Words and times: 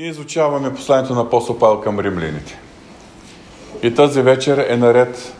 Ние 0.00 0.08
изучаваме 0.08 0.74
посланието 0.74 1.14
на 1.14 1.20
апостол 1.20 1.58
Павел 1.58 1.80
към 1.80 2.00
римляните. 2.00 2.58
И 3.82 3.94
тази 3.94 4.22
вечер 4.22 4.66
е 4.68 4.76
наред 4.76 5.34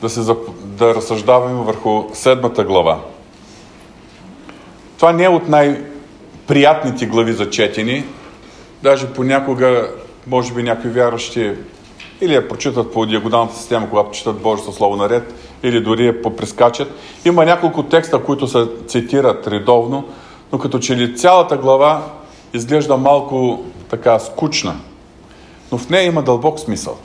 да, 0.00 0.08
се, 0.08 0.34
да 0.64 0.94
разсъждаваме 0.94 1.62
върху 1.62 2.04
седмата 2.12 2.64
глава. 2.64 3.00
Това 4.96 5.12
не 5.12 5.24
е 5.24 5.28
от 5.28 5.48
най-приятните 5.48 7.06
глави 7.06 7.32
за 7.32 7.50
четени. 7.50 8.04
Даже 8.82 9.12
понякога, 9.12 9.90
може 10.26 10.54
би 10.54 10.62
някои 10.62 10.90
вярващи 10.90 11.52
или 12.20 12.34
я 12.34 12.48
прочитат 12.48 12.92
по 12.92 13.06
диагоналната 13.06 13.56
система, 13.56 13.90
когато 13.90 14.10
четат 14.10 14.42
Божието 14.42 14.72
Слово 14.72 14.96
наред, 14.96 15.34
или 15.62 15.80
дори 15.80 16.06
я 16.06 16.22
попрескачат. 16.22 16.92
Има 17.24 17.44
няколко 17.44 17.82
текста, 17.82 18.18
които 18.18 18.46
се 18.46 18.66
цитират 18.86 19.46
редовно, 19.46 20.08
но 20.52 20.58
като 20.58 20.78
че 20.78 20.96
ли 20.96 21.16
цялата 21.16 21.56
глава 21.56 22.02
изглежда 22.56 22.96
малко 22.96 23.64
така 23.88 24.18
скучна, 24.18 24.76
но 25.72 25.78
в 25.78 25.90
нея 25.90 26.04
има 26.04 26.22
дълбок 26.22 26.60
смисъл. 26.60 26.98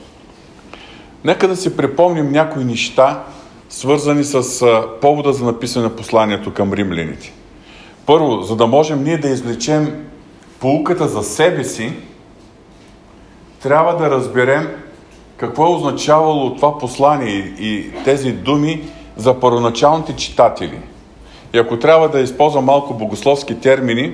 Нека 1.24 1.48
да 1.48 1.56
си 1.56 1.76
припомним 1.76 2.32
някои 2.32 2.64
неща, 2.64 3.22
свързани 3.68 4.24
с 4.24 4.66
повода 5.00 5.32
за 5.32 5.44
написане 5.44 5.84
на 5.84 5.96
посланието 5.96 6.54
към 6.54 6.72
римляните. 6.72 7.32
Първо, 8.06 8.42
за 8.42 8.56
да 8.56 8.66
можем 8.66 9.04
ние 9.04 9.18
да 9.18 9.28
извлечем 9.28 10.06
полуката 10.60 11.08
за 11.08 11.22
себе 11.22 11.64
си, 11.64 11.92
трябва 13.62 13.96
да 13.96 14.10
разберем 14.10 14.68
какво 15.36 15.66
е 15.66 15.76
означавало 15.76 16.54
това 16.54 16.78
послание 16.78 17.54
и 17.58 17.90
тези 18.04 18.32
думи 18.32 18.82
за 19.16 19.40
първоначалните 19.40 20.16
читатели. 20.16 20.78
И 21.54 21.58
ако 21.58 21.78
трябва 21.78 22.08
да 22.08 22.20
използвам 22.20 22.64
малко 22.64 22.94
богословски 22.94 23.60
термини, 23.60 24.12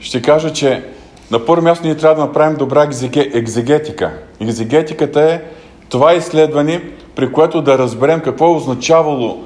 ще 0.00 0.22
кажа, 0.22 0.52
че 0.52 0.84
на 1.30 1.44
първо 1.44 1.62
място 1.62 1.86
ние 1.86 1.96
трябва 1.96 2.14
да 2.14 2.26
направим 2.26 2.56
добра 2.56 2.88
екзегетика. 3.16 4.12
Екзегетиката 4.40 5.22
е 5.22 5.40
това 5.88 6.14
изследване, 6.14 6.82
при 7.14 7.32
което 7.32 7.62
да 7.62 7.78
разберем 7.78 8.20
какво 8.20 8.46
е 8.46 8.56
означавало 8.56 9.44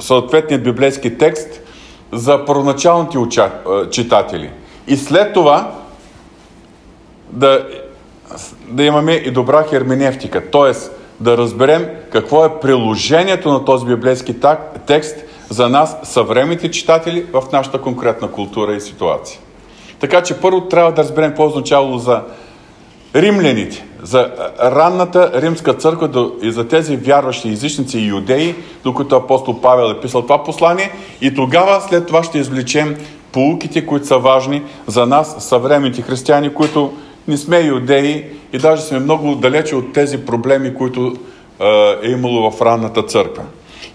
съответният 0.00 0.64
библейски 0.64 1.18
текст 1.18 1.60
за 2.12 2.44
първоначалните 2.44 3.18
уча... 3.18 3.50
читатели. 3.90 4.50
И 4.86 4.96
след 4.96 5.32
това 5.32 5.72
да, 7.30 7.66
да 8.68 8.84
имаме 8.84 9.12
и 9.12 9.30
добра 9.30 9.62
херменевтика, 9.62 10.50
т.е. 10.50 10.72
да 11.20 11.36
разберем 11.36 11.88
какво 12.12 12.44
е 12.44 12.60
приложението 12.60 13.52
на 13.52 13.64
този 13.64 13.86
библейски 13.86 14.34
текст 14.86 15.16
за 15.50 15.68
нас, 15.68 15.96
съвременните 16.02 16.70
читатели, 16.70 17.26
в 17.32 17.42
нашата 17.52 17.80
конкретна 17.80 18.30
култура 18.30 18.74
и 18.74 18.80
ситуация. 18.80 19.40
Така 20.00 20.22
че 20.22 20.40
първо 20.40 20.60
трябва 20.60 20.92
да 20.92 21.02
разберем 21.02 21.30
какво 21.30 21.46
означавало 21.46 21.98
за 21.98 22.22
римляните, 23.16 23.84
за 24.02 24.30
ранната 24.62 25.42
римска 25.42 25.74
църква 25.74 26.30
и 26.42 26.52
за 26.52 26.68
тези 26.68 26.96
вярващи 26.96 27.48
езичници 27.48 27.98
и 27.98 28.06
юдеи, 28.06 28.54
докато 28.84 29.16
апостол 29.16 29.60
Павел 29.60 29.90
е 29.90 30.00
писал 30.00 30.22
това 30.22 30.44
послание 30.44 30.92
и 31.20 31.34
тогава 31.34 31.80
след 31.80 32.06
това 32.06 32.22
ще 32.22 32.38
извлечем 32.38 32.96
полуките, 33.32 33.86
които 33.86 34.06
са 34.06 34.18
важни 34.18 34.62
за 34.86 35.06
нас, 35.06 35.48
съвременните 35.48 36.02
християни, 36.02 36.54
които 36.54 36.92
не 37.28 37.36
сме 37.36 37.60
юдеи 37.60 38.24
и 38.52 38.58
даже 38.58 38.82
сме 38.82 38.98
много 38.98 39.34
далече 39.34 39.76
от 39.76 39.92
тези 39.92 40.18
проблеми, 40.18 40.74
които 40.74 41.16
е 42.02 42.10
имало 42.10 42.50
в 42.50 42.62
ранната 42.62 43.02
църква. 43.02 43.42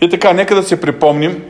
И 0.02 0.10
така, 0.10 0.34
нека 0.34 0.56
да 0.56 0.64
се 0.64 0.82
припомним, 0.82 1.44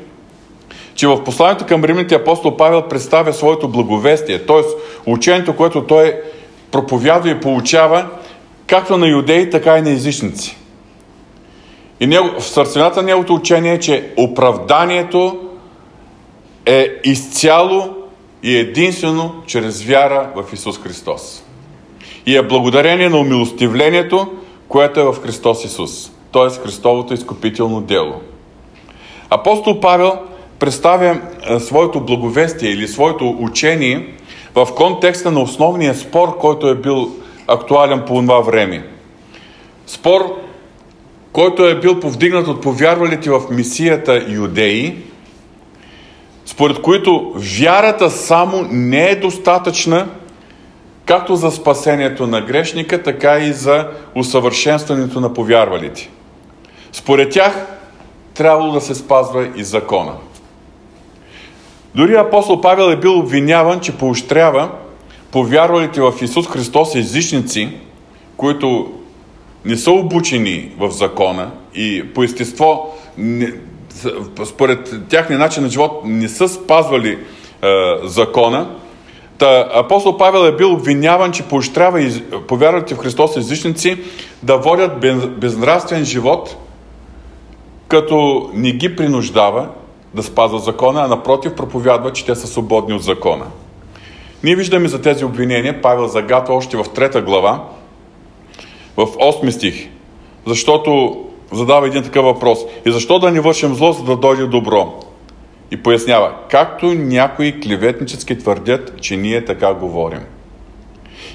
че 0.95 1.07
в 1.07 1.23
посланието 1.23 1.65
към 1.65 1.83
римните 1.83 2.15
апостол 2.15 2.57
Павел 2.57 2.81
представя 2.81 3.33
своето 3.33 3.67
благовестие, 3.67 4.45
т.е. 4.45 4.61
учението, 5.05 5.55
което 5.55 5.83
той 5.83 6.21
проповядва 6.71 7.29
и 7.29 7.39
получава 7.39 8.07
както 8.67 8.97
на 8.97 9.07
юдеи, 9.07 9.49
така 9.49 9.77
и 9.77 9.81
на 9.81 9.89
езичници. 9.89 10.57
И 11.99 12.07
в 12.07 12.41
сърцевината 12.41 13.01
на 13.01 13.05
неговото 13.05 13.33
учение 13.33 13.73
е, 13.73 13.79
че 13.79 14.13
оправданието 14.17 15.39
е 16.65 16.87
изцяло 17.03 17.95
и 18.43 18.57
единствено 18.57 19.35
чрез 19.47 19.83
вяра 19.83 20.29
в 20.35 20.53
Исус 20.53 20.79
Христос. 20.79 21.43
И 22.25 22.35
е 22.35 22.47
благодарение 22.47 23.09
на 23.09 23.17
умилостивлението, 23.17 24.27
което 24.67 24.99
е 24.99 25.03
в 25.03 25.15
Христос 25.23 25.65
Исус, 25.65 26.11
т.е. 26.31 26.49
Христовото 26.49 27.13
изкупително 27.13 27.81
дело. 27.81 28.21
Апостол 29.29 29.79
Павел 29.79 30.19
представя 30.63 31.19
е, 31.49 31.59
своето 31.59 31.99
благовестие 31.99 32.69
или 32.69 32.87
своето 32.87 33.37
учение 33.39 34.07
в 34.55 34.67
контекста 34.75 35.31
на 35.31 35.41
основния 35.41 35.95
спор, 35.95 36.37
който 36.37 36.67
е 36.67 36.75
бил 36.75 37.11
актуален 37.47 38.03
по 38.07 38.21
това 38.21 38.39
време. 38.39 38.87
Спор, 39.87 40.21
който 41.31 41.65
е 41.65 41.79
бил 41.79 41.99
повдигнат 41.99 42.47
от 42.47 42.61
повярвалите 42.61 43.29
в 43.29 43.41
мисията 43.51 44.25
юдеи, 44.27 44.95
според 46.45 46.81
които 46.81 47.33
вярата 47.35 48.09
само 48.09 48.67
не 48.71 49.09
е 49.09 49.15
достатъчна 49.15 50.07
както 51.05 51.35
за 51.35 51.51
спасението 51.51 52.27
на 52.27 52.41
грешника, 52.41 53.03
така 53.03 53.39
и 53.39 53.53
за 53.53 53.87
усъвършенстването 54.15 55.19
на 55.19 55.33
повярвалите. 55.33 56.09
Според 56.91 57.31
тях 57.31 57.65
трябвало 58.33 58.73
да 58.73 58.81
се 58.81 58.95
спазва 58.95 59.47
и 59.55 59.63
закона. 59.63 60.13
Дори 61.95 62.15
апостол 62.15 62.61
Павел 62.61 62.83
е 62.83 62.99
бил 62.99 63.19
обвиняван, 63.19 63.79
че 63.79 63.97
поощрява 63.97 64.69
повярвалите 65.31 66.01
в 66.01 66.13
Исус 66.21 66.47
Христос 66.47 66.95
езичници, 66.95 67.69
които 68.37 68.93
не 69.65 69.77
са 69.77 69.91
обучени 69.91 70.71
в 70.79 70.91
закона 70.91 71.51
и 71.75 72.03
по 72.13 72.23
естество, 72.23 72.95
не, 73.17 73.53
според 74.45 75.07
тяхния 75.09 75.39
начин 75.39 75.63
на 75.63 75.69
живот, 75.69 76.01
не 76.05 76.29
са 76.29 76.49
спазвали 76.49 77.11
е, 77.11 77.17
закона. 78.03 78.69
Та, 79.37 79.69
апостол 79.73 80.17
Павел 80.17 80.39
е 80.39 80.55
бил 80.55 80.73
обвиняван, 80.73 81.31
че 81.31 81.43
поощрява 81.43 82.01
и 82.01 82.23
повярвалите 82.47 82.95
в 82.95 82.97
Христос 82.97 83.37
езичници 83.37 83.97
да 84.43 84.57
водят 84.57 84.99
безнравствен 85.39 86.05
живот, 86.05 86.55
като 87.87 88.49
не 88.53 88.71
ги 88.71 88.95
принуждава 88.95 89.67
да 90.13 90.23
спазват 90.23 90.63
закона, 90.63 91.01
а 91.01 91.07
напротив 91.07 91.55
проповядва, 91.55 92.13
че 92.13 92.25
те 92.25 92.35
са 92.35 92.47
свободни 92.47 92.95
от 92.95 93.03
закона. 93.03 93.45
Ние 94.43 94.55
виждаме 94.55 94.87
за 94.87 95.01
тези 95.01 95.25
обвинения 95.25 95.81
Павел 95.81 96.07
загатва 96.07 96.55
още 96.55 96.77
в 96.77 96.85
трета 96.95 97.21
глава, 97.21 97.63
в 98.97 99.05
8 99.05 99.49
стих, 99.49 99.89
защото 100.47 101.21
задава 101.51 101.87
един 101.87 102.03
такъв 102.03 102.25
въпрос. 102.25 102.59
И 102.85 102.91
защо 102.91 103.19
да 103.19 103.31
не 103.31 103.39
вършим 103.39 103.75
зло, 103.75 103.91
за 103.91 104.03
да 104.03 104.15
дойде 104.15 104.45
добро? 104.45 104.93
И 105.71 105.83
пояснява, 105.83 106.31
както 106.49 106.85
някои 106.85 107.59
клеветнически 107.61 108.37
твърдят, 108.37 109.01
че 109.01 109.17
ние 109.17 109.45
така 109.45 109.73
говорим. 109.73 110.21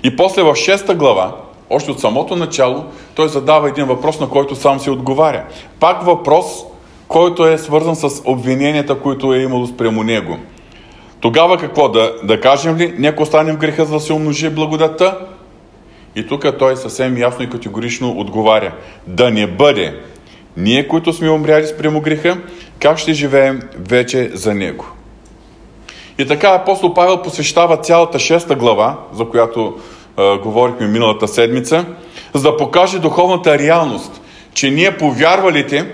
И 0.04 0.16
после 0.16 0.42
в 0.42 0.52
6 0.52 0.94
глава, 0.94 1.36
още 1.70 1.90
от 1.90 2.00
самото 2.00 2.36
начало, 2.36 2.84
той 3.14 3.28
задава 3.28 3.68
един 3.68 3.84
въпрос, 3.84 4.20
на 4.20 4.28
който 4.28 4.56
сам 4.56 4.80
се 4.80 4.90
отговаря. 4.90 5.44
Пак 5.80 6.02
въпрос, 6.02 6.64
който 7.08 7.46
е 7.46 7.58
свързан 7.58 7.96
с 7.96 8.22
обвиненията, 8.24 8.94
които 8.94 9.34
е 9.34 9.38
имало 9.38 9.66
спрямо 9.66 10.02
него. 10.02 10.38
Тогава 11.20 11.58
какво? 11.58 11.88
Да, 11.88 12.12
да 12.22 12.40
кажем 12.40 12.76
ли, 12.76 12.94
нека 12.98 13.22
останем 13.22 13.56
в 13.56 13.58
греха, 13.58 13.84
за 13.84 13.92
да 13.92 14.00
се 14.00 14.12
умножи 14.12 14.50
благодата? 14.50 15.18
И 16.16 16.26
тук 16.26 16.58
той 16.58 16.76
съвсем 16.76 17.18
ясно 17.18 17.44
и 17.44 17.50
категорично 17.50 18.10
отговаря. 18.10 18.72
Да 19.06 19.30
не 19.30 19.46
бъде. 19.46 20.00
Ние, 20.56 20.88
които 20.88 21.12
сме 21.12 21.30
умряли 21.30 21.66
спрямо 21.66 22.00
греха, 22.00 22.36
как 22.80 22.98
ще 22.98 23.12
живеем 23.12 23.62
вече 23.78 24.30
за 24.34 24.54
него? 24.54 24.86
И 26.18 26.26
така 26.26 26.48
апостол 26.48 26.94
Павел 26.94 27.22
посвещава 27.22 27.76
цялата 27.76 28.18
шеста 28.18 28.54
глава, 28.54 28.98
за 29.12 29.24
която 29.24 29.78
е, 30.18 30.38
говорихме 30.38 30.86
миналата 30.86 31.28
седмица, 31.28 31.84
за 32.34 32.42
да 32.42 32.56
покаже 32.56 32.98
духовната 32.98 33.58
реалност, 33.58 34.20
че 34.54 34.70
ние 34.70 34.96
повярвалите 34.96 35.92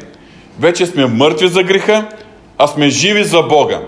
вече 0.60 0.86
сме 0.86 1.06
мъртви 1.06 1.48
за 1.48 1.62
греха, 1.62 2.08
а 2.58 2.66
сме 2.66 2.88
живи 2.88 3.24
за 3.24 3.42
Бога. 3.42 3.80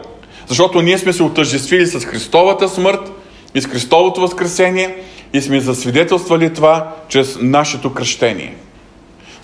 Защото 0.47 0.83
ние 0.83 0.99
сме 0.99 1.13
се 1.13 1.23
отъждествили 1.23 1.87
с 1.87 2.05
Христовата 2.05 2.69
смърт 2.69 3.13
и 3.55 3.61
с 3.61 3.67
Христовото 3.67 4.21
възкресение 4.21 4.97
и 5.33 5.41
сме 5.41 5.61
засвидетелствали 5.61 6.55
това 6.55 6.93
чрез 7.09 7.39
нашето 7.41 7.95
кръщение. 7.95 8.55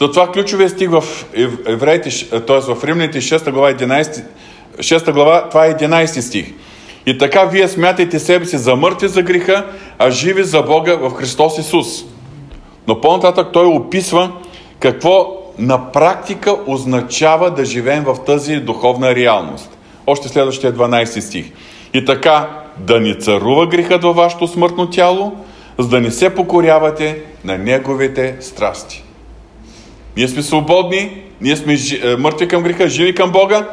Затова 0.01 0.33
ключовия 0.33 0.69
стих 0.69 0.91
в 0.91 1.05
евреите, 1.67 2.11
т.е. 2.31 2.61
в 2.61 2.85
Римляните 2.85 3.21
6 3.21 3.51
глава, 3.51 3.73
11, 3.73 4.25
6 4.79 5.13
глава, 5.13 5.49
това 5.49 5.67
е 5.67 5.75
11 5.75 6.21
стих. 6.21 6.47
И 7.07 7.19
така 7.19 7.45
вие 7.45 7.69
смятайте 7.69 8.19
себе 8.19 8.47
си 8.47 8.59
за 8.59 8.77
мъртви 8.77 9.09
за 9.09 9.23
греха, 9.23 9.67
а 9.99 10.11
живи 10.11 10.45
за 10.45 10.63
Бога 10.63 10.97
в 10.97 11.11
Христос 11.11 11.59
Исус. 11.59 11.87
Но 12.89 13.01
по-нататък 13.01 13.49
той 13.53 13.67
описва 13.67 14.33
какво 14.81 15.42
на 15.59 15.93
практика 15.93 16.57
означава 16.67 17.51
да 17.51 17.65
живеем 17.65 18.05
в 18.05 18.17
тази 18.27 18.57
духовна 18.57 19.15
реалност. 19.15 19.79
Още 20.07 20.29
следващия 20.29 20.75
12 20.75 21.21
стих. 21.21 21.53
И 21.95 22.05
така, 22.05 22.49
да 22.79 23.01
ни 23.01 23.21
царува 23.21 23.67
грехът 23.67 24.03
във 24.03 24.17
вашето 24.17 24.47
смъртно 24.47 24.91
тяло, 24.91 25.33
за 25.79 25.89
да 25.89 26.01
не 26.01 26.11
се 26.11 26.35
покорявате 26.35 27.21
на 27.45 27.59
неговите 27.59 28.37
страсти. 28.41 29.05
Ние 30.17 30.29
сме 30.29 30.43
свободни, 30.43 31.23
ние 31.41 31.57
сме 31.57 31.75
е, 31.75 32.17
мъртви 32.17 32.49
към 32.49 32.63
греха, 32.63 32.89
живи 32.89 33.15
към 33.15 33.31
Бога 33.31 33.69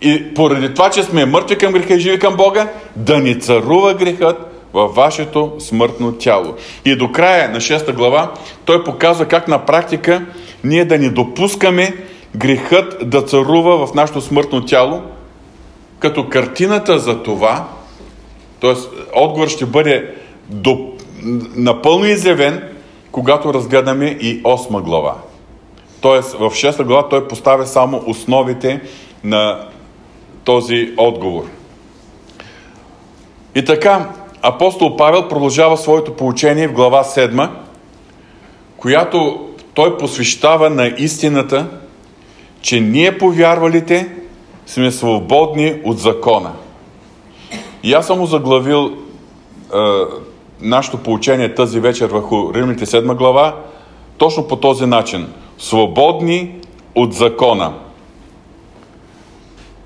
и 0.00 0.34
поради 0.34 0.74
това, 0.74 0.90
че 0.90 1.02
сме 1.02 1.26
мъртви 1.26 1.58
към 1.58 1.72
греха 1.72 1.94
и 1.94 2.00
живи 2.00 2.18
към 2.18 2.36
Бога, 2.36 2.68
да 2.96 3.18
ни 3.18 3.40
царува 3.40 3.94
грехът 3.94 4.68
във 4.72 4.94
вашето 4.94 5.52
смъртно 5.58 6.12
тяло. 6.12 6.54
И 6.84 6.96
до 6.96 7.12
края 7.12 7.50
на 7.50 7.60
6 7.60 7.92
глава 7.92 8.32
той 8.64 8.84
показва 8.84 9.24
как 9.24 9.48
на 9.48 9.64
практика 9.66 10.22
ние 10.64 10.84
да 10.84 10.98
ни 10.98 11.10
допускаме 11.10 11.96
грехът 12.36 13.10
да 13.10 13.24
царува 13.24 13.86
в 13.86 13.94
нашето 13.94 14.20
смъртно 14.20 14.64
тяло, 14.64 15.02
като 15.98 16.28
картината 16.28 16.98
за 16.98 17.22
това, 17.22 17.68
т.е. 18.60 18.74
отговор 19.14 19.48
ще 19.48 19.66
бъде 19.66 20.14
до, 20.48 20.92
напълно 21.56 22.04
изявен, 22.04 22.62
когато 23.12 23.54
разгледаме 23.54 24.06
и 24.06 24.42
8 24.42 24.82
глава. 24.82 25.14
Т.е. 26.02 26.20
в 26.20 26.50
6 26.50 26.82
глава 26.82 27.08
той 27.08 27.28
поставя 27.28 27.66
само 27.66 28.02
основите 28.06 28.80
на 29.24 29.68
този 30.44 30.94
отговор. 30.96 31.44
И 33.54 33.64
така, 33.64 34.10
апостол 34.42 34.96
Павел 34.96 35.28
продължава 35.28 35.76
своето 35.76 36.16
поучение 36.16 36.68
в 36.68 36.72
глава 36.72 37.04
7, 37.04 37.48
която 38.76 39.48
той 39.74 39.98
посвещава 39.98 40.70
на 40.70 40.86
истината, 40.86 41.66
че 42.62 42.80
ние 42.80 43.18
повярвалите 43.18 44.08
сме 44.66 44.90
свободни 44.90 45.80
от 45.84 45.98
закона. 45.98 46.52
И 47.82 47.92
аз 47.92 48.06
съм 48.06 48.26
заглавил 48.26 48.92
е, 49.74 49.76
нашето 50.60 50.98
поучение 50.98 51.54
тази 51.54 51.80
вечер 51.80 52.06
върху 52.06 52.54
Римните 52.54 52.86
7 52.86 53.14
глава 53.14 53.56
точно 54.18 54.48
по 54.48 54.56
този 54.56 54.86
начин. 54.86 55.26
Свободни 55.58 56.54
от 56.94 57.12
закона. 57.12 57.72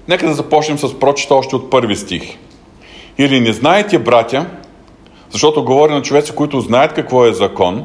Нека 0.08 0.26
да 0.26 0.34
започнем 0.34 0.78
с 0.78 0.98
прочита 0.98 1.34
още 1.34 1.56
от 1.56 1.70
първи 1.70 1.96
стих. 1.96 2.22
Или 3.18 3.40
не 3.40 3.52
знаете, 3.52 3.98
братя, 3.98 4.46
защото 5.30 5.64
говори 5.64 5.92
на 5.92 6.02
човеци, 6.02 6.34
които 6.34 6.60
знаят 6.60 6.92
какво 6.92 7.26
е 7.26 7.32
закон, 7.32 7.84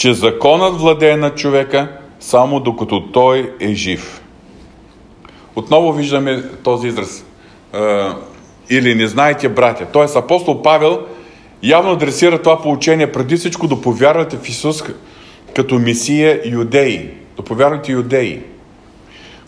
че 0.00 0.14
законът 0.14 0.80
владее 0.80 1.16
над 1.16 1.36
човека 1.36 1.88
само 2.20 2.60
докато 2.60 3.02
той 3.12 3.52
е 3.60 3.74
жив. 3.74 4.22
Отново 5.56 5.92
виждаме 5.92 6.42
този 6.64 6.88
израз. 6.88 7.24
Или 8.70 8.94
не 8.94 9.06
знаете, 9.06 9.48
братя. 9.48 9.86
Тоест 9.92 10.16
апостол 10.16 10.62
Павел 10.62 11.00
явно 11.62 11.92
адресира 11.92 12.42
това 12.42 12.62
получение 12.62 13.12
преди 13.12 13.36
всичко 13.36 13.66
да 13.66 13.80
повярвате 13.80 14.36
в 14.36 14.48
Исус 14.48 14.82
като 15.56 15.78
Месия 15.78 16.40
юдеи. 16.44 17.10
Да 17.36 17.42
повярвате 17.42 17.92
юдеи, 17.92 18.40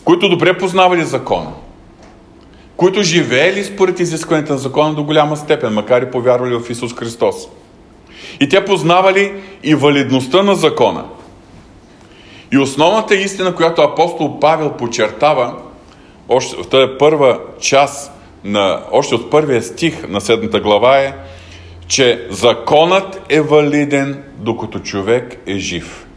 които 0.03 0.29
добре 0.29 0.57
познавали 0.57 1.03
закона 1.03 1.51
които 2.77 3.03
живеели 3.03 3.63
според 3.63 3.99
изискването 3.99 4.53
на 4.53 4.59
закона 4.59 4.93
до 4.93 5.03
голяма 5.03 5.37
степен, 5.37 5.73
макар 5.73 6.01
и 6.01 6.11
повярвали 6.11 6.55
в 6.55 6.69
Исус 6.69 6.95
Христос. 6.95 7.35
И 8.39 8.49
те 8.49 8.65
познавали 8.65 9.33
и 9.63 9.75
валидността 9.75 10.43
на 10.43 10.55
закона. 10.55 11.03
И 12.51 12.57
основната 12.57 13.15
истина, 13.15 13.55
която 13.55 13.81
апостол 13.81 14.39
Павел 14.39 14.71
подчертава, 14.71 15.53
още 16.29 16.55
в 16.55 16.67
тази 16.67 16.91
първа 16.99 17.39
част, 17.59 18.11
на, 18.43 18.81
още 18.91 19.15
от 19.15 19.29
първия 19.31 19.63
стих 19.63 20.07
на 20.07 20.21
седмата 20.21 20.59
глава 20.59 20.99
е, 20.99 21.13
че 21.87 22.27
законът 22.29 23.21
е 23.29 23.41
валиден, 23.41 24.23
докато 24.37 24.79
човек 24.79 25.37
е 25.47 25.57
жив. 25.57 26.07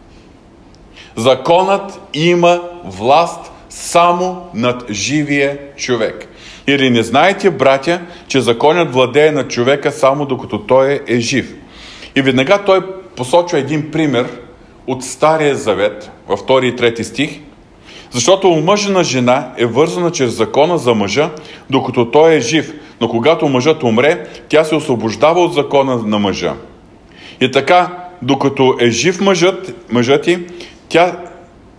Законът 1.16 2.00
има 2.14 2.60
власт 2.84 3.52
само 3.68 4.50
над 4.54 4.90
живия 4.90 5.58
човек. 5.76 6.28
Или 6.66 6.90
не 6.90 7.02
знаете, 7.02 7.50
братя, 7.50 8.00
че 8.28 8.40
законът 8.40 8.92
владее 8.92 9.30
на 9.30 9.48
човека 9.48 9.92
само 9.92 10.26
докато 10.26 10.58
той 10.58 11.00
е 11.06 11.20
жив. 11.20 11.54
И 12.16 12.22
веднага 12.22 12.64
той 12.66 12.80
посочва 13.16 13.58
един 13.58 13.90
пример 13.90 14.40
от 14.86 15.04
Стария 15.04 15.56
Завет, 15.56 16.10
във 16.28 16.40
2 16.40 16.64
и 16.64 16.76
3 16.76 17.02
стих, 17.02 17.40
защото 18.10 18.48
омъжена 18.48 19.04
жена 19.04 19.52
е 19.56 19.66
вързана 19.66 20.10
чрез 20.12 20.36
закона 20.36 20.78
за 20.78 20.94
мъжа, 20.94 21.30
докато 21.70 22.10
той 22.10 22.34
е 22.34 22.40
жив, 22.40 22.72
но 23.00 23.08
когато 23.08 23.48
мъжът 23.48 23.82
умре, 23.82 24.26
тя 24.48 24.64
се 24.64 24.74
освобождава 24.74 25.40
от 25.40 25.54
закона 25.54 25.96
на 25.96 26.18
мъжа. 26.18 26.54
И 27.40 27.50
така, 27.50 27.96
докато 28.22 28.76
е 28.80 28.90
жив 28.90 29.20
мъжът, 29.20 29.74
мъжът 29.92 30.22
ти, 30.22 30.38
тя, 30.88 31.16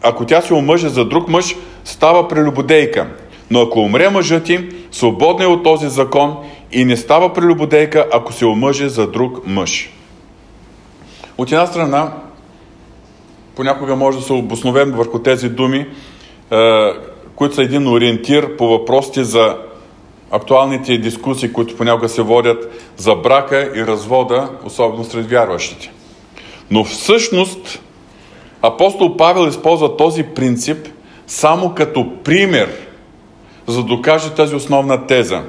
ако 0.02 0.26
тя 0.26 0.42
се 0.42 0.54
омъже 0.54 0.90
за 0.90 1.06
друг 1.06 1.28
мъж, 1.28 1.56
става 1.86 2.28
прелюбодейка. 2.28 3.08
Но 3.52 3.62
ако 3.62 3.80
умре 3.80 4.10
мъжът 4.10 4.44
ти, 4.44 4.60
свободна 4.92 5.46
е 5.46 5.48
от 5.48 5.64
този 5.64 5.90
закон 5.90 6.36
и 6.72 6.86
не 6.86 6.98
става 6.98 7.34
прелюбодейка, 7.34 8.06
ако 8.14 8.34
се 8.34 8.46
омъже 8.46 8.90
за 8.90 9.08
друг 9.08 9.48
мъж. 9.48 9.90
От 11.38 11.52
една 11.52 11.68
страна, 11.68 12.12
понякога 13.56 13.96
може 13.96 14.18
да 14.18 14.24
се 14.24 14.34
обосновем 14.34 14.92
върху 14.92 15.20
тези 15.20 15.50
думи, 15.50 15.86
е, 16.52 16.90
които 17.36 17.56
са 17.56 17.64
един 17.64 17.88
ориентир 17.88 18.58
по 18.58 18.68
въпросите 18.68 19.24
за 19.24 19.58
актуалните 20.32 20.98
дискусии, 20.98 21.54
които 21.54 21.78
понякога 21.78 22.10
се 22.10 22.22
водят 22.22 22.92
за 22.98 23.16
брака 23.16 23.72
и 23.76 23.88
развода, 23.88 24.50
особено 24.66 25.04
сред 25.04 25.30
вярващите. 25.30 25.92
Но 26.72 26.84
всъщност 26.84 27.82
апостол 28.62 29.18
Павел 29.18 29.48
използва 29.48 29.98
този 29.98 30.24
принцип 30.24 30.88
само 31.28 31.76
като 31.76 32.24
пример– 32.24 32.70
за 33.68 33.84
да 33.84 33.84
докаже 33.84 34.36
тази 34.36 34.56
основна 34.56 35.08
теза, 35.08 35.44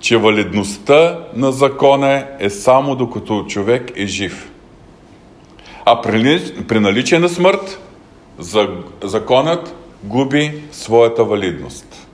че 0.00 0.16
валидността 0.16 1.18
на 1.34 1.52
закона 1.52 2.26
е 2.40 2.50
само 2.50 2.94
докато 2.94 3.44
човек 3.48 3.92
е 3.96 4.06
жив. 4.06 4.50
А 5.90 6.02
при, 6.02 6.52
при 6.68 6.80
наличие 6.80 7.18
на 7.18 7.28
смърт, 7.28 7.80
законът 9.02 9.74
губи 10.04 10.62
своята 10.72 11.24
валидност. 11.24 12.06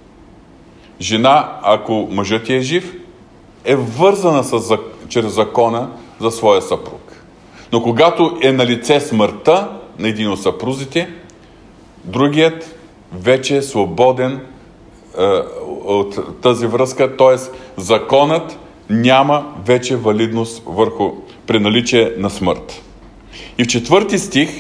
Жена, 1.01 1.59
ако 1.63 2.09
мъжът 2.11 2.51
е 2.51 2.61
жив, 2.61 2.95
е 3.65 3.77
вързана 3.77 4.45
с, 4.45 4.79
чрез 5.09 5.33
закона 5.33 5.89
за 6.21 6.31
своя 6.31 6.63
съпруг. 6.63 7.13
Но 7.73 7.83
когато 7.83 8.39
е 8.43 8.53
на 8.53 8.67
лице 8.67 9.01
смъртта 9.01 9.69
на 9.99 10.09
един 10.09 10.31
от 10.31 10.43
съпрузите, 10.43 11.09
другият 12.05 12.77
вече 13.13 13.57
е 13.57 13.63
свободен 13.63 14.33
е, 14.33 15.25
от 15.85 16.41
тази 16.43 16.67
връзка, 16.67 17.17
т.е. 17.17 17.37
законът 17.81 18.59
няма 18.91 19.55
вече 19.67 19.97
валидност 19.97 20.63
върху 20.67 21.13
при 21.47 21.61
наличие 21.61 22.13
на 22.19 22.31
смърт. 22.31 22.84
И 23.59 23.65
в 23.65 23.67
четвърти 23.67 24.19
стих 24.19 24.51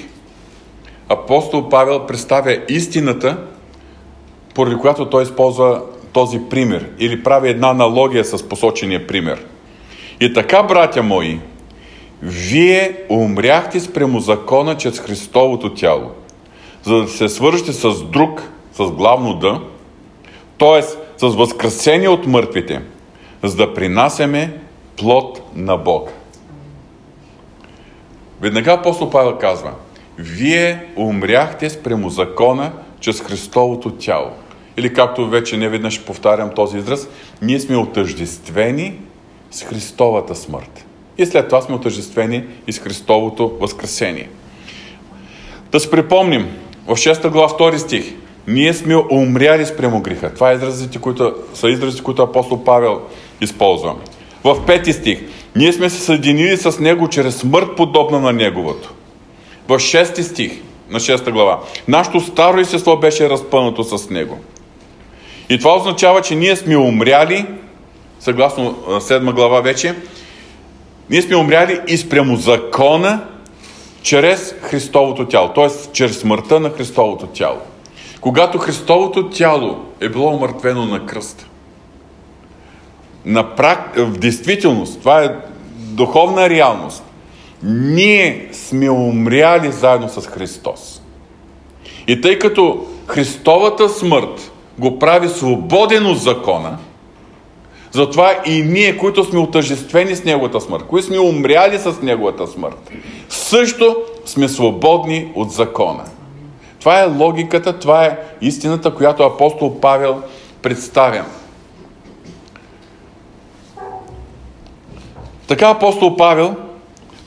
апостол 1.08 1.68
Павел 1.68 2.06
представя 2.06 2.58
истината, 2.68 3.36
поради 4.54 4.76
която 4.76 5.10
той 5.10 5.22
използва 5.22 5.82
този 6.12 6.40
пример 6.50 6.90
или 6.98 7.22
прави 7.22 7.48
една 7.48 7.70
аналогия 7.70 8.24
с 8.24 8.48
посочения 8.48 9.06
пример. 9.06 9.44
И 10.20 10.32
така, 10.32 10.62
братя 10.62 11.02
мои, 11.02 11.38
вие 12.22 12.96
умряхте 13.08 13.80
спрямо 13.80 14.20
закона 14.20 14.76
чрез 14.76 15.00
Христовото 15.00 15.74
тяло, 15.74 16.10
за 16.82 16.96
да 16.96 17.08
се 17.08 17.28
свържете 17.28 17.72
с 17.72 18.02
друг, 18.02 18.42
с 18.72 18.84
главно 18.84 19.34
да, 19.34 19.60
т.е. 20.58 20.82
с 21.18 21.34
възкресение 21.34 22.08
от 22.08 22.26
мъртвите, 22.26 22.82
за 23.42 23.56
да 23.56 23.74
принасяме 23.74 24.58
плод 24.96 25.40
на 25.54 25.76
Бог. 25.76 26.10
Веднага 28.44 28.72
апостол 28.72 29.10
Павел 29.10 29.38
казва, 29.38 29.70
вие 30.18 30.86
умряхте 30.96 31.70
спрямо 31.70 32.10
закона 32.10 32.72
чрез 33.00 33.20
Христовото 33.20 33.90
тяло. 33.90 34.30
Или 34.76 34.94
както 34.94 35.28
вече 35.28 35.56
не 35.56 35.68
веднъж 35.68 36.04
повтарям 36.04 36.50
този 36.50 36.78
израз, 36.78 37.08
ние 37.42 37.60
сме 37.60 37.76
отъждествени 37.76 38.98
с 39.50 39.62
Христовата 39.62 40.34
смърт. 40.34 40.86
И 41.18 41.26
след 41.26 41.48
това 41.48 41.60
сме 41.60 41.74
отъждествени 41.74 42.44
и 42.66 42.72
с 42.72 42.78
Христовото 42.78 43.56
възкресение. 43.60 44.28
Да 45.72 45.80
се 45.80 45.90
припомним, 45.90 46.48
в 46.86 46.96
6 46.96 47.28
глава 47.28 47.48
2 47.48 47.76
стих, 47.76 48.14
ние 48.48 48.74
сме 48.74 48.96
умряли 49.10 49.66
спрямо 49.66 50.00
греха. 50.00 50.34
Това 50.34 50.52
е 50.52 50.54
изразите, 50.54 50.98
които, 50.98 51.34
са 51.54 51.70
изразите, 51.70 52.02
които 52.02 52.22
апостол 52.22 52.64
Павел 52.64 53.00
използва. 53.40 53.94
В 54.44 54.66
пети 54.66 54.92
стих. 54.92 55.18
Ние 55.56 55.73
сме 55.73 55.90
се 55.90 56.00
съединили 56.00 56.56
с 56.56 56.78
Него 56.78 57.08
чрез 57.08 57.37
смърт, 57.37 57.76
подобна 57.76 58.20
на 58.20 58.32
Неговото. 58.32 58.92
В 59.68 59.78
шести 59.78 60.23
стих, 60.23 60.52
на 60.90 61.00
шеста 61.00 61.32
глава. 61.32 61.61
Нашето 61.88 62.20
старо 62.20 62.61
естество 62.61 62.96
беше 62.96 63.30
разпънато 63.30 63.84
с 63.84 64.11
Него. 64.11 64.38
И 65.49 65.58
това 65.58 65.76
означава, 65.76 66.23
че 66.23 66.34
ние 66.34 66.56
сме 66.56 66.76
умряли 66.76 67.46
съгласно 68.25 68.76
седма 69.00 69.32
глава 69.32 69.61
вече, 69.61 69.94
ние 71.11 71.23
сме 71.23 71.37
умряли 71.37 71.80
и 71.88 71.96
спрямо 71.96 72.37
закона, 72.37 73.20
чрез 74.02 74.54
Христовото 74.62 75.26
тяло, 75.26 75.49
т.е. 75.49 75.92
чрез 75.92 76.18
смъртта 76.18 76.61
на 76.61 76.70
Христовото 76.70 77.26
тяло. 77.26 77.58
Когато 78.20 78.58
Христовото 78.58 79.30
тяло 79.30 79.84
е 80.00 80.08
било 80.08 80.34
умъртвено 80.34 80.87
на 80.87 81.06
кръста, 81.06 81.46
на 83.24 83.54
прак... 83.54 83.92
в 83.96 84.18
действителност, 84.18 84.98
това 85.00 85.24
е 85.24 85.36
духовна 85.76 86.50
реалност, 86.50 87.04
ние 87.62 88.48
сме 88.52 88.90
умряли 88.90 89.72
заедно 89.72 90.08
с 90.08 90.26
Христос. 90.26 91.02
И 92.06 92.20
тъй 92.20 92.38
като 92.38 92.86
Христовата 93.06 93.88
смърт 93.88 94.52
го 94.78 94.98
прави 94.98 95.28
свободен 95.28 96.06
от 96.06 96.18
закона, 96.18 96.78
затова 97.92 98.34
и 98.46 98.62
ние, 98.62 98.96
които 98.96 99.24
сме 99.24 99.38
отъжествени 99.38 100.16
с 100.16 100.24
Неговата 100.24 100.60
смърт, 100.60 100.84
които 100.88 101.06
сме 101.06 101.18
умряли 101.18 101.78
с 101.78 102.02
Неговата 102.02 102.46
смърт, 102.46 102.90
също 103.28 103.96
сме 104.26 104.48
свободни 104.48 105.32
от 105.34 105.50
закона. 105.50 106.04
Това 106.80 107.00
е 107.00 107.06
логиката, 107.06 107.78
това 107.78 108.04
е 108.04 108.18
истината, 108.40 108.94
която 108.94 109.22
апостол 109.22 109.80
Павел 109.80 110.22
представя. 110.62 111.24
Така 115.46 115.68
апостол 115.68 116.16
Павел 116.16 116.54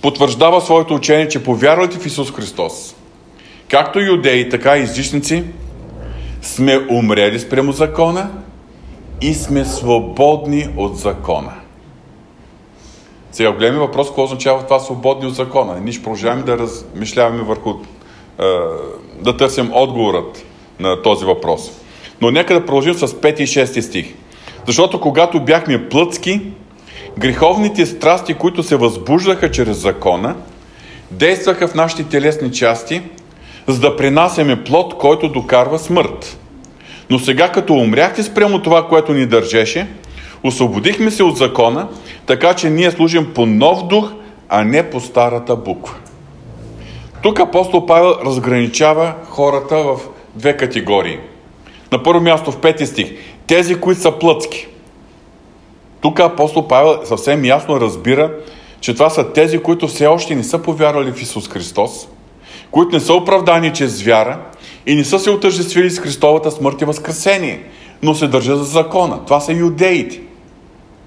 потвърждава 0.01 0.61
своето 0.61 0.93
учение, 0.95 1.27
че 1.27 1.43
повярвате 1.43 1.99
в 1.99 2.05
Исус 2.05 2.31
Христос, 2.31 2.95
както 3.69 3.99
юдеи, 3.99 4.49
така 4.49 4.77
и 4.77 4.81
езичници, 4.81 5.43
сме 6.41 6.87
умрели 6.91 7.39
спрямо 7.39 7.71
закона 7.71 8.29
и 9.21 9.33
сме 9.33 9.65
свободни 9.65 10.69
от 10.77 10.97
закона. 10.97 11.53
Сега 13.31 13.51
големи 13.51 13.77
въпрос, 13.77 14.07
какво 14.07 14.23
означава 14.23 14.63
това 14.63 14.79
свободни 14.79 15.27
от 15.27 15.35
закона? 15.35 15.79
Ние 15.79 15.93
ще 15.93 16.03
продължаваме 16.03 16.43
да 16.43 16.57
размишляваме 16.57 17.43
върху, 17.43 17.73
да 19.21 19.37
търсим 19.37 19.71
отговорът 19.73 20.45
на 20.79 21.01
този 21.01 21.25
въпрос. 21.25 21.71
Но 22.21 22.31
нека 22.31 22.53
да 22.53 22.65
продължим 22.65 22.93
с 22.93 23.07
5 23.07 23.39
и 23.39 23.47
6 23.47 23.79
стих. 23.79 24.13
Защото 24.67 25.01
когато 25.01 25.39
бяхме 25.39 25.89
плътски, 25.89 26.41
греховните 27.17 27.85
страсти, 27.85 28.33
които 28.33 28.63
се 28.63 28.75
възбуждаха 28.75 29.51
чрез 29.51 29.77
закона, 29.77 30.35
действаха 31.11 31.67
в 31.67 31.75
нашите 31.75 32.03
телесни 32.03 32.51
части, 32.51 33.01
за 33.67 33.79
да 33.79 33.95
принасяме 33.95 34.63
плод, 34.63 34.97
който 34.97 35.29
докарва 35.29 35.79
смърт. 35.79 36.39
Но 37.09 37.19
сега, 37.19 37.51
като 37.51 37.73
умряхте 37.73 38.23
спрямо 38.23 38.61
това, 38.61 38.87
което 38.87 39.13
ни 39.13 39.25
държеше, 39.25 39.87
освободихме 40.43 41.11
се 41.11 41.23
от 41.23 41.37
закона, 41.37 41.87
така 42.25 42.53
че 42.53 42.69
ние 42.69 42.91
служим 42.91 43.33
по 43.33 43.45
нов 43.45 43.87
дух, 43.87 44.11
а 44.49 44.63
не 44.63 44.89
по 44.89 44.99
старата 44.99 45.55
буква. 45.55 45.95
Тук 47.21 47.39
апостол 47.39 47.85
Павел 47.85 48.15
разграничава 48.25 49.13
хората 49.29 49.75
в 49.75 49.99
две 50.35 50.57
категории. 50.57 51.17
На 51.91 52.03
първо 52.03 52.21
място 52.21 52.51
в 52.51 52.61
пети 52.61 52.85
стих. 52.85 53.11
Тези, 53.47 53.75
които 53.75 54.01
са 54.01 54.11
плътски. 54.11 54.67
Тук 56.01 56.19
апостол 56.19 56.67
Павел 56.67 56.99
съвсем 57.05 57.45
ясно 57.45 57.79
разбира, 57.79 58.31
че 58.79 58.93
това 58.93 59.09
са 59.09 59.33
тези, 59.33 59.57
които 59.57 59.87
все 59.87 60.07
още 60.07 60.35
не 60.35 60.43
са 60.43 60.61
повярвали 60.61 61.11
в 61.11 61.21
Исус 61.21 61.49
Христос, 61.49 62.07
които 62.71 62.95
не 62.95 62.99
са 62.99 63.13
оправдани 63.13 63.73
чрез 63.73 64.01
вяра 64.01 64.39
и 64.85 64.95
не 64.95 65.03
са 65.03 65.19
се 65.19 65.29
отъждествили 65.29 65.89
с 65.89 65.99
Христовата 65.99 66.51
смърт 66.51 66.81
и 66.81 66.85
възкресение, 66.85 67.63
но 68.03 68.15
се 68.15 68.27
държат 68.27 68.57
за 68.57 68.63
закона. 68.63 69.19
Това 69.25 69.39
са 69.39 69.53
юдеите, 69.53 70.21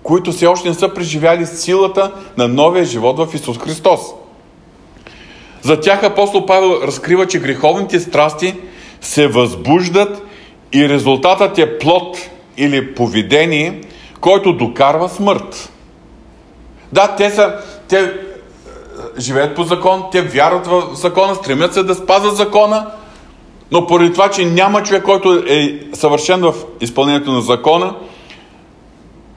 които 0.03 0.33
все 0.33 0.47
още 0.47 0.69
не 0.69 0.75
са 0.75 0.95
преживяли 0.95 1.47
силата 1.47 2.13
на 2.39 2.49
новия 2.49 2.85
живот 2.85 3.19
в 3.19 3.35
Исус 3.35 3.59
Христос. 3.59 4.01
За 5.63 5.81
тях 5.81 6.05
апостол 6.05 6.47
Павел 6.47 6.81
разкрива, 6.83 7.27
че 7.27 7.41
греховните 7.41 8.01
страсти 8.01 8.55
се 9.01 9.27
възбуждат 9.27 10.23
и 10.73 10.89
резултатът 10.89 11.59
е 11.59 11.79
плод 11.79 12.19
или 12.57 12.95
поведение, 12.95 13.81
който 14.21 14.53
докарва 14.53 15.09
смърт. 15.09 15.73
Да, 16.93 17.17
те 17.17 17.31
са, 17.31 17.55
те 17.89 18.01
е, 18.01 18.11
живеят 19.19 19.57
по 19.57 19.63
закон, 19.63 20.05
те 20.13 20.23
вярват 20.23 20.67
в 20.67 20.83
закона, 20.93 21.35
стремят 21.35 21.75
се 21.75 21.83
да 21.83 21.95
спазват 21.95 22.37
закона, 22.37 22.87
но 23.71 23.87
поради 23.87 24.13
това, 24.13 24.31
че 24.31 24.45
няма 24.45 24.83
човек, 24.83 25.03
който 25.03 25.45
е 25.47 25.81
съвършен 25.93 26.41
в 26.41 26.55
изпълнението 26.81 27.33
на 27.33 27.41
закона, 27.41 27.95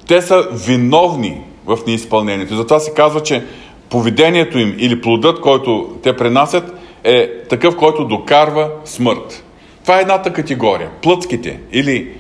те 0.08 0.22
са 0.22 0.48
виновни 0.52 1.42
в 1.66 1.80
неизпълнението. 1.88 2.56
Затова 2.56 2.80
се 2.80 2.94
казва, 2.94 3.24
че 3.24 3.44
поведението 3.90 4.60
им 4.60 4.76
или 4.78 5.02
плодът, 5.02 5.42
който 5.42 5.90
те 6.04 6.16
пренасят, 6.16 6.74
е 7.04 7.44
такъв, 7.50 7.76
който 7.76 8.06
докарва 8.06 8.70
смърт. 8.86 9.44
Това 9.82 9.98
е 9.98 10.02
едната 10.02 10.34
категория. 10.34 10.90
Плътските 11.02 11.60
или 11.72 12.12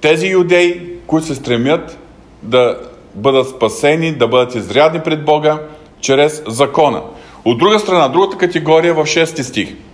тези 0.00 0.26
юдеи, 0.26 0.95
които 1.06 1.26
се 1.26 1.34
стремят 1.34 1.98
да 2.42 2.78
бъдат 3.14 3.48
спасени, 3.48 4.12
да 4.12 4.28
бъдат 4.28 4.54
изрядни 4.54 5.00
пред 5.00 5.24
Бога 5.24 5.58
чрез 6.00 6.42
закона. 6.46 7.02
От 7.44 7.58
друга 7.58 7.78
страна, 7.78 8.08
другата 8.08 8.36
категория 8.38 8.94
в 8.94 9.04
6 9.04 9.42
стих– 9.42 9.74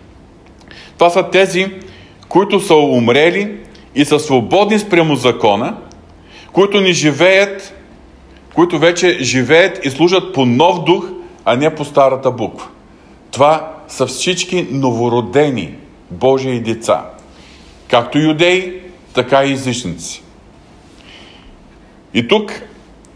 това 1.02 1.10
са 1.10 1.22
тези, 1.22 1.66
които 2.28 2.60
са 2.60 2.74
умрели 2.74 3.56
и 3.94 4.04
са 4.04 4.18
свободни 4.18 4.78
спрямо 4.78 5.16
закона, 5.16 5.76
които 6.52 6.80
ни 6.80 6.92
живеят, 6.92 7.74
които 8.54 8.78
вече 8.78 9.18
живеят 9.20 9.84
и 9.84 9.90
служат 9.90 10.34
по 10.34 10.46
нов 10.46 10.84
дух, 10.84 11.04
а 11.44 11.56
не 11.56 11.74
по 11.74 11.84
старата 11.84 12.30
буква. 12.30 12.68
Това 13.30 13.72
са 13.88 14.06
всички 14.06 14.66
новородени 14.70 15.74
Божии 16.10 16.60
деца. 16.60 17.06
Както 17.88 18.18
юдеи, 18.18 18.80
така 19.14 19.44
и 19.44 19.52
езичници. 19.52 20.22
И 22.14 22.28
тук 22.28 22.62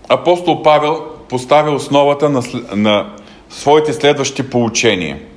апостол 0.09 0.63
Павел 0.63 1.07
поставя 1.29 1.71
основата 1.71 2.29
на, 2.29 2.43
на 2.77 3.13
своите 3.51 3.93
следващи 3.93 4.51
поучения– 4.51 5.21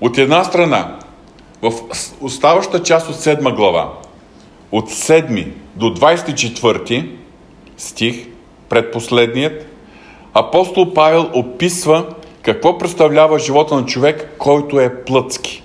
от 0.00 0.18
една 0.18 0.44
страна, 0.44 0.96
в 1.62 1.72
оставаща 2.20 2.82
част 2.82 3.08
от 3.08 3.16
седма 3.16 3.52
глава, 3.52 3.92
от 4.72 4.90
7 4.90 5.48
до 5.76 5.86
24 5.86 7.08
стих, 7.76 8.26
предпоследният, 8.68 9.66
апостол 10.34 10.94
Павел 10.94 11.30
описва 11.34 12.06
какво 12.42 12.78
представлява 12.78 13.38
живота 13.38 13.74
на 13.74 13.86
човек, 13.86 14.34
който 14.38 14.80
е 14.80 15.04
плътски. 15.04 15.62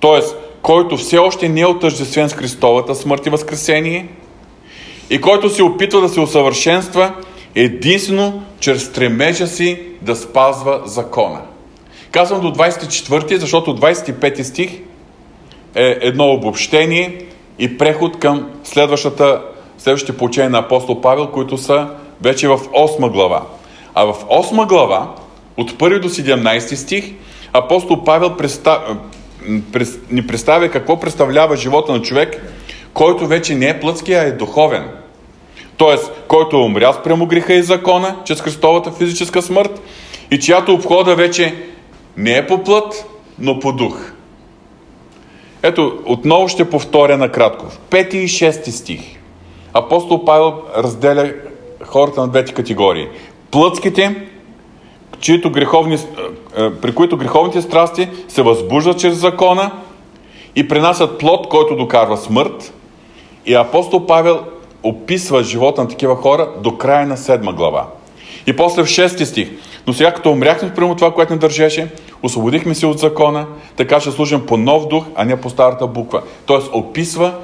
Тоест, 0.00 0.36
който 0.62 0.96
все 0.96 1.18
още 1.18 1.48
не 1.48 1.60
е 1.60 1.66
отъждествен 1.66 2.28
с 2.28 2.34
Христовата 2.34 2.94
смърт 2.94 3.26
и 3.26 3.30
възкресение 3.30 4.08
и 5.12 5.20
който 5.20 5.50
се 5.50 5.62
опитва 5.62 6.00
да 6.00 6.08
се 6.08 6.20
усъвършенства 6.20 7.14
единствено 7.54 8.42
чрез 8.60 8.84
стремежа 8.84 9.46
си 9.46 9.82
да 10.02 10.16
спазва 10.16 10.82
закона. 10.84 11.40
Казвам 12.10 12.40
до 12.40 12.48
24, 12.48 13.36
защото 13.36 13.76
25 13.76 14.42
стих 14.42 14.70
е 15.74 15.98
едно 16.00 16.32
обобщение 16.32 17.24
и 17.58 17.78
преход 17.78 18.18
към 18.18 18.50
следващата, 18.64 19.42
следващите 19.78 20.16
получения 20.16 20.50
на 20.50 20.58
апостол 20.58 21.00
Павел, 21.00 21.26
които 21.26 21.58
са 21.58 21.88
вече 22.22 22.48
в 22.48 22.58
8 22.58 23.10
глава. 23.12 23.42
А 23.94 24.04
в 24.04 24.14
8 24.24 24.66
глава, 24.66 25.14
от 25.56 25.72
1 25.72 26.00
до 26.00 26.08
17 26.08 26.74
стих, 26.74 27.12
апостол 27.52 28.04
Павел 28.04 28.36
представ... 28.36 28.78
през... 29.72 29.98
ни 30.10 30.26
представя 30.26 30.68
какво 30.68 31.00
представлява 31.00 31.56
живота 31.56 31.92
на 31.92 32.02
човек, 32.02 32.52
който 32.94 33.26
вече 33.26 33.54
не 33.54 33.68
е 33.68 33.80
плътски, 33.80 34.12
а 34.12 34.22
е 34.22 34.32
духовен. 34.32 35.01
Тоест, 35.82 36.12
който 36.28 36.56
е 36.56 36.60
умрял 36.60 36.92
спрямо 36.92 37.26
греха 37.26 37.54
и 37.54 37.62
закона, 37.62 38.16
чрез 38.24 38.40
Христовата 38.40 38.92
физическа 38.92 39.42
смърт, 39.42 39.82
и 40.30 40.38
чиято 40.38 40.74
обхода 40.74 41.14
вече 41.14 41.54
не 42.16 42.36
е 42.36 42.46
по 42.46 42.62
плът, 42.62 43.06
но 43.38 43.58
по 43.58 43.72
дух. 43.72 44.12
Ето, 45.62 45.98
отново 46.06 46.48
ще 46.48 46.70
повторя 46.70 47.18
накратко. 47.18 47.66
В 47.66 47.78
5 47.90 48.14
и 48.14 48.28
6 48.28 48.70
стих 48.70 49.00
апостол 49.72 50.24
Павел 50.24 50.54
разделя 50.76 51.32
хората 51.84 52.20
на 52.20 52.28
двете 52.28 52.52
категории. 52.52 53.08
Плътските, 53.50 54.26
чието 55.20 55.50
греховни, 55.50 55.98
при 56.82 56.94
които 56.94 57.16
греховните 57.16 57.62
страсти 57.62 58.08
се 58.28 58.42
възбуждат 58.42 58.98
чрез 58.98 59.14
закона 59.14 59.70
и 60.56 60.68
принасят 60.68 61.18
плод, 61.18 61.48
който 61.48 61.76
докарва 61.76 62.16
смърт. 62.16 62.74
И 63.46 63.54
апостол 63.54 64.06
Павел 64.06 64.40
описва 64.82 65.42
живота 65.42 65.82
на 65.82 65.88
такива 65.88 66.16
хора 66.16 66.48
до 66.62 66.78
края 66.78 67.06
на 67.06 67.16
седма 67.16 67.52
глава. 67.52 67.86
И 68.46 68.56
после 68.56 68.82
в 68.82 68.86
6 68.86 69.24
стих. 69.24 69.50
Но 69.86 69.92
сега 69.92 70.12
като 70.12 70.30
умряхме 70.30 70.74
прямо 70.74 70.94
това, 70.94 71.14
което 71.14 71.32
не 71.32 71.38
държеше, 71.38 71.90
освободихме 72.22 72.74
се 72.74 72.86
от 72.86 72.98
закона, 72.98 73.46
така 73.76 74.00
ще 74.00 74.10
служим 74.10 74.46
по 74.46 74.56
нов 74.56 74.88
дух, 74.88 75.04
а 75.14 75.24
не 75.24 75.40
по 75.40 75.50
старата 75.50 75.86
буква. 75.86 76.22
Тоест 76.46 76.70
описва 76.72 77.34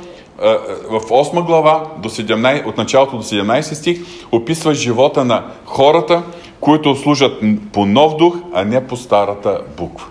в 0.90 1.00
8 1.00 1.45
глава 1.45 1.83
до 1.99 2.09
17, 2.09 2.66
от 2.66 2.76
началото 2.76 3.16
до 3.16 3.23
17 3.23 3.61
стих 3.61 4.00
описва 4.33 4.75
живота 4.75 5.25
на 5.25 5.45
хората, 5.64 6.23
които 6.61 6.97
служат 6.97 7.42
по 7.73 7.87
нов 7.87 8.16
дух, 8.16 8.37
а 8.52 8.64
не 8.64 8.87
по 8.87 8.97
старата 8.97 9.61
буква. 9.76 10.07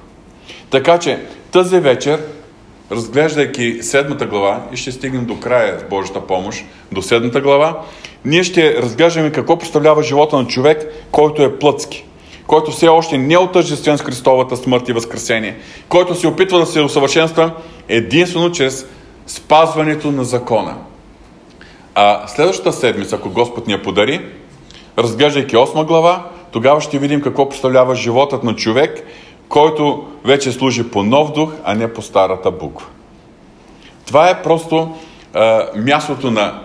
Така 0.69 0.97
че 0.97 1.19
тази 1.51 1.79
вечер, 1.79 2.23
разглеждайки 2.91 3.77
седмата 3.81 4.25
глава, 4.25 4.61
и 4.73 4.77
ще 4.77 4.91
стигнем 4.91 5.25
до 5.25 5.39
края 5.39 5.79
с 5.79 5.89
Божията 5.89 6.27
помощ, 6.27 6.65
до 6.91 7.01
седмата 7.01 7.41
глава, 7.41 7.81
ние 8.25 8.43
ще 8.43 8.81
разглеждаме 8.81 9.31
какво 9.31 9.57
представлява 9.57 10.03
живота 10.03 10.37
на 10.37 10.47
човек, 10.47 11.07
който 11.11 11.43
е 11.43 11.59
плътски, 11.59 12.05
който 12.47 12.71
все 12.71 12.87
още 12.87 13.17
не 13.17 13.33
е 13.33 13.37
отъждествен 13.37 13.97
с 13.97 14.01
Христовата 14.01 14.57
смърт 14.57 14.89
и 14.89 14.93
възкресение, 14.93 15.57
който 15.89 16.15
се 16.15 16.27
опитва 16.27 16.59
да 16.59 16.65
се 16.65 16.81
усъвършенства 16.81 17.51
единствено 17.89 18.51
чрез 18.51 18.85
спазването 19.27 20.11
на 20.11 20.23
закона. 20.23 20.75
А 21.95 22.27
следващата 22.27 22.73
седмица, 22.73 23.15
ако 23.15 23.29
Господ 23.29 23.67
ни 23.67 23.73
я 23.73 23.81
подари, 23.81 24.21
разглеждайки 24.97 25.55
8 25.55 25.85
глава, 25.85 26.29
тогава 26.51 26.81
ще 26.81 26.99
видим 26.99 27.21
какво 27.21 27.49
представлява 27.49 27.95
животът 27.95 28.43
на 28.43 28.55
човек, 28.55 29.03
който 29.49 30.07
вече 30.25 30.51
служи 30.51 30.91
по 30.91 31.03
нов 31.03 31.31
дух, 31.31 31.51
а 31.63 31.73
не 31.73 31.93
по 31.93 32.01
старата 32.01 32.51
буква. 32.51 32.87
Това 34.05 34.29
е 34.29 34.41
просто 34.41 34.95
а, 35.33 35.65
мястото 35.75 36.31
на 36.31 36.61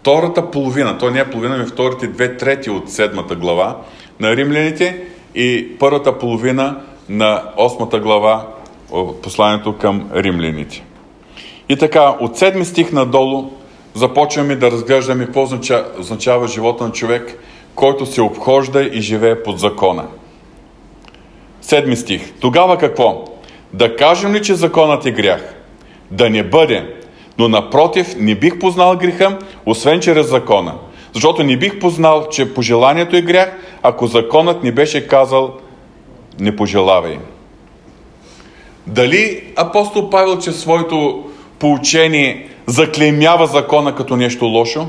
втората 0.00 0.50
половина, 0.50 0.98
то 0.98 1.10
не 1.10 1.18
е 1.18 1.30
половина, 1.30 1.58
ми 1.58 1.66
вторите 1.66 2.06
две 2.06 2.36
трети 2.36 2.70
от 2.70 2.90
седмата 2.90 3.36
глава 3.36 3.76
на 4.20 4.36
римляните 4.36 5.04
и 5.34 5.76
първата 5.78 6.18
половина 6.18 6.80
на 7.08 7.42
осмата 7.56 8.00
глава 8.00 8.46
посланието 9.22 9.78
към 9.78 10.10
римляните. 10.14 10.84
И 11.68 11.76
така, 11.76 12.16
от 12.20 12.38
седми 12.38 12.64
стих 12.64 12.92
надолу 12.92 13.50
започваме 13.94 14.56
да 14.56 14.70
разглеждаме 14.70 15.24
какво 15.24 15.48
означава, 15.98 16.48
живота 16.48 16.84
на 16.84 16.92
човек, 16.92 17.38
който 17.74 18.06
се 18.06 18.22
обхожда 18.22 18.82
и 18.82 19.00
живее 19.00 19.42
под 19.42 19.58
закона. 19.58 20.04
Седми 21.62 21.96
стих. 21.96 22.32
Тогава 22.40 22.78
какво? 22.78 23.24
Да 23.72 23.96
кажем 23.96 24.34
ли, 24.34 24.42
че 24.42 24.54
законът 24.54 25.06
е 25.06 25.10
грях? 25.10 25.54
Да 26.10 26.30
не 26.30 26.42
бъде. 26.42 26.94
Но 27.38 27.48
напротив, 27.48 28.14
не 28.18 28.34
бих 28.34 28.58
познал 28.58 28.96
греха, 28.96 29.38
освен 29.66 30.00
чрез 30.00 30.28
закона. 30.28 30.74
Защото 31.12 31.42
не 31.42 31.56
бих 31.56 31.78
познал, 31.78 32.28
че 32.28 32.54
пожеланието 32.54 33.16
е 33.16 33.22
грях, 33.22 33.52
ако 33.82 34.06
законът 34.06 34.62
не 34.64 34.72
беше 34.72 35.06
казал 35.06 35.54
не 36.40 36.56
пожелавай. 36.56 37.18
Дали 38.86 39.44
апостол 39.56 40.10
Павел 40.10 40.38
чрез 40.38 40.60
своето 40.60 41.24
поучение 41.58 42.48
заклеймява 42.66 43.46
закона 43.46 43.94
като 43.94 44.16
нещо 44.16 44.44
лошо? 44.44 44.86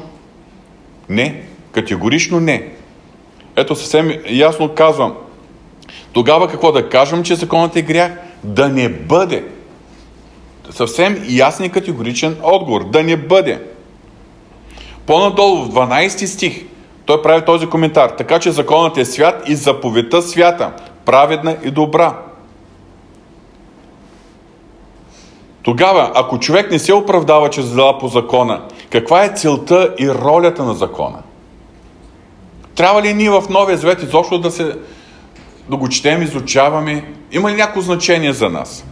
Не, 1.10 1.44
категорично 1.72 2.40
не. 2.40 2.70
Ето 3.56 3.76
съвсем 3.76 4.12
ясно 4.30 4.70
казвам. 4.70 5.14
Тогава 6.14 6.48
какво 6.48 6.72
да 6.72 6.90
кажем, 6.90 7.24
че 7.24 7.36
законът 7.36 7.76
е 7.76 7.82
грях? 7.82 8.12
Да 8.44 8.70
не 8.70 8.90
бъде. 8.90 9.46
Съвсем 10.72 11.26
ясен 11.30 11.66
и 11.66 11.70
категоричен 11.70 12.38
отговор. 12.44 12.90
Да 12.90 13.04
не 13.04 13.18
бъде. 13.18 13.62
По-надолу 15.06 15.64
в 15.64 15.70
12 15.70 16.26
стих 16.26 16.66
той 17.06 17.22
прави 17.22 17.46
този 17.46 17.68
коментар. 17.68 18.10
Така 18.10 18.40
че 18.40 18.52
законът 18.52 18.98
е 18.98 19.06
свят 19.06 19.44
и 19.48 19.56
заповедта 19.56 20.22
свята, 20.22 20.72
праведна 21.06 21.58
и 21.64 21.72
добра. 21.72 22.18
Тогава, 25.64 26.12
ако 26.16 26.40
човек 26.40 26.72
не 26.72 26.80
се 26.80 26.94
оправдава 26.94 27.50
чрез 27.50 27.70
дела 27.70 28.00
по 28.00 28.08
закона, 28.08 28.62
каква 28.90 29.24
е 29.24 29.34
целта 29.36 29.96
и 30.00 30.10
ролята 30.10 30.64
на 30.64 30.74
закона? 30.74 31.18
Трябва 32.76 33.02
ли 33.02 33.14
ние 33.14 33.30
в 33.30 33.44
Новия 33.50 33.78
Завет 33.78 34.04
изобщо 34.04 34.40
да, 34.40 34.52
се, 34.52 34.76
да 35.70 35.78
го 35.78 35.90
четем, 35.90 36.22
изучаваме? 36.22 37.06
Има 37.32 37.52
ли 37.52 37.56
някакво 37.56 37.82
значение 37.82 38.34
за 38.34 38.50
нас? 38.50 38.86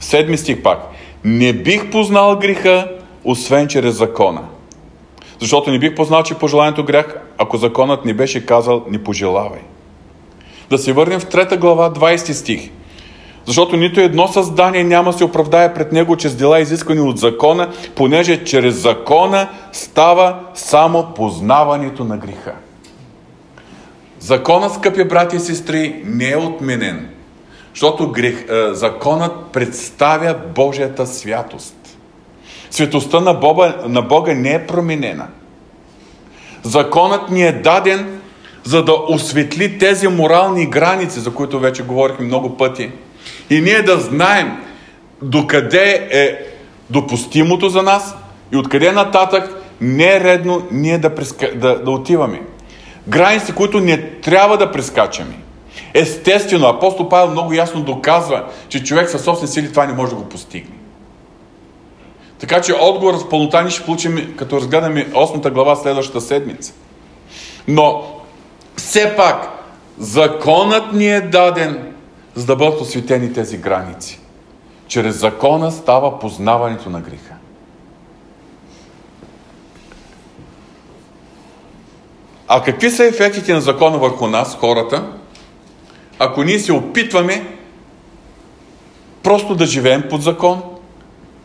Седми 0.00 0.38
стих 0.38 0.62
пак. 0.62 0.78
Не 1.24 1.52
бих 1.52 1.90
познал 1.90 2.38
греха, 2.38 2.88
освен 3.24 3.68
чрез 3.68 3.94
закона. 3.94 4.42
Защото 5.38 5.70
не 5.70 5.78
бих 5.78 5.94
познал, 5.94 6.22
че 6.22 6.34
пожеланието 6.34 6.84
грях, 6.84 7.20
ако 7.38 7.56
законът 7.56 8.04
не 8.04 8.14
беше 8.14 8.46
казал, 8.46 8.84
не 8.90 9.04
пожелавай. 9.04 9.60
Да 10.70 10.78
се 10.78 10.92
върнем 10.92 11.20
в 11.20 11.26
трета 11.26 11.56
глава, 11.56 11.90
20 11.92 12.32
стих. 12.32 12.70
Защото 13.46 13.76
нито 13.76 14.00
едно 14.00 14.28
създание 14.28 14.84
няма 14.84 15.12
се 15.12 15.24
оправдае 15.24 15.74
пред 15.74 15.92
него 15.92 16.16
чрез 16.16 16.34
дела 16.34 16.60
изискани 16.60 17.00
от 17.00 17.18
закона, 17.18 17.68
понеже 17.94 18.44
чрез 18.44 18.74
закона 18.74 19.48
става 19.72 20.38
само 20.54 21.06
познаването 21.16 22.04
на 22.04 22.16
греха. 22.16 22.54
Законът, 24.20 24.74
скъпи 24.74 25.04
брати 25.04 25.36
и 25.36 25.40
сестри, 25.40 26.02
не 26.04 26.30
е 26.30 26.36
отменен. 26.36 27.08
Защото 27.74 28.12
грех, 28.12 28.46
е, 28.48 28.74
законът 28.74 29.32
представя 29.52 30.34
Божията 30.54 31.06
святост. 31.06 31.76
Светостта 32.70 33.20
на 33.20 33.34
Бога, 33.34 33.76
на 33.86 34.02
Бога 34.02 34.34
не 34.34 34.54
е 34.54 34.66
променена. 34.66 35.26
Законът 36.62 37.30
ни 37.30 37.46
е 37.46 37.52
даден, 37.52 38.20
за 38.64 38.84
да 38.84 38.92
осветли 39.08 39.78
тези 39.78 40.08
морални 40.08 40.66
граници, 40.66 41.20
за 41.20 41.34
които 41.34 41.58
вече 41.58 41.82
говорихме 41.82 42.26
много 42.26 42.56
пъти– 42.56 42.90
и 43.50 43.60
ние 43.60 43.82
да 43.82 43.96
знаем 43.96 44.52
докъде 45.22 46.08
е 46.10 46.38
допустимото 46.90 47.68
за 47.68 47.82
нас 47.82 48.16
и 48.52 48.56
откъде 48.56 48.92
нататък 48.92 49.62
не 49.80 50.16
е 50.16 50.20
редно 50.20 50.68
ние 50.70 50.98
да, 50.98 51.14
преска... 51.14 51.50
да, 51.54 51.82
да 51.84 51.90
отиваме. 51.90 52.42
Граници, 53.08 53.54
които 53.54 53.80
не 53.80 54.10
трябва 54.10 54.58
да 54.58 54.72
прескачаме. 54.72 55.38
Естествено, 55.94 56.66
апостол 56.66 57.08
Павел 57.08 57.30
много 57.30 57.52
ясно 57.52 57.82
доказва, 57.82 58.44
че 58.68 58.84
човек 58.84 59.10
със 59.10 59.24
собствени 59.24 59.52
сили 59.52 59.70
това 59.70 59.86
не 59.86 59.92
може 59.92 60.10
да 60.10 60.16
го 60.16 60.28
постигне. 60.28 60.76
Така 62.38 62.60
че 62.60 62.74
отговор 62.74 63.14
с 63.14 63.28
пълнота 63.28 63.62
ни 63.62 63.70
ще 63.70 63.84
получим, 63.84 64.34
като 64.36 64.56
разгледаме 64.56 65.10
8 65.10 65.50
глава 65.50 65.76
следващата 65.76 66.20
седмица. 66.20 66.72
Но, 67.68 68.04
все 68.76 69.16
пак, 69.16 69.48
законът 69.98 70.92
ни 70.92 71.08
е 71.08 71.20
даден 71.20 71.92
за 72.34 72.46
да 72.46 72.56
бъдат 72.56 72.80
осветени 72.80 73.32
тези 73.32 73.58
граници. 73.58 74.20
Чрез 74.88 75.16
закона 75.16 75.72
става 75.72 76.18
познаването 76.18 76.90
на 76.90 77.00
греха. 77.00 77.34
А 82.52 82.62
какви 82.62 82.90
са 82.90 83.04
ефектите 83.04 83.52
на 83.52 83.60
закона 83.60 83.98
върху 83.98 84.26
нас, 84.26 84.56
хората, 84.60 85.06
ако 86.18 86.42
ние 86.42 86.58
се 86.58 86.72
опитваме 86.72 87.56
просто 89.22 89.54
да 89.54 89.66
живеем 89.66 90.04
под 90.10 90.22
закон, 90.22 90.62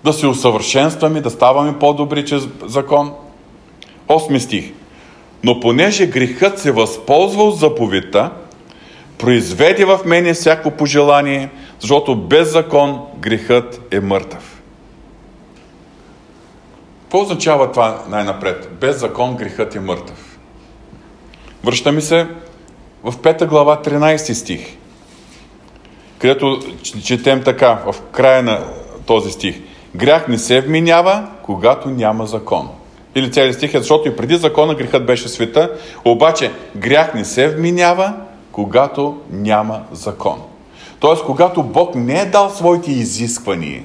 да 0.03 0.13
се 0.13 0.27
усъвършенстваме, 0.27 1.21
да 1.21 1.29
ставаме 1.29 1.79
по-добри 1.79 2.25
чрез 2.25 2.47
закон? 2.65 3.13
Осми 4.07 4.39
стих. 4.39 4.71
Но 5.43 5.59
понеже 5.59 6.07
грехът 6.07 6.59
се 6.59 6.71
възползва 6.71 7.43
от 7.43 7.57
заповедта, 7.57 8.31
произведе 9.17 9.85
в 9.85 9.99
мене 10.05 10.33
всяко 10.33 10.71
пожелание, 10.71 11.49
защото 11.79 12.15
без 12.15 12.51
закон 12.51 12.99
грехът 13.19 13.81
е 13.91 13.99
мъртъв. 13.99 14.61
Какво 17.01 17.21
означава 17.21 17.71
това 17.71 18.03
най-напред? 18.09 18.69
Без 18.81 18.99
закон 18.99 19.35
грехът 19.35 19.75
е 19.75 19.79
мъртъв. 19.79 20.24
Връщаме 21.65 22.01
се 22.01 22.28
в 23.04 23.13
5 23.17 23.45
глава 23.45 23.82
13 23.86 24.34
стих, 24.34 24.78
където 26.19 26.60
четем 27.04 27.43
така, 27.43 27.82
в 27.86 27.95
края 28.12 28.43
на 28.43 28.60
този 29.06 29.32
стих. 29.32 29.62
Грях 29.95 30.28
не 30.28 30.38
се 30.38 30.62
вменява, 30.62 31.28
когато 31.43 31.89
няма 31.89 32.25
закон. 32.25 32.69
Или 33.15 33.32
целият 33.32 33.56
стих 33.56 33.73
е, 33.73 33.78
защото 33.78 34.08
и 34.10 34.15
преди 34.15 34.36
закона 34.38 34.75
грехът 34.75 35.06
беше 35.06 35.30
света, 35.30 35.71
обаче 36.06 36.51
грях 36.75 37.13
не 37.13 37.25
се 37.25 37.56
вменява, 37.56 38.13
когато 38.51 39.17
няма 39.32 39.82
закон. 39.91 40.41
Тоест, 40.99 41.23
когато 41.23 41.63
Бог 41.63 41.95
не 41.95 42.21
е 42.21 42.25
дал 42.25 42.49
своите 42.49 42.91
изисквания, 42.91 43.84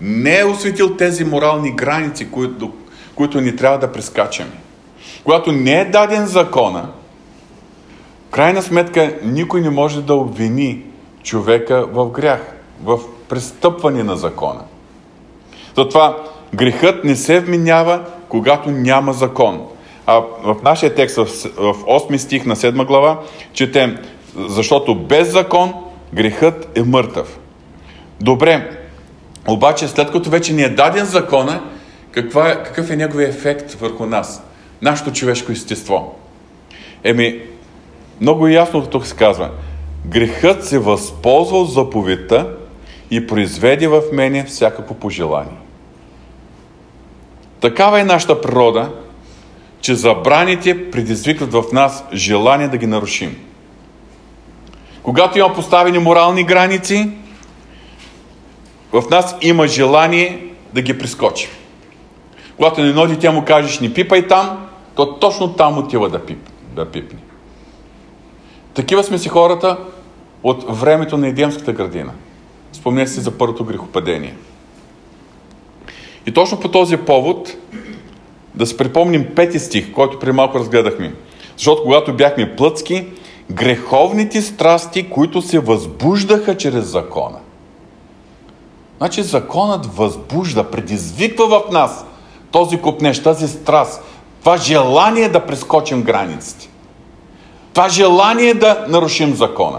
не 0.00 0.38
е 0.38 0.44
осветил 0.44 0.96
тези 0.96 1.24
морални 1.24 1.72
граници, 1.72 2.30
които, 2.30 2.72
които 3.14 3.40
ни 3.40 3.56
трябва 3.56 3.78
да 3.78 3.92
прескачаме. 3.92 4.67
Когато 5.28 5.52
не 5.52 5.80
е 5.80 5.84
даден 5.84 6.26
закона, 6.26 6.88
крайна 8.30 8.62
сметка 8.62 9.14
никой 9.22 9.60
не 9.60 9.70
може 9.70 10.02
да 10.02 10.14
обвини 10.14 10.82
човека 11.22 11.86
в 11.92 12.10
грях, 12.10 12.54
в 12.84 12.98
престъпване 13.28 14.02
на 14.02 14.16
закона. 14.16 14.60
Затова 15.76 16.16
грехът 16.54 17.04
не 17.04 17.16
се 17.16 17.40
вменява, 17.40 18.04
когато 18.28 18.70
няма 18.70 19.12
закон. 19.12 19.66
А 20.06 20.22
в 20.44 20.56
нашия 20.62 20.94
текст, 20.94 21.16
в 21.16 21.26
8 21.26 22.16
стих 22.16 22.46
на 22.46 22.56
7 22.56 22.86
глава, 22.86 23.20
четем, 23.52 23.98
защото 24.36 24.94
без 24.94 25.32
закон 25.32 25.74
грехът 26.14 26.78
е 26.78 26.82
мъртъв. 26.82 27.38
Добре, 28.20 28.78
Обаче, 29.48 29.88
след 29.88 30.10
като 30.10 30.30
вече 30.30 30.52
ни 30.52 30.62
е 30.62 30.68
даден 30.68 31.04
закона, 31.04 31.62
каква, 32.10 32.48
е, 32.48 32.62
какъв 32.62 32.90
е 32.90 32.96
неговия 32.96 33.28
ефект 33.28 33.72
върху 33.72 34.06
нас? 34.06 34.47
Нашето 34.82 35.12
човешко 35.12 35.52
естество. 35.52 36.14
Еми, 37.04 37.40
много 38.20 38.48
ясно 38.48 38.86
тук 38.86 39.06
се 39.06 39.16
казва. 39.16 39.50
Грехът 40.06 40.64
се 40.64 40.78
възползва 40.78 41.58
от 41.58 41.72
заповедта 41.72 42.56
и 43.10 43.26
произведе 43.26 43.88
в 43.88 44.02
мене 44.12 44.44
всякакво 44.44 44.94
пожелание. 44.94 45.58
Такава 47.60 48.00
е 48.00 48.04
нашата 48.04 48.40
природа, 48.40 48.92
че 49.80 49.94
забраните 49.94 50.90
предизвикват 50.90 51.52
в 51.52 51.64
нас 51.72 52.04
желание 52.12 52.68
да 52.68 52.76
ги 52.76 52.86
нарушим. 52.86 53.36
Когато 55.02 55.38
има 55.38 55.54
поставени 55.54 55.98
морални 55.98 56.44
граници, 56.44 57.10
в 58.92 59.04
нас 59.10 59.36
има 59.40 59.66
желание 59.66 60.46
да 60.74 60.82
ги 60.82 60.98
прескочим. 60.98 61.50
Когато 62.56 62.80
на 62.80 62.88
едно 62.88 63.06
дете 63.06 63.30
му 63.30 63.44
кажеш 63.44 63.80
не 63.80 63.94
пипай 63.94 64.26
там, 64.26 64.67
то 64.98 65.14
точно 65.14 65.52
там 65.52 65.78
отива 65.78 66.08
да, 66.08 66.26
пип, 66.26 66.38
да 66.76 66.90
пипне. 66.90 67.18
Такива 68.74 69.04
сме 69.04 69.18
си 69.18 69.28
хората 69.28 69.78
от 70.42 70.64
времето 70.68 71.16
на 71.16 71.28
Едемската 71.28 71.72
градина. 71.72 72.12
Спомнете 72.72 73.10
си 73.10 73.20
за 73.20 73.30
първото 73.30 73.64
грехопадение. 73.64 74.36
И 76.26 76.32
точно 76.32 76.60
по 76.60 76.68
този 76.68 76.96
повод 76.96 77.56
да 78.54 78.66
се 78.66 78.76
припомним 78.76 79.34
пети 79.34 79.58
стих, 79.58 79.92
който 79.92 80.18
преди 80.18 80.32
малко 80.32 80.58
разгледахме. 80.58 81.14
Защото 81.56 81.82
когато 81.82 82.16
бяхме 82.16 82.56
плъцки, 82.56 83.06
греховните 83.50 84.42
страсти, 84.42 85.10
които 85.10 85.42
се 85.42 85.58
възбуждаха 85.58 86.56
чрез 86.56 86.84
закона. 86.84 87.38
Значи 88.98 89.22
законът 89.22 89.86
възбужда, 89.86 90.70
предизвиква 90.70 91.46
в 91.46 91.72
нас 91.72 92.04
този 92.50 92.80
купнеж, 92.80 93.22
тази 93.22 93.48
страст, 93.48 94.02
това 94.48 94.56
желание 94.56 95.28
да 95.28 95.46
прескочим 95.46 96.02
границите. 96.02 96.68
Това 97.72 97.88
желание 97.88 98.54
да 98.54 98.84
нарушим 98.88 99.34
закона. 99.34 99.78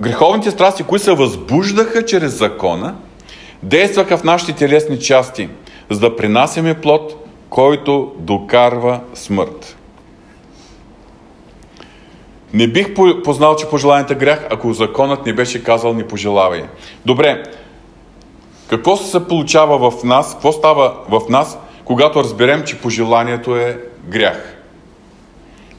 Греховните 0.00 0.50
страсти, 0.50 0.82
които 0.82 1.04
се 1.04 1.14
възбуждаха 1.14 2.04
чрез 2.04 2.38
закона, 2.38 2.94
действаха 3.62 4.18
в 4.18 4.24
нашите 4.24 4.52
телесни 4.52 5.00
части, 5.00 5.48
за 5.90 6.00
да 6.00 6.16
принасяме 6.16 6.80
плод, 6.80 7.28
който 7.50 8.12
докарва 8.18 9.00
смърт. 9.14 9.76
Не 12.52 12.68
бих 12.68 12.94
познал, 13.24 13.56
че 13.56 13.68
пожеланията 13.68 14.14
грях, 14.14 14.46
ако 14.50 14.72
законът 14.72 15.26
не 15.26 15.32
беше 15.32 15.64
казал 15.64 15.94
ни 15.94 16.04
пожелавай. 16.04 16.64
Добре, 17.06 17.42
какво 18.70 18.96
се 18.96 19.28
получава 19.28 19.90
в 19.90 20.04
нас, 20.04 20.32
какво 20.32 20.52
става 20.52 20.94
в 21.08 21.20
нас, 21.28 21.58
когато 21.88 22.20
разберем, 22.24 22.62
че 22.66 22.78
пожеланието 22.78 23.56
е 23.56 23.80
грях? 24.08 24.56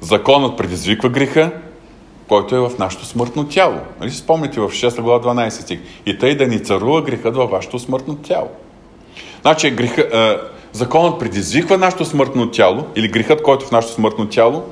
Законът 0.02 0.58
предизвиква 0.58 1.10
греха, 1.10 1.52
който 2.28 2.56
е 2.56 2.60
в 2.60 2.72
нашето 2.80 3.06
смъртно 3.06 3.48
тяло. 3.48 3.78
Нали 4.00 4.12
си 4.12 4.18
спомните 4.18 4.60
в 4.60 4.70
6 4.70 5.02
глава 5.02 5.34
12 5.34 5.50
стих? 5.50 5.80
И 6.06 6.18
тъй 6.18 6.36
да 6.36 6.48
ни 6.48 6.64
царува 6.64 7.02
грехът 7.02 7.36
във 7.36 7.52
вашето 7.52 7.80
смъртно 7.80 8.16
тяло. 8.16 8.50
Значи 9.42 9.72
греха, 9.72 10.02
е, 10.14 10.38
законът 10.72 11.20
предизвиква 11.20 11.78
нашето 11.78 12.06
смъртно 12.06 12.52
тяло, 12.52 12.86
или 12.96 13.08
грехът, 13.08 13.42
който 13.42 13.66
е 13.66 13.68
в 13.68 13.72
нашето 13.72 13.94
смъртно 13.94 14.30
тяло. 14.30 14.64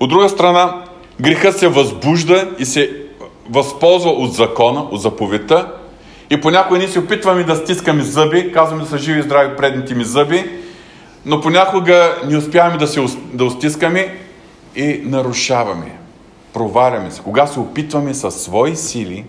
От 0.00 0.10
друга 0.10 0.28
страна, 0.28 0.84
грехът 1.20 1.58
се 1.58 1.68
възбужда 1.68 2.50
и 2.58 2.64
се 2.64 3.02
възползва 3.50 4.10
от 4.10 4.32
закона, 4.32 4.80
от 4.80 5.00
заповедта. 5.00 5.72
И 6.32 6.40
понякога 6.40 6.78
ние 6.78 6.88
се 6.88 6.98
опитваме 6.98 7.44
да 7.44 7.56
стискаме 7.56 8.02
зъби, 8.02 8.52
казваме 8.52 8.82
да 8.82 8.88
са 8.88 8.98
живи 8.98 9.20
и 9.20 9.22
здрави 9.22 9.56
предните 9.56 9.94
ми 9.94 10.04
зъби, 10.04 10.50
но 11.26 11.40
понякога 11.40 12.18
не 12.28 12.36
успяваме 12.36 12.76
да 12.76 12.86
се 12.86 13.06
да 13.32 13.44
устискаме 13.44 14.18
и 14.76 15.00
нарушаваме. 15.04 15.98
Проваляме 16.52 17.10
се. 17.10 17.22
Кога 17.22 17.46
се 17.46 17.60
опитваме 17.60 18.14
със 18.14 18.42
свои 18.42 18.76
сили, 18.76 19.24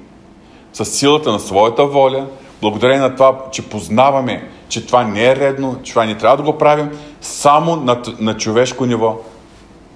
с 0.73 0.85
силата 0.85 1.31
на 1.31 1.39
своята 1.39 1.85
воля, 1.85 2.27
благодарение 2.61 3.01
на 3.01 3.15
това, 3.15 3.39
че 3.51 3.69
познаваме, 3.69 4.49
че 4.69 4.85
това 4.85 5.03
не 5.03 5.25
е 5.25 5.35
редно, 5.35 5.79
че 5.83 5.91
това 5.91 6.05
не 6.05 6.17
трябва 6.17 6.37
да 6.37 6.43
го 6.43 6.57
правим, 6.57 6.89
само 7.21 7.75
на, 7.75 8.01
на 8.19 8.37
човешко 8.37 8.85
ниво, 8.85 9.17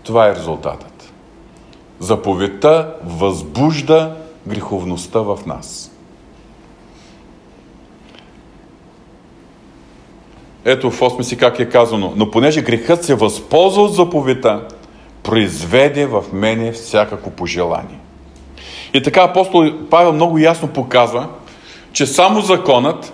това 0.04 0.28
е 0.28 0.36
резултатът. 0.36 1.14
Заповедта 2.00 2.94
възбужда 3.04 4.16
греховността 4.48 5.20
в 5.20 5.40
нас. 5.46 5.92
Ето 10.70 10.92
в 10.92 11.00
8 11.00 11.22
си 11.22 11.38
как 11.38 11.60
е 11.60 11.70
казано. 11.70 12.14
Но 12.16 12.32
понеже 12.32 12.62
грехът 12.62 13.04
се 13.04 13.16
възползва 13.16 13.84
от 13.84 13.94
заповедта, 13.94 14.62
произведе 15.24 16.06
в 16.06 16.24
мене 16.34 16.72
всякакво 16.72 17.30
пожелание. 17.30 18.00
И 18.94 19.04
така 19.04 19.22
апостол 19.22 19.72
Павел 19.90 20.14
много 20.14 20.38
ясно 20.38 20.68
показва, 20.68 21.28
че 21.94 22.06
само 22.06 22.42
законът 22.42 23.14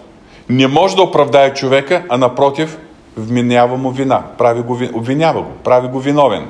не 0.49 0.67
може 0.67 0.95
да 0.95 1.01
оправдае 1.01 1.53
човека, 1.53 2.03
а 2.09 2.17
напротив, 2.17 2.77
вменява 3.17 3.77
му 3.77 3.91
вина, 3.91 4.23
прави 4.37 4.61
го, 4.61 4.79
обвинява 4.93 5.41
го, 5.41 5.51
прави 5.63 5.87
го 5.87 5.99
виновен. 5.99 6.47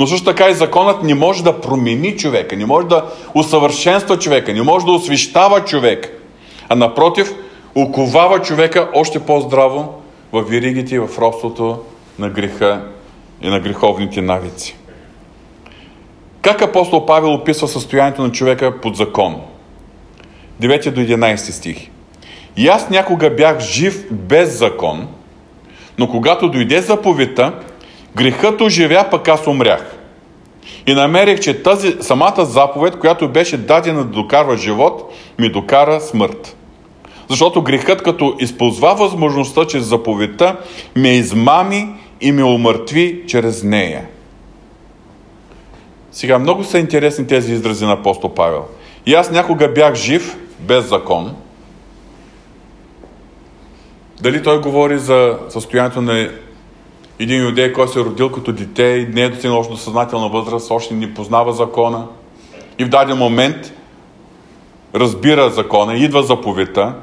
Но 0.00 0.06
също 0.06 0.24
така 0.24 0.48
и 0.48 0.54
законът 0.54 1.02
не 1.02 1.14
може 1.14 1.44
да 1.44 1.60
промени 1.60 2.16
човека, 2.16 2.56
не 2.56 2.66
може 2.66 2.86
да 2.86 3.04
усъвършенства 3.34 4.18
човека, 4.18 4.52
не 4.52 4.62
може 4.62 4.86
да 4.86 4.92
освещава 4.92 5.60
човек, 5.60 6.22
а 6.68 6.74
напротив, 6.74 7.34
оковава 7.74 8.42
човека 8.42 8.88
още 8.94 9.18
по-здраво 9.18 10.03
в 10.34 10.50
виригите 10.50 10.94
и 10.94 10.98
в 10.98 11.18
робството 11.18 11.78
на 12.18 12.28
греха 12.28 12.84
и 13.42 13.48
на 13.48 13.60
греховните 13.60 14.22
навици. 14.22 14.76
Как 16.42 16.62
апостол 16.62 17.06
Павел 17.06 17.34
описва 17.34 17.68
състоянието 17.68 18.22
на 18.22 18.32
човека 18.32 18.80
под 18.80 18.96
закон? 18.96 19.40
9 20.62 20.90
до 20.90 21.00
11 21.00 21.36
стих. 21.36 21.88
И 22.56 22.68
аз 22.68 22.90
някога 22.90 23.30
бях 23.30 23.60
жив 23.60 24.04
без 24.10 24.58
закон, 24.58 25.08
но 25.98 26.08
когато 26.08 26.48
дойде 26.48 26.80
заповедта, 26.80 27.52
грехът 28.16 28.60
оживя, 28.60 29.06
пък 29.10 29.28
аз 29.28 29.46
умрях. 29.46 29.96
И 30.86 30.94
намерих, 30.94 31.40
че 31.40 31.62
тази 31.62 31.96
самата 32.00 32.44
заповед, 32.44 32.98
която 32.98 33.28
беше 33.28 33.56
дадена 33.56 34.04
да 34.04 34.10
докарва 34.10 34.56
живот, 34.56 35.12
ми 35.38 35.48
докара 35.48 36.00
смърт. 36.00 36.56
Защото 37.28 37.62
грехът, 37.62 38.02
като 38.02 38.36
използва 38.40 38.94
възможността 38.94 39.66
чрез 39.66 39.84
заповедта, 39.84 40.56
ме 40.96 41.08
измами 41.08 41.88
и 42.20 42.32
ме 42.32 42.44
умъртви 42.44 43.22
чрез 43.26 43.62
нея. 43.62 44.06
Сега, 46.12 46.38
много 46.38 46.64
са 46.64 46.78
интересни 46.78 47.26
тези 47.26 47.52
изрази 47.52 47.84
на 47.84 47.92
апостол 47.92 48.34
Павел. 48.34 48.64
И 49.06 49.14
аз 49.14 49.30
някога 49.30 49.68
бях 49.68 49.94
жив, 49.94 50.36
без 50.60 50.88
закон. 50.88 51.34
Дали 54.20 54.42
той 54.42 54.60
говори 54.60 54.98
за 54.98 55.38
състоянието 55.48 56.02
на 56.02 56.30
един 57.18 57.44
юдей, 57.44 57.72
който 57.72 57.92
се 57.92 58.00
е 58.00 58.04
родил 58.04 58.32
като 58.32 58.52
дете 58.52 58.82
и 58.82 59.14
не 59.14 59.22
е 59.22 59.28
достигнал 59.28 59.58
още 59.58 59.72
до 59.72 59.78
съзнателна 59.78 60.28
възраст, 60.28 60.70
още 60.70 60.94
не 60.94 61.14
познава 61.14 61.52
закона 61.52 62.06
и 62.78 62.84
в 62.84 62.88
даден 62.88 63.16
момент 63.16 63.72
разбира 64.94 65.50
закона, 65.50 65.94
идва 65.94 66.22
заповедта, 66.22 66.94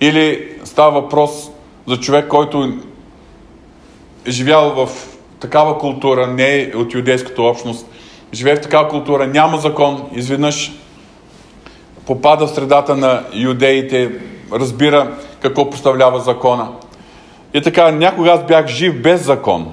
или 0.00 0.52
става 0.64 1.00
въпрос 1.00 1.50
за 1.86 1.96
човек, 1.96 2.28
който 2.28 2.62
е 2.62 2.70
живял 4.30 4.86
в 4.86 4.88
такава 5.40 5.78
култура, 5.78 6.26
не 6.26 6.60
е 6.60 6.72
от 6.76 6.94
юдейската 6.94 7.42
общност, 7.42 7.86
живее 8.34 8.56
в 8.56 8.60
такава 8.60 8.88
култура, 8.88 9.26
няма 9.26 9.58
закон, 9.58 10.08
изведнъж 10.12 10.72
попада 12.06 12.46
в 12.46 12.50
средата 12.50 12.96
на 12.96 13.24
юдеите, 13.32 14.10
разбира 14.52 15.16
какво 15.40 15.70
представлява 15.70 16.20
закона. 16.20 16.68
И 17.54 17.62
така, 17.62 17.90
някога 17.90 18.30
аз 18.30 18.46
бях 18.46 18.66
жив 18.66 19.02
без 19.02 19.24
закон, 19.24 19.72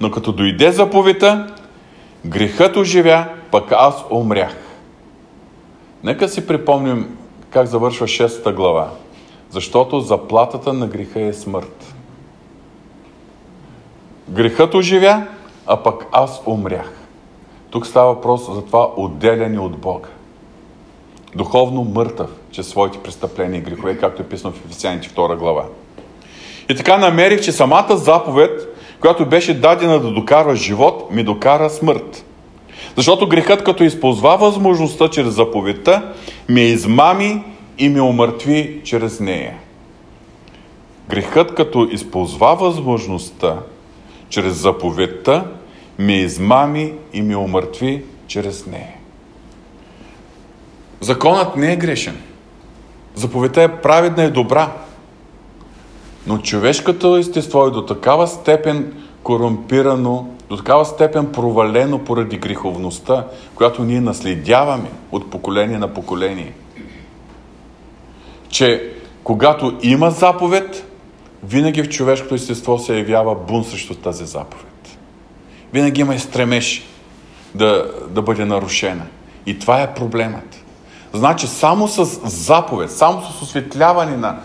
но 0.00 0.10
като 0.10 0.32
дойде 0.32 0.72
заповедта, 0.72 1.54
грехът 2.24 2.76
оживя, 2.76 3.24
пък 3.50 3.72
аз 3.72 4.04
умрях. 4.10 4.56
Нека 6.04 6.28
си 6.28 6.46
припомним 6.46 7.16
как 7.50 7.66
завършва 7.66 8.06
6 8.06 8.54
глава. 8.54 8.90
Защото 9.50 10.00
заплатата 10.00 10.72
на 10.72 10.86
греха 10.86 11.20
е 11.20 11.32
смърт. 11.32 11.94
Грехът 14.28 14.74
оживя, 14.74 15.26
а 15.66 15.76
пък 15.76 16.06
аз 16.12 16.42
умрях. 16.46 16.92
Тук 17.70 17.86
става 17.86 18.14
въпрос 18.14 18.54
за 18.54 18.64
това 18.64 18.88
отделяне 18.96 19.58
от 19.58 19.78
Бога. 19.78 20.08
Духовно 21.34 21.84
мъртъв, 21.84 22.30
че 22.50 22.62
своите 22.62 22.98
престъпления 22.98 23.58
и 23.58 23.62
грехове, 23.62 23.98
както 23.98 24.22
е 24.22 24.28
писано 24.28 24.52
в 24.52 24.64
Ефесяните 24.64 25.08
2 25.08 25.36
глава. 25.36 25.64
И 26.68 26.74
така 26.74 26.98
намерих, 26.98 27.40
че 27.40 27.52
самата 27.52 27.96
заповед, 27.96 28.76
която 29.00 29.26
беше 29.26 29.54
дадена 29.54 30.00
да 30.00 30.10
докара 30.10 30.56
живот, 30.56 31.10
ми 31.10 31.24
докара 31.24 31.70
смърт. 31.70 32.24
Защото 32.96 33.28
грехът, 33.28 33.64
като 33.64 33.84
използва 33.84 34.36
възможността 34.36 35.08
чрез 35.08 35.34
заповедта, 35.34 36.12
ме 36.48 36.60
измами 36.60 37.44
и 37.80 37.88
ме 37.88 38.00
умъртви 38.00 38.80
чрез 38.84 39.20
нея. 39.20 39.58
Грехът, 41.08 41.54
като 41.54 41.88
използва 41.90 42.56
възможността 42.56 43.58
чрез 44.28 44.54
заповедта, 44.54 45.44
ме 45.98 46.12
измами 46.12 46.92
и 47.12 47.22
ме 47.22 47.36
умъртви 47.36 48.04
чрез 48.26 48.66
нея. 48.66 48.94
Законът 51.00 51.56
не 51.56 51.72
е 51.72 51.76
грешен. 51.76 52.16
Заповедта 53.14 53.62
е 53.62 53.80
праведна 53.80 54.24
и 54.24 54.30
добра. 54.30 54.72
Но 56.26 56.38
човешкото 56.38 57.16
естество 57.16 57.66
е 57.66 57.70
до 57.70 57.86
такава 57.86 58.28
степен 58.28 58.94
корумпирано, 59.22 60.28
до 60.48 60.56
такава 60.56 60.84
степен 60.84 61.32
провалено 61.32 61.98
поради 61.98 62.38
греховността, 62.38 63.26
която 63.54 63.84
ние 63.84 64.00
наследяваме 64.00 64.90
от 65.12 65.30
поколение 65.30 65.78
на 65.78 65.94
поколение. 65.94 66.54
Че 68.50 68.92
когато 69.24 69.78
има 69.82 70.10
заповед, 70.10 70.86
винаги 71.44 71.82
в 71.82 71.88
човешкото 71.88 72.34
естество 72.34 72.78
се 72.78 72.98
явява 72.98 73.34
бун 73.34 73.64
срещу 73.64 73.94
тази 73.94 74.26
заповед. 74.26 74.98
Винаги 75.72 76.00
има 76.00 76.14
и 76.14 76.18
стремеж 76.18 76.86
да, 77.54 77.90
да 78.08 78.22
бъде 78.22 78.44
нарушена. 78.44 79.06
И 79.46 79.58
това 79.58 79.82
е 79.82 79.94
проблемът. 79.94 80.64
Значи 81.12 81.46
само 81.46 81.88
с 81.88 82.04
заповед, 82.30 82.90
само 82.90 83.22
с 83.22 83.42
осветляване 83.42 84.16
на 84.16 84.38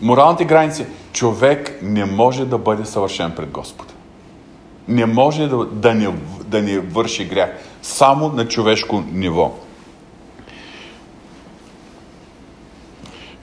моралните 0.00 0.44
граници, 0.44 0.86
човек 1.12 1.78
не 1.82 2.04
може 2.04 2.44
да 2.44 2.58
бъде 2.58 2.84
съвършен 2.84 3.32
пред 3.36 3.50
Господа. 3.50 3.92
Не 4.88 5.06
може 5.06 5.46
да, 5.46 5.64
да, 5.64 5.94
не, 5.94 6.14
да 6.44 6.62
не 6.62 6.78
върши 6.78 7.24
грях. 7.24 7.50
Само 7.82 8.28
на 8.28 8.48
човешко 8.48 9.02
ниво. 9.12 9.54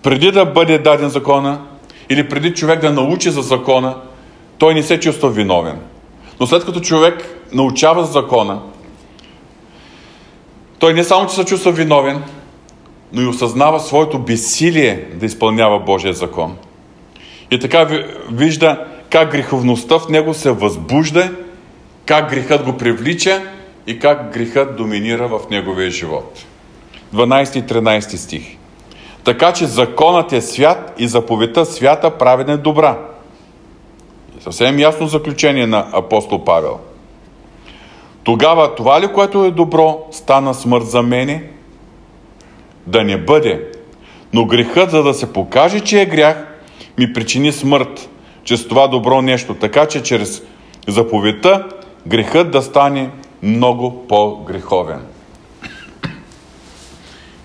Преди 0.04 0.32
да 0.32 0.46
бъде 0.46 0.78
даден 0.78 1.10
закона, 1.10 1.62
или 2.10 2.30
преди 2.30 2.54
човек 2.54 2.82
да 2.82 2.92
научи 2.92 3.30
за 3.30 3.42
закона, 3.42 3.96
той 4.58 4.74
не 4.74 4.84
се 4.84 5.00
чувства 5.00 5.30
виновен. 5.30 5.80
Но 6.40 6.48
след 6.48 6.66
като 6.66 6.80
човек 6.80 7.46
научава 7.54 8.06
за 8.06 8.12
закона, 8.12 8.62
той 10.80 10.94
не 10.94 11.04
само, 11.04 11.28
че 11.28 11.36
се 11.36 11.46
чувства 11.46 11.72
виновен, 11.72 12.24
но 13.14 13.22
и 13.22 13.28
осъзнава 13.28 13.80
своето 13.80 14.20
безсилие 14.20 15.06
да 15.14 15.26
изпълнява 15.26 15.80
Божия 15.80 16.14
закон. 16.14 16.58
И 17.52 17.60
така 17.60 17.88
вижда 18.32 18.86
как 19.10 19.32
греховността 19.32 20.00
в 20.00 20.10
него 20.10 20.34
се 20.34 20.52
възбужда, 20.52 21.32
как 22.06 22.30
грехът 22.30 22.64
го 22.64 22.78
привлича 22.78 23.42
и 23.88 24.00
как 24.00 24.34
грехът 24.34 24.76
доминира 24.78 25.28
в 25.28 25.40
неговия 25.52 25.90
живот. 25.90 26.46
12 27.14 27.58
и 27.58 27.64
13 27.64 28.16
стих. 28.16 28.59
Така 29.24 29.54
че 29.54 29.66
законът 29.66 30.34
е 30.34 30.42
свят 30.42 30.94
и 30.98 31.08
заповедта 31.08 31.66
свята 31.66 32.18
праведна 32.18 32.54
е 32.54 32.58
добра. 32.58 32.98
Съвсем 34.40 34.80
ясно 34.80 35.08
заключение 35.08 35.68
на 35.68 35.88
апостол 35.94 36.44
Павел. 36.44 36.80
Тогава 38.24 38.76
това 38.76 39.02
ли, 39.02 39.08
което 39.08 39.46
е 39.46 39.52
добро, 39.52 40.08
стана 40.12 40.54
смърт 40.54 40.86
за 40.86 41.02
мене? 41.02 41.44
Да 42.88 43.04
не 43.04 43.18
бъде. 43.18 43.72
Но 44.34 44.46
грехът, 44.46 44.92
за 44.92 45.04
да 45.04 45.14
се 45.14 45.34
покаже, 45.34 45.80
че 45.80 46.02
е 46.02 46.06
грях, 46.06 46.48
ми 46.98 47.14
причини 47.14 47.52
смърт, 47.52 48.10
чрез 48.44 48.68
това 48.68 48.88
добро 48.88 49.22
нещо, 49.22 49.54
така 49.54 49.86
че 49.86 50.04
чрез 50.04 50.44
заповедта 50.88 51.68
грехът 52.08 52.52
да 52.52 52.62
стане 52.62 53.10
много 53.44 54.08
по-греховен. 54.08 55.02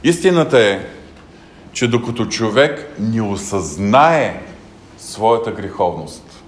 Истината 0.04 0.60
е, 0.60 0.80
че 1.74 1.88
докато 1.88 2.26
човек 2.26 2.96
не 2.98 3.22
осъзнае 3.22 4.42
своята 4.98 5.52
греховност 5.52 6.44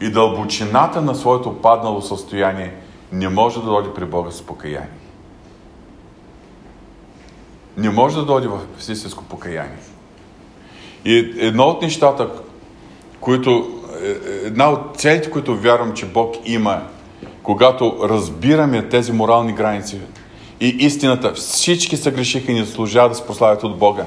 и 0.00 0.10
дълбочината 0.10 1.00
на 1.00 1.14
своето 1.14 1.54
паднало 1.62 2.00
състояние, 2.00 2.74
не 3.12 3.28
може 3.28 3.60
да 3.60 3.66
дойде 3.66 3.94
при 3.94 4.04
Бога 4.04 4.30
с 4.30 4.42
покаяние. 4.42 4.88
Не 7.76 7.90
може 7.90 8.16
да 8.16 8.24
дойде 8.24 8.48
в 8.48 8.60
истинско 8.78 9.24
покаяние. 9.24 9.78
И 11.04 11.34
едно 11.38 11.64
от 11.64 11.82
нещата, 11.82 12.28
които, 13.20 13.80
е, 14.02 14.08
е, 14.08 14.46
една 14.46 14.70
от 14.70 14.80
целите, 14.96 15.30
които 15.30 15.56
вярвам, 15.56 15.92
че 15.92 16.06
Бог 16.06 16.34
има, 16.44 16.82
когато 17.42 17.98
разбираме 18.02 18.88
тези 18.88 19.12
морални 19.12 19.52
граници 19.52 20.00
и 20.60 20.66
истината, 20.66 21.32
всички 21.32 21.96
са 21.96 22.10
грешиха 22.10 22.52
и 22.52 22.54
не 22.54 22.64
заслужават 22.64 23.12
да 23.12 23.18
се 23.18 23.26
прославят 23.26 23.64
от 23.64 23.78
Бога. 23.78 24.06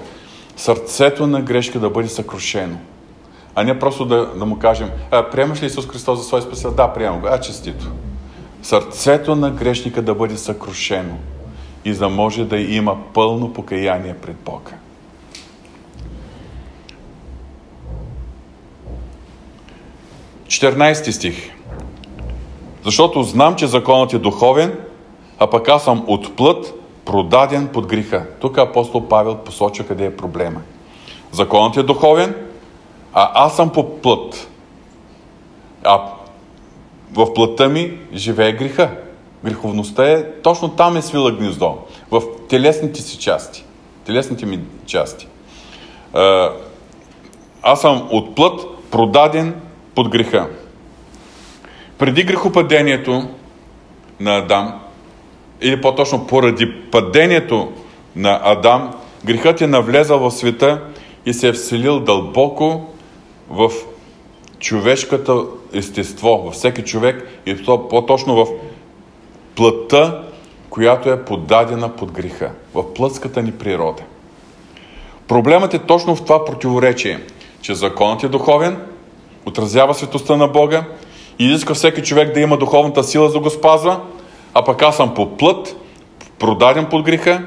Сърцето 0.58 1.28
на 1.28 1.42
грешка 1.42 1.80
да 1.80 1.90
бъде 1.90 2.10
съкрушено. 2.10 2.78
А 3.56 3.64
не 3.64 3.80
просто 3.80 4.06
да, 4.06 4.26
да 4.26 4.46
му 4.46 4.60
кажем, 4.60 4.92
а, 5.12 5.30
приемаш 5.30 5.62
ли 5.62 5.66
Исус 5.66 5.88
Христос 5.88 6.20
за 6.20 6.26
свой 6.26 6.42
спасител? 6.42 6.72
Да, 6.72 6.94
приемам 6.94 7.22
го. 7.22 7.28
А, 7.28 7.40
честито. 7.40 7.86
Сърцето 8.64 9.36
на 9.36 9.52
грешника 9.52 10.02
да 10.02 10.16
бъде 10.16 10.38
съкрушено 10.38 11.18
и 11.86 11.94
да 11.94 12.10
може 12.10 12.46
да 12.46 12.58
има 12.58 12.98
пълно 13.14 13.54
покаяние 13.54 14.14
пред 14.14 14.36
Бога. 14.36 14.72
14 20.48 21.12
стих. 21.12 21.52
Защото 22.84 23.24
знам, 23.24 23.56
че 23.56 23.68
законът 23.68 24.14
е 24.14 24.18
духовен, 24.18 24.78
а 25.40 25.50
пък 25.50 25.70
аз 25.70 25.84
съм 25.84 26.04
от 26.08 26.36
плът, 26.36 26.74
продаден 27.06 27.68
под 27.68 27.88
греха. 27.88 28.26
Тук 28.40 28.58
апостол 28.58 29.08
Павел 29.08 29.38
посочва 29.38 29.86
къде 29.86 30.06
е 30.06 30.18
проблема. 30.18 30.62
Законът 31.32 31.78
е 31.78 31.84
духовен, 31.84 32.36
а 33.14 33.32
аз 33.46 33.56
съм 33.56 33.70
по 33.70 34.02
плът. 34.02 34.50
А 35.84 36.02
в 37.14 37.34
плътта 37.34 37.70
ми 37.70 37.98
живее 38.14 38.52
греха. 38.52 38.92
Греховността 39.44 40.12
е 40.12 40.32
точно 40.32 40.70
там 40.70 40.98
е 40.98 41.02
свила 41.02 41.32
гнездо. 41.32 41.78
В 42.12 42.22
телесните 42.50 43.02
си 43.02 43.18
части. 43.18 43.66
Телесните 44.06 44.46
ми 44.46 44.60
части. 44.86 45.28
Аз 47.62 47.82
съм 47.82 48.08
от 48.12 48.36
плът, 48.36 48.62
продаден 48.92 49.62
под 49.96 50.10
греха. 50.10 50.50
Преди 51.98 52.24
грехопадението 52.24 53.30
на 54.20 54.38
Адам, 54.38 54.82
или 55.62 55.82
по-точно 55.82 56.28
поради 56.28 56.74
падението 56.92 57.72
на 58.16 58.40
Адам, 58.44 58.94
грехът 59.26 59.62
е 59.62 59.68
навлезал 59.68 60.20
в 60.20 60.32
света 60.32 60.82
и 61.26 61.34
се 61.34 61.48
е 61.48 61.54
вселил 61.54 62.00
дълбоко 62.00 62.86
в 63.50 63.72
човешкото 64.60 65.48
естество, 65.74 66.42
във 66.46 66.54
всеки 66.54 66.84
човек 66.84 67.42
и 67.46 67.66
по-точно 67.66 68.36
в 68.36 68.48
плътта, 69.56 70.24
която 70.70 71.10
е 71.10 71.26
подадена 71.26 71.96
под 71.96 72.12
греха, 72.12 72.52
в 72.74 72.94
плътската 72.94 73.44
ни 73.44 73.52
природа. 73.52 74.04
Проблемът 75.28 75.74
е 75.74 75.80
точно 75.80 76.16
в 76.16 76.24
това 76.24 76.46
противоречие, 76.46 77.20
че 77.62 77.76
законът 77.76 78.24
е 78.24 78.28
духовен, 78.28 78.78
отразява 79.46 79.94
светостта 79.94 80.36
на 80.36 80.48
Бога 80.48 80.84
и 81.40 81.46
иска 81.46 81.74
всеки 81.74 82.04
човек 82.04 82.34
да 82.34 82.40
има 82.40 82.58
духовната 82.58 83.04
сила 83.04 83.28
за 83.28 83.34
да 83.34 83.40
го 83.40 83.50
спазва, 83.50 84.00
а 84.56 84.64
пък 84.64 84.82
аз 84.82 84.98
съм 84.98 85.14
по 85.14 85.38
плът, 85.38 85.76
продаден 86.40 86.86
под 86.86 87.04
греха 87.04 87.42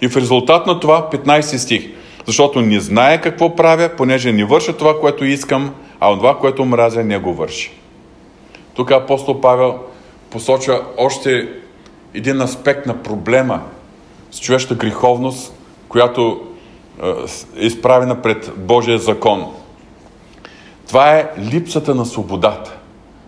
и 0.00 0.08
в 0.08 0.16
резултат 0.16 0.66
на 0.66 0.80
това 0.80 1.08
15 1.12 1.56
стих. 1.56 1.88
Защото 2.26 2.60
не 2.60 2.80
знае 2.80 3.20
какво 3.20 3.56
правя, 3.56 3.90
понеже 3.96 4.32
не 4.32 4.44
върша 4.44 4.76
това, 4.76 5.00
което 5.00 5.24
искам, 5.24 5.74
а 6.00 6.16
това, 6.16 6.38
което 6.38 6.64
мразя, 6.64 7.04
не 7.04 7.18
го 7.18 7.34
върши. 7.34 7.72
Тук 8.74 8.90
апостол 8.90 9.40
Павел 9.40 9.78
посочва 10.30 10.82
още 10.96 11.48
един 12.14 12.40
аспект 12.40 12.86
на 12.86 13.02
проблема 13.02 13.60
с 14.30 14.40
човешката 14.40 14.74
греховност, 14.74 15.54
която 15.88 16.40
е 17.56 17.66
изправена 17.66 18.22
пред 18.22 18.52
Божия 18.56 18.98
закон. 18.98 19.52
Това 20.88 21.16
е 21.16 21.30
липсата 21.38 21.94
на 21.94 22.06
свободата. 22.06 22.76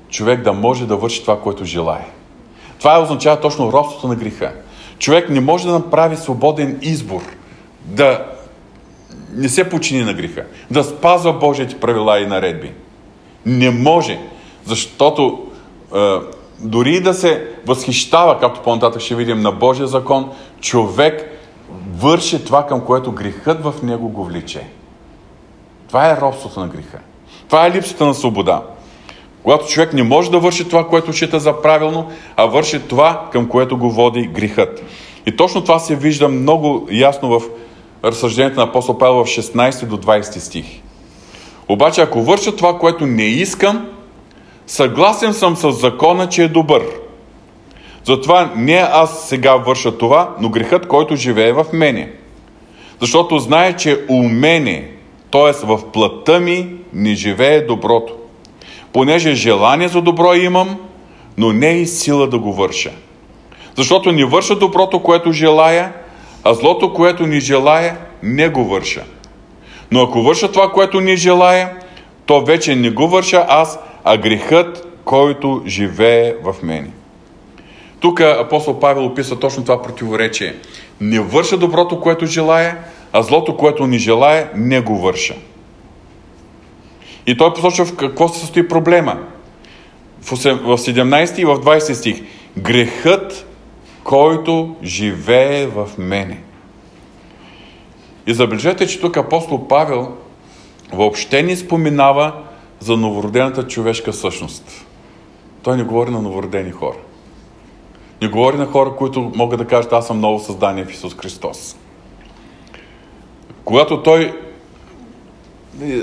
Човек 0.09 0.43
да 0.43 0.53
може 0.53 0.87
да 0.87 0.97
върши 0.97 1.23
това, 1.23 1.41
което 1.41 1.65
желае. 1.65 2.14
Това 2.79 3.03
означава 3.03 3.41
точно 3.41 3.73
робството 3.73 4.09
на 4.09 4.15
греха. 4.15 4.53
Човек 4.99 5.29
не 5.29 5.41
може 5.41 5.67
да 5.67 5.73
направи 5.73 6.17
свободен 6.17 6.79
избор 6.83 7.23
да 7.85 8.25
не 9.35 9.49
се 9.49 9.69
почини 9.69 10.03
на 10.03 10.15
греха, 10.15 10.45
да 10.71 10.85
спазва 10.85 11.33
Божиите 11.33 11.81
правила 11.81 12.21
и 12.21 12.27
наредби. 12.27 12.73
Не 13.47 13.71
може, 13.71 14.19
защото 14.65 15.47
е, 15.95 15.99
дори 16.61 17.01
да 17.01 17.15
се 17.15 17.49
възхищава, 17.67 18.41
както 18.41 18.61
по-нататък 18.61 19.03
ще 19.03 19.15
видим, 19.15 19.41
на 19.41 19.53
Божия 19.53 19.87
закон, 19.87 20.31
човек 20.61 21.31
върши 21.97 22.45
това, 22.45 22.67
към 22.67 22.81
което 22.81 23.13
грехът 23.13 23.65
в 23.65 23.75
него 23.83 24.09
го 24.09 24.25
вличе. 24.25 24.67
Това 25.89 26.11
е 26.11 26.21
робството 26.21 26.61
на 26.61 26.69
греха. 26.69 26.99
Това 27.49 27.67
е 27.67 27.71
липсата 27.71 28.07
на 28.07 28.15
свобода. 28.15 28.63
Когато 29.45 29.67
човек 29.67 29.93
не 29.93 30.03
може 30.03 30.31
да 30.31 30.39
върши 30.39 30.69
това, 30.69 30.89
което 30.89 31.13
счита 31.13 31.41
за 31.41 31.63
правилно, 31.63 32.11
а 32.37 32.45
върши 32.47 32.81
това, 32.81 33.29
към 33.33 33.49
което 33.49 33.77
го 33.77 33.91
води 33.91 34.27
грехът. 34.27 34.83
И 35.27 35.37
точно 35.37 35.63
това 35.63 35.79
се 35.79 35.97
вижда 35.97 36.29
много 36.29 36.89
ясно 36.91 37.29
в 37.29 37.43
разсъждението 38.05 38.57
на 38.57 38.63
апостол 38.63 38.99
Павел 38.99 39.25
в 39.25 39.29
16 39.29 39.87
до 39.87 39.97
20 39.97 40.39
стих. 40.39 40.67
Обаче, 41.69 42.01
ако 42.01 42.23
върша 42.23 42.57
това, 42.57 42.79
което 42.79 43.07
не 43.07 43.25
искам, 43.25 43.87
съгласен 44.67 45.35
съм 45.35 45.57
с 45.57 45.73
закона, 45.73 46.29
че 46.29 46.45
е 46.45 46.49
добър. 46.49 46.83
Затова 48.05 48.53
не 48.57 48.89
аз 48.93 49.29
сега 49.29 49.57
върша 49.57 49.99
това, 49.99 50.35
но 50.41 50.49
грехът, 50.49 50.89
който 50.89 51.17
живее 51.17 51.53
в 51.53 51.67
мене. 51.73 52.13
Защото 53.01 53.39
знае, 53.39 53.77
че 53.77 54.05
у 54.09 54.23
мене, 54.23 54.91
т.е. 55.31 55.67
в 55.67 55.81
плътта 55.93 56.41
ми, 56.41 56.77
не 56.93 57.15
живее 57.15 57.61
доброто. 57.61 58.24
Понеже 58.95 59.35
желание 59.35 59.89
за 59.89 60.03
добро 60.03 60.35
имам, 60.35 60.79
но 61.39 61.53
не 61.53 61.71
и 61.71 61.87
сила 61.87 62.29
да 62.29 62.39
го 62.39 62.53
върша. 62.53 62.91
Защото 63.77 64.13
не 64.13 64.25
върша 64.25 64.57
доброто, 64.57 65.03
което 65.03 65.33
желая, 65.33 65.93
а 66.45 66.55
злото, 66.55 66.93
което 66.93 67.27
ни 67.27 67.41
желая, 67.41 67.97
не 68.23 68.49
го 68.49 68.65
върша. 68.65 69.05
Но 69.91 70.03
ако 70.03 70.23
върша 70.23 70.53
това, 70.53 70.71
което 70.71 71.01
ни 71.01 71.17
желая, 71.17 71.71
то 72.27 72.45
вече 72.45 72.77
не 72.77 72.91
го 72.91 73.09
върша 73.09 73.47
аз, 73.49 73.79
а 74.05 74.17
грехът, 74.17 74.89
който 75.05 75.63
живее 75.67 76.35
в 76.45 76.55
мене. 76.63 76.91
Тук 78.01 78.21
апостол 78.21 78.79
Павел 78.81 79.07
описва 79.07 79.39
точно 79.39 79.63
това 79.63 79.83
противоречие. 79.83 80.55
Не 81.01 81.21
върша 81.21 81.57
доброто, 81.57 82.01
което 82.01 82.27
желая, 82.27 82.79
а 83.13 83.23
злото, 83.23 83.57
което 83.57 83.87
ни 83.87 83.99
желая, 83.99 84.51
не 84.55 84.81
го 84.81 84.99
върша. 84.99 85.35
И 87.27 87.37
той 87.37 87.55
посочва 87.55 87.85
в 87.85 87.97
какво 87.97 88.29
се 88.29 88.41
състои 88.41 88.69
проблема. 88.69 89.19
В 90.23 90.31
17 90.31 91.39
и 91.39 91.45
в 91.45 91.57
20 91.57 91.93
стих. 91.93 92.23
Грехът, 92.59 93.47
който 94.05 94.77
живее 94.83 95.67
в 95.67 95.89
мене. 95.99 96.43
И 98.27 98.35
забележете, 98.35 98.87
че 98.87 99.01
тук 99.01 99.17
апостол 99.17 99.69
Павел 99.69 100.17
въобще 100.93 101.43
не 101.43 101.57
споменава 101.57 102.33
за 102.81 102.97
новородената 102.97 103.67
човешка 103.67 104.13
същност. 104.13 104.87
Той 105.63 105.77
не 105.77 105.83
говори 105.83 106.11
на 106.11 106.23
новородени 106.23 106.71
хора. 106.71 106.97
Не 108.23 108.29
говори 108.29 108.57
на 108.57 108.67
хора, 108.67 108.97
които 108.97 109.33
могат 109.35 109.59
да 109.59 109.67
кажат, 109.67 109.93
аз 109.93 110.07
съм 110.07 110.21
ново 110.21 110.39
създание 110.39 110.85
в 110.85 110.93
Исус 110.93 111.17
Христос. 111.17 111.77
Когато 113.65 114.03
той 114.03 114.41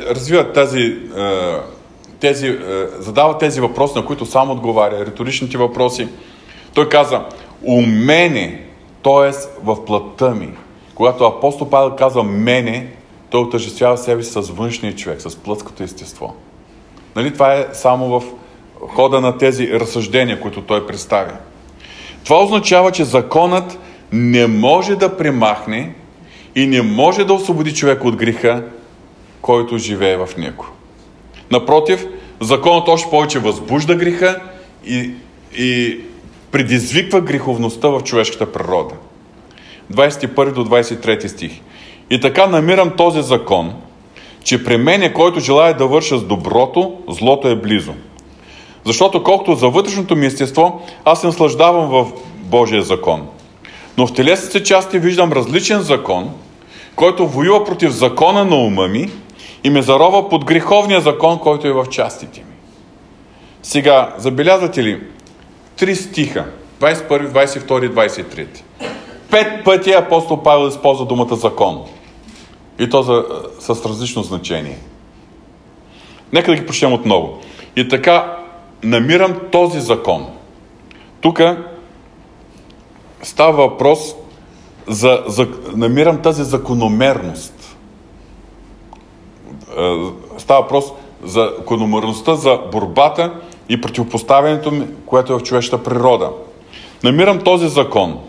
развива 0.09 0.53
тези, 0.53 0.95
тези, 2.19 2.57
задава 2.99 3.37
тези 3.37 3.61
въпроси, 3.61 3.93
на 3.95 4.05
които 4.05 4.25
сам 4.25 4.51
отговаря, 4.51 5.05
риторичните 5.05 5.57
въпроси, 5.57 6.07
той 6.73 6.89
каза, 6.89 7.21
у 7.63 7.81
мене, 7.81 8.61
т.е. 9.03 9.31
в 9.63 9.85
плътта 9.85 10.29
ми. 10.29 10.49
Когато 10.95 11.23
апостол 11.23 11.69
Павел 11.69 11.95
казва 11.95 12.23
мене, 12.23 12.87
той 13.29 13.41
отъжествява 13.41 13.97
себе 13.97 14.23
си 14.23 14.31
с 14.31 14.41
външния 14.41 14.95
човек, 14.95 15.21
с 15.21 15.35
плътското 15.35 15.83
естество. 15.83 16.35
Нали, 17.15 17.33
това 17.33 17.53
е 17.53 17.67
само 17.73 18.19
в 18.19 18.23
хода 18.79 19.21
на 19.21 19.37
тези 19.37 19.79
разсъждения, 19.79 20.41
които 20.41 20.61
той 20.61 20.87
представя. 20.87 21.33
Това 22.23 22.43
означава, 22.43 22.91
че 22.91 23.03
законът 23.03 23.79
не 24.11 24.47
може 24.47 24.95
да 24.95 25.17
премахне 25.17 25.93
и 26.55 26.67
не 26.67 26.81
може 26.81 27.23
да 27.23 27.33
освободи 27.33 27.73
човек 27.73 28.03
от 28.03 28.15
греха, 28.15 28.63
който 29.41 29.77
живее 29.77 30.17
в 30.17 30.29
него. 30.37 30.65
Напротив, 31.51 32.07
законът 32.39 32.87
още 32.87 33.09
повече 33.09 33.39
възбужда 33.39 33.95
греха 33.95 34.41
и, 34.85 35.11
и 35.57 35.99
предизвиква 36.51 37.21
греховността 37.21 37.87
в 37.87 38.03
човешката 38.03 38.51
природа. 38.51 38.95
21 39.93 40.51
до 40.51 40.65
23 40.65 41.27
стих. 41.27 41.51
И 42.09 42.19
така 42.19 42.47
намирам 42.47 42.91
този 42.97 43.21
закон, 43.21 43.73
че 44.43 44.63
при 44.63 44.77
мене, 44.77 45.13
който 45.13 45.39
желая 45.39 45.77
да 45.77 45.87
върша 45.87 46.17
с 46.17 46.23
доброто, 46.23 46.97
злото 47.09 47.47
е 47.47 47.55
близо. 47.55 47.93
Защото 48.85 49.23
колкото 49.23 49.55
за 49.55 49.69
вътрешното 49.69 50.15
ми 50.15 50.25
естество, 50.25 50.81
аз 51.05 51.21
се 51.21 51.27
наслаждавам 51.27 51.89
в 51.89 52.11
Божия 52.37 52.81
закон. 52.81 53.27
Но 53.97 54.07
в 54.07 54.13
телесните 54.13 54.63
части 54.63 54.99
виждам 54.99 55.31
различен 55.31 55.81
закон, 55.81 56.29
който 56.95 57.27
воюва 57.27 57.65
против 57.65 57.91
закона 57.91 58.45
на 58.45 58.55
ума 58.55 58.87
ми 58.87 59.09
и 59.63 59.69
ме 59.69 59.81
зарова 59.81 60.29
под 60.29 60.45
греховния 60.45 61.01
закон, 61.01 61.39
който 61.39 61.67
е 61.67 61.73
в 61.73 61.85
частите 61.85 62.39
ми. 62.39 62.55
Сега, 63.63 64.13
забелязвате 64.17 64.83
ли, 64.83 65.03
три 65.77 65.95
стиха, 65.95 66.45
21, 66.79 67.27
22 67.27 67.85
и 67.85 67.89
23. 67.89 68.47
Пет 69.29 69.63
пъти 69.65 69.91
апостол 69.91 70.43
Павел 70.43 70.67
използва 70.67 71.05
думата 71.05 71.35
закон. 71.35 71.85
И 72.79 72.89
то 72.89 73.01
за, 73.01 73.25
с 73.59 73.85
различно 73.85 74.23
значение. 74.23 74.77
Нека 76.33 76.51
да 76.51 76.57
ги 76.57 76.65
прочетем 76.65 76.93
отново. 76.93 77.39
И 77.75 77.87
така, 77.87 78.37
намирам 78.83 79.39
този 79.51 79.79
закон. 79.79 80.27
Тук 81.21 81.41
става 83.23 83.51
въпрос 83.51 84.15
за, 84.87 85.23
за 85.27 85.47
намирам 85.75 86.21
тази 86.21 86.43
закономерност. 86.43 87.60
Е, 89.77 89.95
става 90.37 90.61
въпрос 90.61 90.85
за 91.23 91.53
закономерността, 91.57 92.35
за 92.35 92.59
борбата 92.71 93.33
и 93.69 93.81
противопоставянето 93.81 94.71
ми, 94.71 94.85
което 95.05 95.33
е 95.33 95.37
в 95.37 95.43
човешката 95.43 95.83
природа. 95.83 96.29
Намирам 97.03 97.39
този 97.39 97.67
закон, 97.67 98.19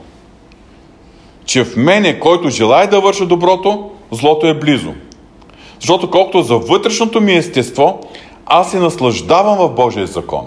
че 1.45 1.65
в 1.65 1.77
мене, 1.77 2.21
който 2.21 2.49
желая 2.49 2.91
да 2.91 3.01
върша 3.01 3.27
доброто, 3.27 3.91
злото 4.11 4.47
е 4.47 4.55
близо. 4.55 4.93
Защото 5.81 6.11
колкото 6.11 6.43
за 6.43 6.57
вътрешното 6.57 7.21
ми 7.21 7.33
естество, 7.33 8.01
аз 8.47 8.71
се 8.71 8.79
наслаждавам 8.79 9.59
в 9.59 9.75
Божия 9.75 10.07
закон. 10.07 10.47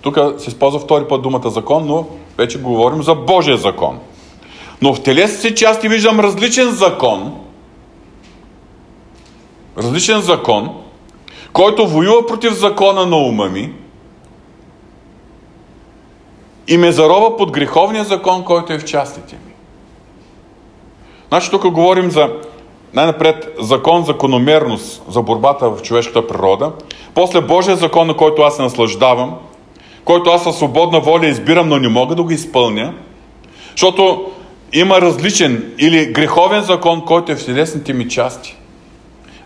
Тук 0.00 0.18
се 0.38 0.48
използва 0.48 0.80
втори 0.80 1.04
път 1.08 1.22
думата 1.22 1.50
закон, 1.50 1.86
но 1.86 2.06
вече 2.38 2.60
говорим 2.60 3.02
за 3.02 3.14
Божия 3.14 3.56
закон. 3.56 3.98
Но 4.82 4.94
в 4.94 5.02
телесните 5.02 5.54
части 5.54 5.88
виждам 5.88 6.20
различен 6.20 6.70
закон, 6.70 7.34
различен 9.78 10.20
закон, 10.20 10.70
който 11.52 11.86
воюва 11.86 12.26
против 12.26 12.52
закона 12.52 13.06
на 13.06 13.16
ума 13.16 13.48
ми 13.48 13.72
и 16.68 16.76
ме 16.76 16.92
зарова 16.92 17.36
под 17.36 17.52
греховния 17.52 18.04
закон, 18.04 18.44
който 18.44 18.72
е 18.72 18.78
в 18.78 18.84
частите 18.84 19.34
ми. 19.46 19.52
Значи 21.28 21.50
тук 21.50 21.70
говорим 21.70 22.10
за 22.10 22.30
най-напред 22.94 23.54
закон 23.60 24.04
закономерност 24.04 25.02
за 25.08 25.22
борбата 25.22 25.70
в 25.70 25.82
човешката 25.82 26.26
природа, 26.26 26.72
после 27.14 27.40
Божия 27.40 27.76
закон, 27.76 28.06
на 28.06 28.14
който 28.14 28.42
аз 28.42 28.56
се 28.56 28.62
наслаждавам, 28.62 29.34
който 30.04 30.30
аз 30.30 30.44
със 30.44 30.56
свободна 30.56 31.00
воля 31.00 31.26
избирам, 31.26 31.68
но 31.68 31.78
не 31.78 31.88
мога 31.88 32.14
да 32.14 32.22
го 32.22 32.30
изпълня, 32.30 32.94
защото 33.70 34.30
има 34.72 35.00
различен 35.00 35.74
или 35.78 36.06
греховен 36.06 36.62
закон, 36.62 37.04
който 37.06 37.32
е 37.32 37.36
в 37.36 37.46
телесните 37.46 37.92
ми 37.92 38.08
части. 38.08 38.56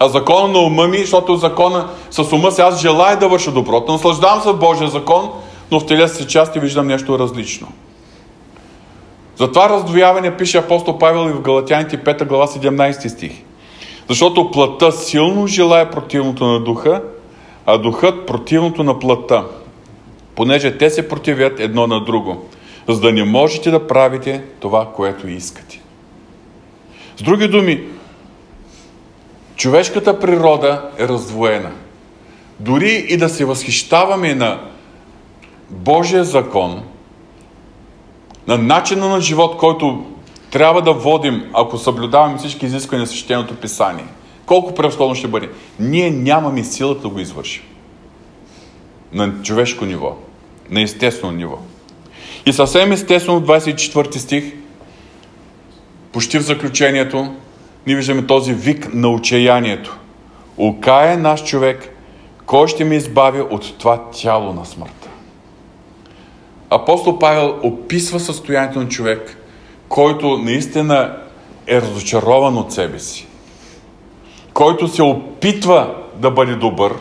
А 0.02 0.08
закона 0.08 0.48
на 0.48 0.58
ума 0.58 0.88
ми, 0.88 0.98
защото 0.98 1.36
закона 1.36 1.88
с 2.10 2.32
ума 2.32 2.52
си 2.52 2.60
аз 2.60 2.80
желая 2.80 3.18
да 3.18 3.28
върша 3.28 3.50
доброто, 3.50 3.92
наслаждавам 3.92 4.40
се 4.40 4.48
в 4.48 4.58
Божия 4.58 4.88
закон, 4.88 5.30
но 5.70 5.80
в 5.80 5.86
телесните 5.86 6.26
части 6.32 6.60
виждам 6.60 6.86
нещо 6.86 7.18
различно. 7.18 7.68
За 9.36 9.48
това 9.48 9.68
раздвояване 9.68 10.36
пише 10.36 10.58
апостол 10.58 10.98
Павел 10.98 11.30
и 11.30 11.32
в 11.32 11.40
Галатяните 11.40 11.98
5 11.98 12.24
глава 12.24 12.46
17 12.46 13.08
стих. 13.08 13.32
Защото 14.08 14.50
плътта 14.50 14.90
силно 14.90 15.46
желая 15.46 15.90
противното 15.90 16.46
на 16.46 16.60
духа, 16.60 17.02
а 17.66 17.78
духът 17.78 18.26
противното 18.26 18.82
на 18.82 18.98
плътта, 18.98 19.44
понеже 20.34 20.78
те 20.78 20.90
се 20.90 21.08
противят 21.08 21.60
едно 21.60 21.86
на 21.86 22.04
друго, 22.04 22.48
за 22.88 23.00
да 23.00 23.12
не 23.12 23.24
можете 23.24 23.70
да 23.70 23.86
правите 23.86 24.42
това, 24.60 24.88
което 24.96 25.28
искате. 25.28 25.80
С 27.16 27.22
други 27.22 27.48
думи, 27.48 27.80
човешката 29.62 30.20
природа 30.20 30.90
е 30.98 31.08
раздвоена. 31.08 31.70
Дори 32.60 33.06
и 33.08 33.16
да 33.16 33.28
се 33.28 33.44
възхищаваме 33.44 34.34
на 34.34 34.60
Божия 35.70 36.24
закон, 36.24 36.82
на 38.46 38.58
начина 38.58 39.08
на 39.08 39.20
живот, 39.20 39.56
който 39.56 40.06
трябва 40.50 40.82
да 40.82 40.92
водим, 40.92 41.50
ако 41.52 41.78
съблюдаваме 41.78 42.38
всички 42.38 42.66
изисквания 42.66 43.00
на 43.00 43.06
свещеното 43.06 43.54
писание. 43.54 44.04
Колко 44.46 44.74
превъзходно 44.74 45.14
ще 45.14 45.28
бъде? 45.28 45.50
Ние 45.80 46.10
нямаме 46.10 46.64
силата 46.64 47.00
да 47.02 47.08
го 47.08 47.20
извършим. 47.20 47.62
На 49.12 49.42
човешко 49.42 49.84
ниво. 49.84 50.16
На 50.70 50.82
естествено 50.82 51.32
ниво. 51.32 51.58
И 52.46 52.52
съвсем 52.52 52.92
естествено 52.92 53.40
в 53.40 53.44
24 53.44 54.16
стих, 54.16 54.44
почти 56.12 56.38
в 56.38 56.42
заключението, 56.42 57.34
ние 57.86 57.96
виждаме 57.96 58.26
този 58.26 58.54
вик 58.54 58.94
на 58.94 59.08
отчаянието. 59.08 59.98
Окая 60.56 61.18
наш 61.18 61.44
човек, 61.44 61.92
Кой 62.46 62.68
ще 62.68 62.84
ме 62.84 62.94
избави 62.94 63.40
от 63.40 63.78
това 63.78 64.04
тяло 64.10 64.52
на 64.52 64.66
смъртта? 64.66 65.08
Апостол 66.70 67.18
Павел 67.18 67.58
описва 67.62 68.20
състоянието 68.20 68.78
на 68.78 68.88
човек, 68.88 69.36
който 69.88 70.38
наистина 70.38 71.16
е 71.66 71.80
разочарован 71.80 72.56
от 72.58 72.72
себе 72.72 72.98
си, 72.98 73.26
който 74.52 74.88
се 74.88 75.02
опитва 75.02 75.94
да 76.14 76.30
бъде 76.30 76.54
добър, 76.54 76.94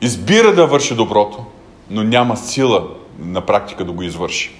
избира 0.00 0.54
да 0.54 0.66
върши 0.66 0.94
доброто, 0.94 1.44
но 1.90 2.02
няма 2.02 2.36
сила 2.36 2.88
на 3.18 3.40
практика 3.40 3.84
да 3.84 3.92
го 3.92 4.02
извърши. 4.02 4.54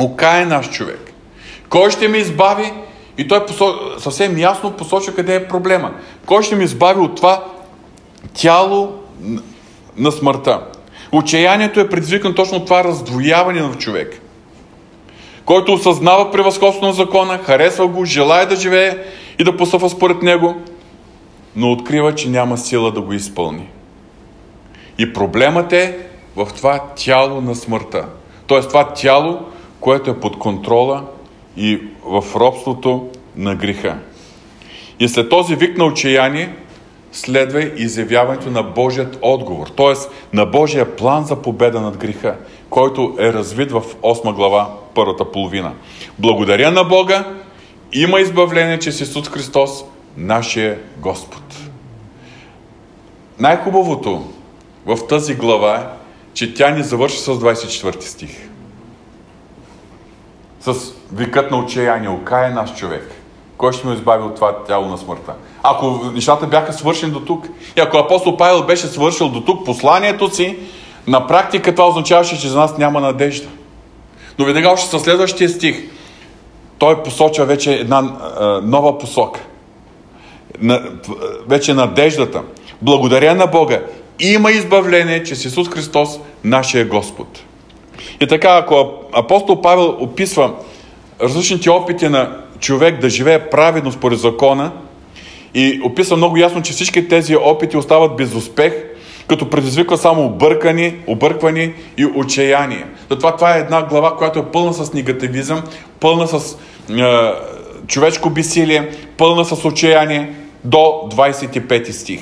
Ока 0.00 0.30
е 0.30 0.44
наш 0.44 0.70
човек. 0.70 1.12
Кой 1.68 1.90
ще 1.90 2.08
ме 2.08 2.18
избави? 2.18 2.72
И 3.18 3.28
той 3.28 3.40
съвсем 3.98 4.38
ясно 4.38 4.72
посочва 4.72 5.14
къде 5.14 5.34
е 5.34 5.48
проблема. 5.48 5.90
Кой 6.26 6.42
ще 6.42 6.56
ме 6.56 6.64
избави 6.64 7.00
от 7.00 7.16
това 7.16 7.44
тяло 8.34 8.92
на 9.96 10.12
смъртта? 10.12 10.60
Отчаянието 11.12 11.80
е 11.80 11.88
предизвикано 11.88 12.34
точно 12.34 12.64
това 12.64 12.84
раздвояване 12.84 13.62
в 13.62 13.76
човек, 13.78 14.20
който 15.44 15.72
осъзнава 15.72 16.30
превъзходство 16.30 16.86
на 16.86 16.92
закона, 16.92 17.38
харесва 17.38 17.86
го, 17.86 18.04
желая 18.04 18.48
да 18.48 18.56
живее 18.56 18.98
и 19.38 19.44
да 19.44 19.56
посъва 19.56 19.90
според 19.90 20.22
него, 20.22 20.56
но 21.56 21.72
открива, 21.72 22.14
че 22.14 22.28
няма 22.28 22.58
сила 22.58 22.92
да 22.92 23.00
го 23.00 23.12
изпълни. 23.12 23.68
И 24.98 25.12
проблемът 25.12 25.72
е 25.72 25.98
в 26.36 26.48
това 26.56 26.80
тяло 26.96 27.40
на 27.40 27.54
смъртта. 27.54 28.06
Тоест 28.46 28.68
това 28.68 28.84
тяло, 28.92 29.40
което 29.80 30.10
е 30.10 30.20
под 30.20 30.38
контрола 30.38 31.04
и 31.58 31.80
в 32.04 32.24
робството 32.36 33.08
на 33.36 33.54
греха. 33.54 33.98
И 35.00 35.08
след 35.08 35.28
този 35.28 35.56
вик 35.56 35.78
на 35.78 35.84
отчаяние 35.84 36.54
следва 37.12 37.62
изявяването 37.62 38.50
на 38.50 38.62
Божият 38.62 39.18
отговор, 39.22 39.68
т.е. 39.76 39.94
на 40.36 40.46
Божия 40.46 40.96
план 40.96 41.24
за 41.24 41.42
победа 41.42 41.80
над 41.80 41.96
греха, 41.96 42.36
който 42.70 43.16
е 43.18 43.32
развит 43.32 43.72
в 43.72 43.82
8 44.02 44.34
глава, 44.34 44.74
първата 44.94 45.32
половина. 45.32 45.72
Благодаря 46.18 46.70
на 46.70 46.84
Бога, 46.84 47.24
има 47.92 48.20
избавление 48.20 48.78
чрез 48.78 49.00
Исус 49.00 49.28
Христос, 49.28 49.84
нашия 50.16 50.78
Господ. 50.98 51.42
Най-хубавото 53.38 54.24
в 54.86 55.06
тази 55.08 55.34
глава 55.34 55.76
е, 55.76 55.98
че 56.34 56.54
тя 56.54 56.70
ни 56.70 56.82
завърши 56.82 57.18
с 57.18 57.26
24 57.26 58.00
стих. 58.00 58.47
С 60.74 60.92
викът 61.12 61.50
на 61.50 61.58
отчаяние, 61.58 62.08
окая 62.08 62.50
наш 62.50 62.74
човек. 62.74 63.10
Кой 63.56 63.72
ще 63.72 63.86
ме 63.86 63.94
избави 63.94 64.24
от 64.24 64.34
това 64.34 64.56
тяло 64.56 64.86
на 64.88 64.98
смъртта? 64.98 65.32
Ако 65.62 66.00
нещата 66.14 66.46
бяха 66.46 66.72
свършени 66.72 67.12
до 67.12 67.20
тук, 67.20 67.46
и 67.76 67.80
ако 67.80 67.96
апостол 67.96 68.36
Павел 68.36 68.62
беше 68.62 68.86
свършил 68.86 69.28
до 69.28 69.40
тук 69.40 69.66
посланието 69.66 70.34
си, 70.34 70.58
на 71.06 71.26
практика 71.26 71.74
това 71.74 71.88
означаваше, 71.88 72.40
че 72.40 72.48
за 72.48 72.58
нас 72.58 72.78
няма 72.78 73.00
надежда. 73.00 73.48
Но 74.38 74.44
веднага 74.44 74.68
още 74.68 74.90
със 74.90 75.02
следващия 75.02 75.48
стих, 75.48 75.90
той 76.78 77.02
посочва 77.02 77.44
вече 77.44 77.72
една 77.72 77.98
а, 77.98 78.60
нова 78.64 78.98
посока. 78.98 79.40
На, 80.60 80.82
вече 81.46 81.74
надеждата. 81.74 82.42
Благодаря 82.82 83.34
на 83.34 83.46
Бога. 83.46 83.82
Има 84.20 84.50
избавление 84.50 85.24
чрез 85.24 85.44
Исус 85.44 85.68
Христос, 85.68 86.18
нашия 86.44 86.86
Господ. 86.88 87.44
И 88.20 88.26
така, 88.26 88.56
ако 88.62 88.92
апостол 89.12 89.60
Павел 89.62 89.96
описва 90.00 90.52
различните 91.22 91.70
опити 91.70 92.08
на 92.08 92.36
човек 92.60 93.00
да 93.00 93.08
живее 93.08 93.50
праведно 93.50 93.92
според 93.92 94.18
закона 94.18 94.72
и 95.54 95.80
описва 95.84 96.16
много 96.16 96.36
ясно, 96.36 96.62
че 96.62 96.72
всички 96.72 97.08
тези 97.08 97.36
опити 97.36 97.76
остават 97.76 98.16
без 98.16 98.34
успех, 98.34 98.72
като 99.26 99.50
предизвиква 99.50 99.98
само 99.98 100.24
объркани, 100.26 100.94
обърквани 101.06 101.72
и 101.96 102.06
отчаяние. 102.06 102.86
Затова 103.10 103.36
това 103.36 103.56
е 103.56 103.60
една 103.60 103.82
глава, 103.82 104.16
която 104.16 104.38
е 104.38 104.50
пълна 104.52 104.74
с 104.74 104.92
негативизъм, 104.92 105.62
пълна 106.00 106.28
с 106.28 106.56
е, 106.90 107.32
човешко 107.86 108.30
бесилие, 108.30 108.90
пълна 109.16 109.44
с 109.44 109.64
отчаяние 109.64 110.32
до 110.64 110.78
25 110.78 111.90
стих. 111.90 112.20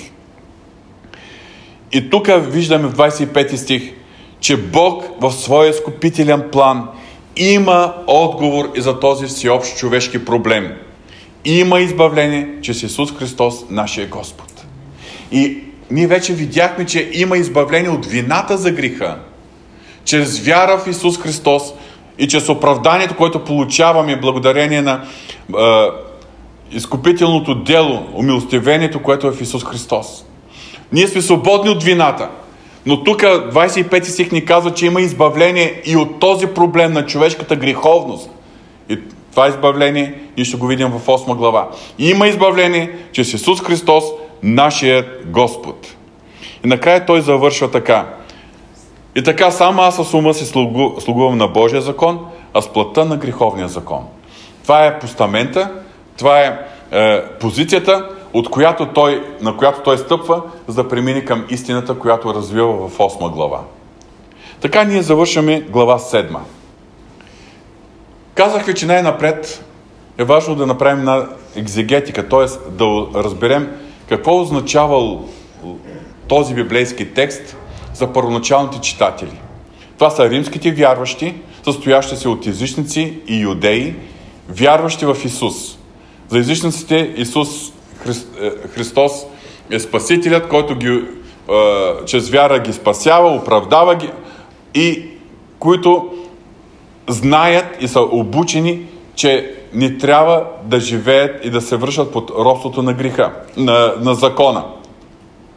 И 1.93 2.11
тук 2.11 2.29
виждаме 2.39 2.89
в 2.89 2.95
25 2.95 3.55
стих, 3.57 3.93
че 4.41 4.57
Бог 4.57 5.05
в 5.21 5.33
своя 5.33 5.71
изкупителен 5.71 6.45
план 6.53 6.89
има 7.37 7.95
отговор 8.07 8.73
и 8.77 8.81
за 8.81 9.01
този 9.01 9.27
всеобщ 9.27 9.77
човешки 9.77 10.25
проблем. 10.25 10.73
Има 11.45 11.81
избавление 11.81 12.49
чрез 12.63 12.83
Исус 12.83 13.13
Христос, 13.13 13.55
нашия 13.71 14.09
Господ. 14.09 14.67
И 15.33 15.59
ние 15.91 16.07
вече 16.07 16.33
видяхме, 16.33 16.87
че 16.87 17.11
има 17.13 17.39
избавление 17.39 17.91
от 17.91 18.07
вината 18.07 18.59
за 18.59 18.71
греха, 18.71 19.19
чрез 20.05 20.39
вяра 20.41 20.79
в 20.79 20.87
Исус 20.87 21.19
Христос 21.19 21.63
и 22.19 22.29
чрез 22.29 22.49
оправданието, 22.49 23.17
което 23.17 23.45
получаваме 23.45 24.21
благодарение 24.21 24.83
на 24.83 25.03
е, 25.03 25.87
изкупителното 26.71 27.55
дело, 27.55 28.07
умилостивението, 28.15 29.03
което 29.03 29.27
е 29.27 29.33
в 29.33 29.41
Исус 29.41 29.65
Христос. 29.65 30.25
Ние 30.93 31.09
сме 31.09 31.23
свободни 31.23 31.71
от 31.71 31.83
вината. 31.83 32.29
Но 32.87 33.05
тук 33.05 33.21
25 33.21 34.05
стих 34.05 34.33
ни 34.33 34.45
казва, 34.45 34.75
че 34.75 34.87
има 34.87 35.01
избавление 35.01 35.83
и 35.85 35.97
от 35.97 36.21
този 36.21 36.47
проблем 36.47 36.93
на 36.93 37.07
човешката 37.07 37.57
греховност. 37.57 38.31
И 38.89 38.99
това 39.31 39.49
избавление 39.49 40.15
ние 40.37 40.45
ще 40.45 40.57
го 40.57 40.67
видим 40.67 40.89
в 40.89 41.07
8 41.07 41.37
глава. 41.37 41.69
Има 41.99 42.29
избавление 42.29 42.99
чрез 43.13 43.33
Исус 43.33 43.61
Христос, 43.63 44.05
нашият 44.43 45.07
Господ. 45.27 45.97
И 46.65 46.69
накрая 46.69 47.07
той 47.07 47.21
завършва 47.21 47.71
така. 47.71 48.07
И 49.17 49.23
така 49.23 49.51
само 49.51 49.83
аз 49.83 49.97
с 49.97 50.15
ума 50.15 50.35
си 50.35 50.45
слугувам 50.99 51.39
на 51.39 51.49
Божия 51.49 51.81
закон, 51.81 52.27
а 52.55 52.63
с 52.63 52.73
плътта 52.73 53.05
на 53.05 53.17
греховния 53.17 53.69
закон. 53.69 54.07
Това 54.63 54.87
е 54.87 54.99
постамента, 54.99 55.71
това 56.19 56.41
е, 56.41 56.59
е 56.93 57.23
позицията, 57.41 58.09
от 58.37 58.51
която 58.51 58.87
той, 58.87 59.25
на 59.41 59.57
която 59.57 59.81
той 59.81 59.99
стъпва, 59.99 60.43
за 60.69 60.83
да 60.83 60.89
премине 60.89 61.25
към 61.25 61.45
истината, 61.51 61.99
която 61.99 62.35
развива 62.35 62.89
в 62.89 62.99
8 62.99 63.33
глава. 63.33 63.61
Така 64.61 64.85
ние 64.85 65.03
завършваме 65.03 65.61
глава 65.61 65.99
7. 65.99 66.37
Казах 68.35 68.65
ви, 68.65 68.75
че 68.75 68.87
най-напред 68.87 69.65
е 70.19 70.25
важно 70.25 70.55
да 70.55 70.67
направим 70.67 71.05
на 71.05 71.29
екзегетика, 71.57 72.29
т.е. 72.29 72.71
да 72.71 73.07
разберем 73.15 73.77
какво 74.09 74.41
означавал 74.41 75.25
този 76.29 76.55
библейски 76.55 77.15
текст 77.15 77.57
за 77.95 78.13
първоначалните 78.13 78.81
читатели. 78.81 79.41
Това 79.99 80.11
са 80.11 80.31
римските 80.31 80.73
вярващи, 80.73 81.35
състоящи 81.65 82.17
се 82.17 82.29
от 82.29 82.47
езичници 82.47 83.19
и 83.27 83.41
юдеи, 83.41 83.95
вярващи 84.49 85.07
в 85.07 85.17
Исус. 85.25 85.79
За 86.29 86.39
езичниците 86.39 87.15
Исус 87.17 87.76
е, 88.09 88.51
Христос 88.69 89.13
е 89.71 89.79
Спасителят, 89.79 90.49
който 90.49 90.75
ги, 90.75 90.89
е, 90.89 91.05
чрез 92.07 92.31
вяра 92.31 92.59
ги 92.59 92.73
спасява, 92.73 93.29
оправдава 93.29 93.95
ги 93.95 94.11
и 94.75 95.09
които 95.59 96.11
знаят 97.09 97.67
и 97.81 97.89
са 97.89 98.01
обучени, 98.01 98.87
че 99.15 99.55
не 99.73 99.99
трябва 99.99 100.45
да 100.65 100.81
живеят 100.81 101.45
и 101.45 101.51
да 101.51 101.61
се 101.61 101.77
връщат 101.77 102.13
под 102.13 102.31
робството 102.31 102.83
на 102.83 102.93
греха, 102.93 103.33
на, 103.57 103.95
на 104.01 104.15
закона. 104.15 104.65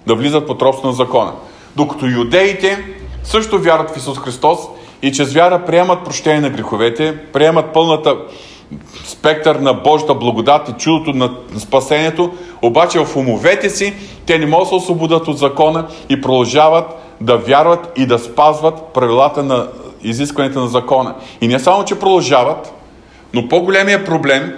Да 0.07 0.15
влизат 0.15 0.47
под 0.47 0.61
робството 0.61 0.87
на 0.87 0.93
закона. 0.93 1.31
Докато 1.75 2.05
юдеите 2.05 2.85
също 3.23 3.59
вярват 3.59 3.89
в 3.89 3.97
Исус 3.97 4.17
Христос 4.17 4.59
и 5.01 5.11
чрез 5.11 5.33
вяра 5.33 5.65
приемат 5.65 6.05
прощение 6.05 6.41
на 6.41 6.49
греховете, 6.49 7.17
приемат 7.33 7.73
пълната 7.73 8.17
спектър 9.05 9.55
на 9.55 9.73
Божията 9.73 10.13
благодат 10.13 10.69
и 10.69 10.73
чудото 10.73 11.13
на 11.13 11.31
спасението, 11.57 12.33
обаче 12.61 12.99
в 12.99 13.15
умовете 13.15 13.69
си 13.69 13.93
те 14.25 14.39
не 14.39 14.45
могат 14.45 14.65
да 14.65 14.69
се 14.69 14.75
освободят 14.75 15.27
от 15.27 15.37
закона 15.37 15.87
и 16.09 16.21
продължават 16.21 16.85
да 17.21 17.37
вярват 17.37 17.91
и 17.97 18.05
да 18.05 18.19
спазват 18.19 18.83
правилата 18.93 19.43
на 19.43 19.67
изискването 20.03 20.59
на 20.59 20.67
закона. 20.67 21.15
И 21.41 21.47
не 21.47 21.59
само, 21.59 21.85
че 21.85 21.99
продължават, 21.99 22.73
но 23.33 23.47
по-големия 23.47 24.05
проблем 24.05 24.53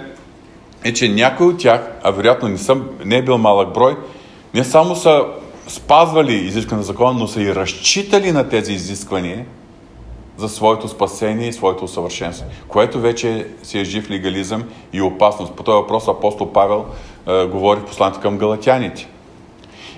е, 0.84 0.92
че 0.92 1.08
някой 1.08 1.46
от 1.46 1.58
тях, 1.58 1.90
а 2.02 2.10
вероятно 2.10 2.48
не, 2.48 2.58
съм, 2.58 2.88
не 3.04 3.16
е 3.16 3.22
бил 3.22 3.38
малък 3.38 3.74
брой, 3.74 3.96
не 4.54 4.64
само 4.64 4.96
са 4.96 5.24
спазвали 5.68 6.34
изискване 6.34 6.78
на 6.78 6.84
закона, 6.84 7.18
но 7.18 7.26
са 7.26 7.42
и 7.42 7.54
разчитали 7.54 8.32
на 8.32 8.48
тези 8.48 8.72
изисквания– 8.72 9.44
за 10.42 10.48
своето 10.48 10.88
спасение 10.88 11.48
и 11.48 11.52
своето 11.52 11.84
усъвършенство, 11.84 12.46
което 12.68 13.00
вече 13.00 13.46
си 13.62 13.78
е 13.78 13.84
жив 13.84 14.10
легализъм 14.10 14.64
и 14.92 15.02
опасност. 15.02 15.52
По 15.52 15.62
този 15.62 15.74
въпрос 15.74 16.08
апостол 16.08 16.52
Павел 16.52 16.84
е, 17.28 17.46
говори 17.46 17.80
в 17.80 17.84
посланието 17.84 18.20
към 18.20 18.38
галатяните. 18.38 19.08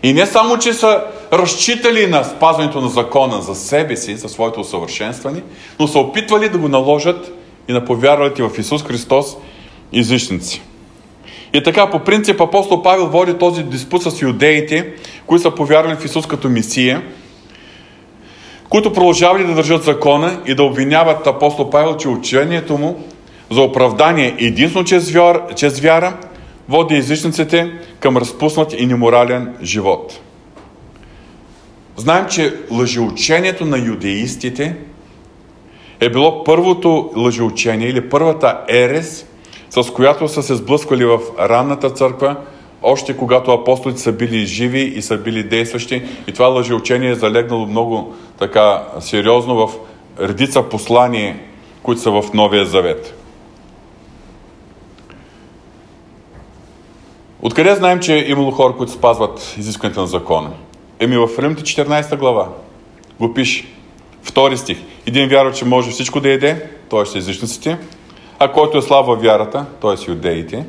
И 0.02 0.12
не 0.12 0.26
само, 0.26 0.58
че 0.58 0.72
са 0.72 1.04
разчитали 1.32 2.06
на 2.06 2.24
спазването 2.24 2.80
на 2.80 2.88
закона 2.88 3.42
за 3.42 3.54
себе 3.54 3.96
си, 3.96 4.16
за 4.16 4.28
своето 4.28 4.60
усъвършенстване, 4.60 5.42
но 5.80 5.88
са 5.88 5.98
опитвали 5.98 6.48
да 6.48 6.58
го 6.58 6.68
наложат 6.68 7.32
и 7.68 7.72
на 7.72 7.84
повярвалите 7.84 8.42
в 8.42 8.58
Исус 8.58 8.84
Христос 8.84 9.36
езичници. 9.92 10.62
И 11.54 11.62
така, 11.62 11.90
по 11.90 11.98
принцип, 11.98 12.40
апостол 12.40 12.82
Павел 12.82 13.06
води 13.06 13.34
този 13.34 13.62
диспут 13.62 14.02
с 14.02 14.22
юдеите, 14.22 14.92
които 15.26 15.42
са 15.42 15.50
повярвали 15.50 15.96
в 15.96 16.04
Исус 16.04 16.26
като 16.26 16.48
Месия, 16.48 17.02
които 18.68 18.92
продължавали 18.92 19.46
да 19.46 19.54
държат 19.54 19.84
закона 19.84 20.40
и 20.46 20.54
да 20.54 20.62
обвиняват 20.64 21.26
апостол 21.26 21.70
Павел, 21.70 21.96
че 21.96 22.08
учението 22.08 22.78
му 22.78 23.04
за 23.50 23.60
оправдание 23.60 24.36
единствено 24.38 24.84
чрез 24.84 25.10
вяра, 25.10 25.42
чрез 25.56 25.80
вяра 25.80 26.16
води 26.68 26.94
езичниците 26.94 27.72
към 28.00 28.16
разпуснат 28.16 28.72
и 28.72 28.86
неморален 28.86 29.54
живот. 29.62 30.20
Знаем, 31.96 32.26
че 32.30 32.54
лъжеучението 32.70 33.64
на 33.64 33.78
юдеистите 33.78 34.76
е 36.00 36.10
било 36.10 36.44
първото 36.44 37.10
лъжеучение 37.16 37.88
или 37.88 38.08
първата 38.08 38.60
ерес, 38.68 39.26
с 39.70 39.90
която 39.90 40.28
са 40.28 40.42
се 40.42 40.54
сблъсквали 40.54 41.04
в 41.04 41.18
ранната 41.40 41.90
църква, 41.90 42.36
още 42.84 43.16
когато 43.16 43.50
апостолите 43.50 44.00
са 44.00 44.12
били 44.12 44.46
живи 44.46 44.80
и 44.80 45.02
са 45.02 45.16
били 45.16 45.42
действащи. 45.42 46.02
И 46.26 46.32
това 46.32 46.46
лъжеучение 46.46 47.10
е 47.10 47.14
залегнало 47.14 47.66
много 47.66 48.14
така 48.38 48.82
сериозно 49.00 49.66
в 49.66 49.74
редица 50.20 50.62
послания, 50.62 51.36
които 51.82 52.00
са 52.00 52.10
в 52.10 52.24
Новия 52.34 52.66
Завет. 52.66 53.14
Откъде 57.42 57.74
знаем, 57.74 58.00
че 58.00 58.14
е 58.14 58.30
имало 58.30 58.50
хора, 58.50 58.74
които 58.76 58.92
спазват 58.92 59.54
изискването 59.58 60.00
на 60.00 60.06
закона? 60.06 60.50
Еми 61.00 61.16
в 61.16 61.28
Римите 61.38 61.62
14 61.62 62.16
глава 62.16 62.48
го 63.20 63.34
пише. 63.34 63.66
Втори 64.22 64.56
стих. 64.56 64.78
Един 65.06 65.28
вярва, 65.28 65.52
че 65.52 65.64
може 65.64 65.90
всичко 65.90 66.20
да 66.20 66.28
яде, 66.28 66.70
т.е. 66.90 67.06
са 67.06 67.18
езичниците, 67.18 67.78
а 68.38 68.52
който 68.52 68.78
е 68.78 68.82
слаб 68.82 69.06
във 69.06 69.22
вярата, 69.22 69.66
т.е. 69.80 70.10
юдеите, 70.10 70.66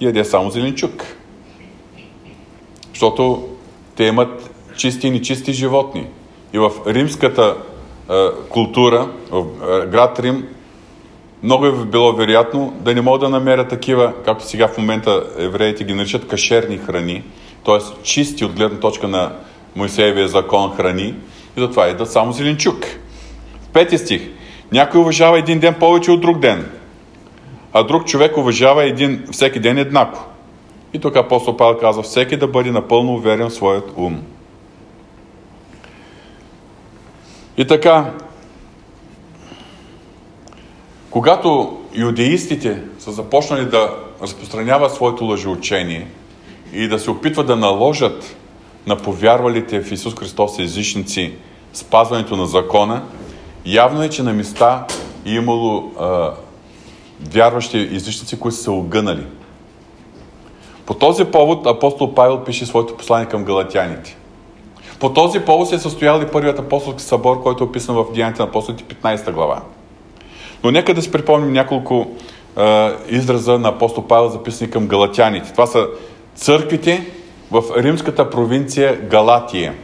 яде 0.00 0.24
само 0.24 0.50
зеленчук. 0.50 1.17
Защото 2.98 3.48
те 3.96 4.04
имат 4.04 4.50
чисти 4.76 5.06
и 5.06 5.10
нечисти 5.10 5.52
животни. 5.52 6.06
И 6.52 6.58
в 6.58 6.70
римската 6.86 7.56
е, 8.10 8.26
култура, 8.48 9.08
в 9.30 9.44
е, 9.44 9.86
град 9.86 10.20
Рим, 10.20 10.48
много 11.42 11.66
е 11.66 11.72
било 11.72 12.12
вероятно 12.12 12.74
да 12.80 12.94
не 12.94 13.00
могат 13.00 13.20
да 13.20 13.28
намерят 13.28 13.68
такива, 13.68 14.12
както 14.24 14.48
сега 14.48 14.68
в 14.68 14.78
момента 14.78 15.24
евреите 15.38 15.84
ги 15.84 15.94
наричат 15.94 16.28
кашерни 16.28 16.78
храни, 16.78 17.22
т.е. 17.64 18.02
чисти 18.02 18.44
от 18.44 18.52
гледна 18.52 18.78
точка 18.80 19.08
на 19.08 19.32
Моисеевия 19.76 20.28
закон 20.28 20.76
храни, 20.76 21.14
и 21.56 21.60
затова 21.60 21.86
едат 21.86 22.12
само 22.12 22.32
зеленчук. 22.32 22.86
В 23.62 23.68
пети 23.68 23.98
стих. 23.98 24.22
Някой 24.72 25.00
уважава 25.00 25.38
един 25.38 25.58
ден 25.58 25.74
повече 25.74 26.10
от 26.10 26.20
друг 26.20 26.38
ден, 26.38 26.70
а 27.72 27.82
друг 27.82 28.06
човек 28.06 28.36
уважава 28.36 28.84
един, 28.84 29.24
всеки 29.32 29.60
ден 29.60 29.78
еднакво. 29.78 30.37
И 30.92 30.98
тук 30.98 31.16
апостол 31.16 31.56
Павел 31.56 31.78
казва, 31.78 32.02
всеки 32.02 32.36
да 32.36 32.46
бъде 32.46 32.70
напълно 32.70 33.14
уверен 33.14 33.48
в 33.48 33.54
своят 33.54 33.92
ум. 33.96 34.22
И 37.56 37.66
така, 37.66 38.12
когато 41.10 41.78
юдеистите 41.94 42.82
са 42.98 43.12
започнали 43.12 43.64
да 43.64 43.96
разпространяват 44.22 44.94
своето 44.94 45.24
лъжеучение 45.24 46.08
и 46.72 46.88
да 46.88 46.98
се 46.98 47.10
опитват 47.10 47.46
да 47.46 47.56
наложат 47.56 48.36
на 48.86 48.96
повярвалите 48.96 49.82
в 49.82 49.92
Исус 49.92 50.14
Христос 50.14 50.58
езичници 50.58 51.32
спазването 51.72 52.36
на 52.36 52.46
закона, 52.46 53.02
явно 53.66 54.02
е, 54.02 54.08
че 54.08 54.22
на 54.22 54.32
места 54.32 54.86
е 55.26 55.30
имало 55.30 55.92
а, 56.00 56.34
вярващи 57.32 57.78
езичници, 57.78 58.38
които 58.38 58.56
са 58.56 58.72
огънали. 58.72 59.26
По 60.88 60.94
този 60.94 61.24
повод 61.24 61.66
апостол 61.66 62.14
Павел 62.14 62.44
пише 62.44 62.66
своето 62.66 62.96
послание 62.96 63.28
към 63.28 63.44
галатяните. 63.44 64.16
По 65.00 65.12
този 65.12 65.40
повод 65.40 65.68
се 65.68 65.74
е 65.74 65.78
състоял 65.78 66.20
и 66.22 66.26
първият 66.26 66.58
апостолски 66.58 67.02
събор, 67.02 67.42
който 67.42 67.64
е 67.64 67.66
описан 67.66 67.94
в 67.94 68.04
Деяните 68.14 68.42
на 68.42 68.48
апостолите 68.48 68.84
15 68.84 69.32
глава. 69.32 69.62
Но 70.64 70.70
нека 70.70 70.94
да 70.94 71.02
си 71.02 71.12
припомним 71.12 71.52
няколко 71.52 72.06
а, 72.56 72.92
израза 73.08 73.58
на 73.58 73.68
апостол 73.68 74.04
Павел, 74.04 74.28
записани 74.28 74.70
към 74.70 74.86
галатяните. 74.86 75.52
Това 75.52 75.66
са 75.66 75.86
църквите 76.34 77.06
в 77.50 77.62
римската 77.76 78.30
провинция 78.30 79.00
Галатия. 79.00 79.74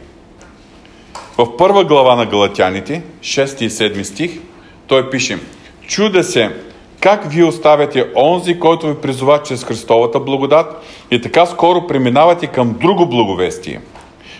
В 1.37 1.57
първа 1.57 1.83
глава 1.83 2.15
на 2.15 2.25
Галатяните, 2.25 3.03
6 3.19 3.61
и 3.61 3.69
7 3.69 4.03
стих, 4.03 4.39
той 4.87 5.09
пише 5.09 5.39
Чуда 5.87 6.23
се, 6.23 6.55
как 7.01 7.31
вие 7.31 7.43
оставяте 7.43 8.11
онзи, 8.15 8.59
който 8.59 8.87
ви 8.87 8.95
призова 8.95 9.43
чрез 9.43 9.63
Христовата 9.63 10.19
благодат 10.19 10.83
и 11.11 11.21
така 11.21 11.45
скоро 11.45 11.87
преминавате 11.87 12.47
към 12.47 12.75
друго 12.81 13.05
благовестие, 13.05 13.81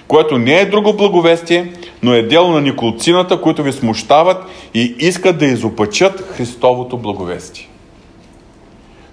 което 0.07 0.37
не 0.37 0.59
е 0.59 0.65
друго 0.65 0.93
благовестие, 0.93 1.73
но 2.03 2.13
е 2.13 2.21
дело 2.21 2.51
на 2.51 2.61
николцината, 2.61 3.41
които 3.41 3.63
ви 3.63 3.71
смущават 3.71 4.43
и 4.73 4.95
искат 4.99 5.37
да 5.37 5.45
изопачат 5.45 6.33
Христовото 6.35 6.97
благовестие. 6.97 7.69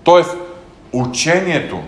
Тоест, 0.05 0.37
учението, 0.93 1.79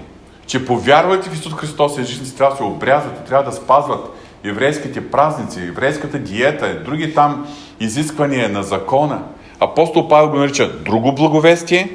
че 0.46 0.66
повярвайте 0.66 1.30
в 1.30 1.34
Исус 1.34 1.52
Христос, 1.52 1.98
ежедневно 1.98 2.36
трябва 2.36 2.55
да 2.55 2.57
се 2.57 2.64
обрязват 2.64 3.20
и 3.20 3.28
трябва 3.28 3.50
да 3.50 3.57
спазват 3.57 4.11
еврейските 4.44 5.11
празници, 5.11 5.61
еврейската 5.61 6.18
диета, 6.18 6.82
други 6.84 7.14
там 7.14 7.46
изисквания 7.80 8.48
на 8.48 8.62
закона. 8.62 9.22
Апостол 9.61 10.09
Павел 10.09 10.30
го 10.30 10.36
нарича 10.36 10.72
друго 10.72 11.12
благовестие, 11.12 11.90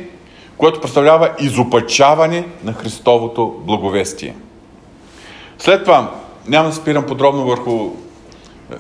което 0.58 0.82
представлява 0.82 1.32
изопачаване 1.40 2.46
на 2.64 2.74
Христовото 2.74 3.56
благовестие. 3.60 4.36
След 5.58 5.84
това, 5.84 6.12
няма 6.48 6.70
да 6.70 6.76
спирам 6.76 7.06
подробно 7.06 7.46
върху 7.46 7.90
е, 8.72 8.76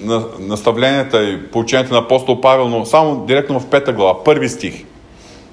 на, 0.00 0.24
наставленията 0.38 1.22
и 1.24 1.50
поучението 1.50 1.92
на 1.92 1.98
апостол 1.98 2.40
Павел, 2.40 2.68
но 2.68 2.84
само 2.84 3.24
директно 3.26 3.60
в 3.60 3.66
пета 3.66 3.92
глава, 3.92 4.24
първи 4.24 4.48
стих. 4.48 4.84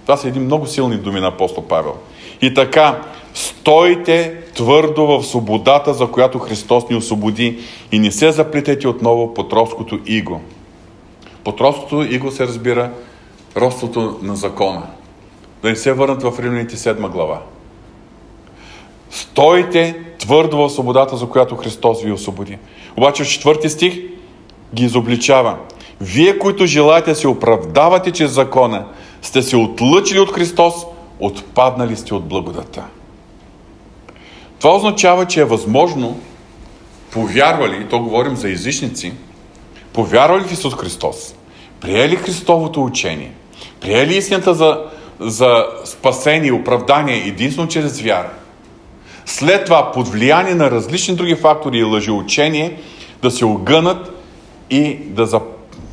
Това 0.02 0.18
са 0.18 0.28
едни 0.28 0.40
много 0.40 0.66
силни 0.66 0.98
думи 0.98 1.20
на 1.20 1.28
апостол 1.28 1.64
Павел. 1.64 1.94
И 2.42 2.54
така, 2.54 3.02
стойте 3.34 4.38
твърдо 4.56 5.08
в 5.08 5.24
свободата, 5.24 5.94
за 5.94 6.08
която 6.08 6.40
Христос 6.40 6.90
ни 6.90 6.96
освободи 6.96 7.60
и 7.92 8.00
не 8.00 8.12
се 8.12 8.32
заплитайте 8.32 8.88
отново 8.88 9.34
под 9.34 9.54
робското 9.54 10.00
иго. 10.06 10.42
Под 11.48 11.62
робското 11.62 12.02
иго 12.02 12.32
се 12.32 12.48
разбира 12.48 12.92
родството 13.58 14.20
на 14.22 14.36
закона. 14.36 14.82
Да 15.62 15.70
не 15.70 15.76
се 15.76 15.94
върнат 15.94 16.24
в 16.24 16.34
Римляните 16.40 16.76
7 16.76 17.10
глава. 17.10 17.42
Стойте 19.12 20.00
твърдо 20.20 20.58
в 20.58 20.70
свободата, 20.70 21.18
за 21.18 21.30
която 21.30 21.56
Христос 21.56 22.04
ви 22.04 22.12
освободи. 22.12 22.58
Обаче 22.98 23.24
в 23.24 23.30
четвърти 23.30 23.70
стих 23.70 24.00
ги 24.76 24.86
изобличава. 24.86 25.58
Вие, 26.02 26.40
които 26.40 26.66
желаете 26.66 27.10
да 27.10 27.16
се 27.16 27.28
оправдавате 27.28 28.12
чрез 28.12 28.32
закона, 28.32 28.86
сте 29.22 29.42
се 29.42 29.58
отлъчили 29.58 30.20
от 30.20 30.32
Христос, 30.32 30.74
отпаднали 31.20 31.96
сте 31.96 32.14
от 32.14 32.28
благодата. 32.28 32.84
Това 34.60 34.76
означава, 34.76 35.26
че 35.26 35.42
е 35.42 35.46
възможно 35.46 36.20
повярвали, 37.12 37.82
и 37.82 37.88
то 37.88 38.00
говорим 38.00 38.36
за 38.36 38.52
езичници, 38.52 39.14
повярвали 39.98 40.44
в 40.44 40.52
Исус 40.52 40.74
Христос, 40.76 41.36
приели 41.82 42.16
Христовото 42.16 42.84
учение, 42.84 43.32
приели 43.82 44.18
истината 44.18 44.54
за, 44.54 44.84
за 45.20 45.66
спасение 45.86 46.52
оправдание 46.52 47.28
единствено 47.28 47.68
чрез 47.68 48.02
вяра, 48.02 48.30
след 49.26 49.66
това 49.66 49.92
под 49.92 50.08
влияние 50.08 50.56
на 50.56 50.72
различни 50.72 51.16
други 51.16 51.36
фактори 51.36 51.78
и 51.78 51.84
лъжеучение 51.84 52.80
да 53.22 53.32
се 53.32 53.46
огънат 53.46 54.12
и 54.70 54.96
да 54.96 55.26
за, 55.26 55.42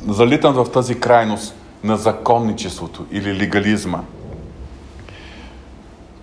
залитат 0.09 0.57
в 0.57 0.67
тази 0.73 1.01
крайност 1.01 1.55
на 1.85 1.97
законничеството 1.97 3.07
или 3.13 3.35
легализма. 3.35 4.01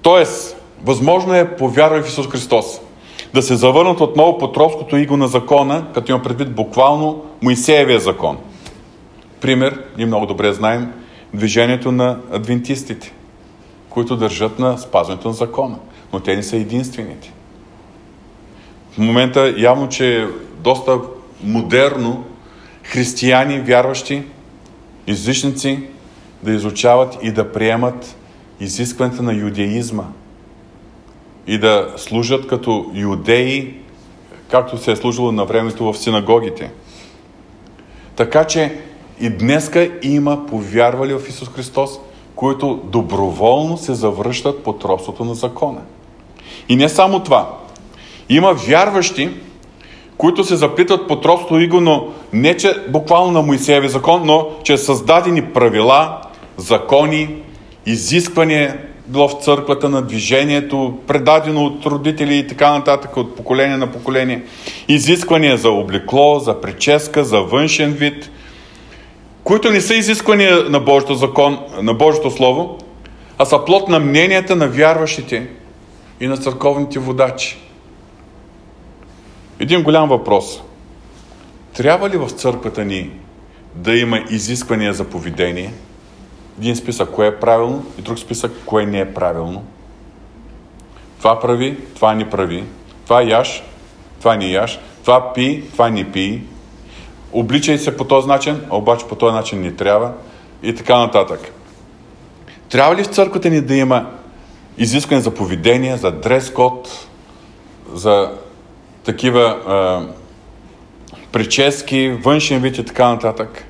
Тоест, 0.01 0.61
Възможно 0.83 1.33
е, 1.33 1.55
повярвай 1.55 2.01
в 2.01 2.07
Исус 2.07 2.27
Христос, 2.27 2.65
да 3.33 3.41
се 3.41 3.55
завърнат 3.55 4.01
отново 4.01 4.37
под 4.37 4.57
робското 4.57 4.97
иго 4.97 5.17
на 5.17 5.27
закона, 5.27 5.85
като 5.93 6.11
има 6.11 6.21
предвид 6.21 6.55
буквално 6.55 7.25
Моисеевия 7.41 7.99
закон. 7.99 8.37
Пример, 9.41 9.83
ние 9.97 10.05
много 10.05 10.25
добре 10.25 10.53
знаем, 10.53 10.93
движението 11.33 11.91
на 11.91 12.19
адвентистите, 12.31 13.13
които 13.89 14.15
държат 14.15 14.59
на 14.59 14.77
спазването 14.77 15.27
на 15.27 15.33
закона. 15.33 15.75
Но 16.13 16.19
те 16.19 16.35
не 16.35 16.43
са 16.43 16.57
единствените. 16.57 17.33
В 18.91 18.97
момента 18.97 19.53
явно, 19.57 19.89
че 19.89 20.21
е 20.21 20.27
доста 20.59 20.99
модерно 21.43 22.23
християни, 22.83 23.59
вярващи, 23.59 24.23
езичници 25.07 25.83
да 26.43 26.51
изучават 26.51 27.17
и 27.21 27.31
да 27.31 27.51
приемат 27.51 28.15
изискването 28.59 29.23
на 29.23 29.33
юдеизма– 29.33 30.03
и 31.51 31.57
да 31.57 31.93
служат 31.97 32.47
като 32.47 32.91
юдеи, 32.93 33.73
както 34.47 34.77
се 34.77 34.91
е 34.91 34.95
служило 34.95 35.31
на 35.31 35.45
времето 35.45 35.93
в 35.93 35.97
синагогите. 35.97 36.71
Така 38.15 38.43
че 38.43 38.77
и 39.19 39.29
днеска 39.29 39.89
има 40.01 40.45
повярвали 40.45 41.13
в 41.13 41.21
Исус 41.29 41.49
Христос, 41.49 41.99
които 42.35 42.79
доброволно 42.83 43.77
се 43.77 43.93
завръщат 43.93 44.63
под 44.63 44.83
робството 44.83 45.25
на 45.25 45.33
закона. 45.33 45.81
И 46.69 46.75
не 46.75 46.89
само 46.89 47.19
това. 47.19 47.57
Има 48.29 48.53
вярващи, 48.53 49.29
които 50.17 50.43
се 50.43 50.55
заплитат 50.55 51.07
под 51.07 51.25
робството 51.25 51.59
иго, 51.59 51.81
но 51.81 52.07
не 52.33 52.57
че 52.57 52.85
буквално 52.89 53.31
на 53.31 53.41
Моисееви 53.41 53.89
закон, 53.89 54.21
но 54.25 54.49
че 54.63 54.77
създадени 54.77 55.45
правила, 55.45 56.21
закони, 56.57 57.35
изисквания, 57.85 58.90
било 59.11 59.27
в 59.27 59.43
църквата 59.43 59.89
на 59.89 60.01
движението, 60.01 60.97
предадено 61.07 61.65
от 61.65 61.85
родители 61.85 62.37
и 62.37 62.47
така 62.47 62.71
нататък, 62.71 63.17
от 63.17 63.35
поколение 63.35 63.77
на 63.77 63.91
поколение. 63.91 64.43
Изисквания 64.87 65.57
за 65.57 65.69
облекло, 65.69 66.39
за 66.39 66.61
прическа, 66.61 67.23
за 67.23 67.41
външен 67.41 67.91
вид, 67.91 68.29
които 69.43 69.71
не 69.71 69.81
са 69.81 69.95
изисквания 69.95 70.63
на 70.69 70.79
Божието 70.79 71.13
закон, 71.15 71.59
на 71.81 71.93
Божието 71.93 72.31
Слово, 72.31 72.77
а 73.37 73.45
са 73.45 73.65
плод 73.65 73.89
на 73.89 73.99
мненията 73.99 74.55
на 74.55 74.67
вярващите 74.67 75.47
и 76.19 76.27
на 76.27 76.37
църковните 76.37 76.99
водачи. 76.99 77.57
Един 79.59 79.83
голям 79.83 80.09
въпрос. 80.09 80.61
Трябва 81.73 82.09
ли 82.09 82.17
в 82.17 82.29
църквата 82.29 82.85
ни 82.85 83.09
да 83.75 83.97
има 83.97 84.23
изисквания 84.29 84.93
за 84.93 85.03
поведение? 85.03 85.73
Един 86.61 86.75
списък 86.75 87.11
кое 87.11 87.27
е 87.27 87.39
правилно 87.39 87.85
и 87.99 88.01
друг 88.01 88.19
списък 88.19 88.51
кое 88.65 88.85
не 88.85 88.99
е 88.99 89.13
правилно. 89.13 89.63
Това 91.17 91.39
прави, 91.39 91.77
това 91.95 92.13
не 92.13 92.29
прави. 92.29 92.63
Това 93.03 93.21
яш, 93.21 93.63
това 94.19 94.35
не 94.35 94.45
яш. 94.45 94.79
Това 95.01 95.33
пи, 95.33 95.63
това 95.71 95.89
не 95.89 96.11
пи. 96.11 96.43
Обличай 97.31 97.77
се 97.77 97.97
по 97.97 98.03
този 98.03 98.27
начин, 98.27 98.61
а 98.69 98.77
обаче 98.77 99.07
по 99.07 99.15
този 99.15 99.35
начин 99.35 99.61
не 99.61 99.71
трябва. 99.71 100.13
И 100.63 100.75
така 100.75 100.99
нататък. 100.99 101.39
Трябва 102.69 102.95
ли 102.95 103.03
в 103.03 103.07
църквата 103.07 103.49
ни 103.49 103.61
да 103.61 103.75
има 103.75 104.09
изискване 104.77 105.21
за 105.21 105.33
поведение, 105.33 105.97
за 105.97 106.11
дрес-код, 106.11 107.07
за 107.93 108.31
такива 109.03 109.41
а, 109.67 110.01
прически, 111.31 112.09
външен 112.09 112.61
вид 112.61 112.77
и 112.77 112.85
така 112.85 113.09
нататък? 113.09 113.65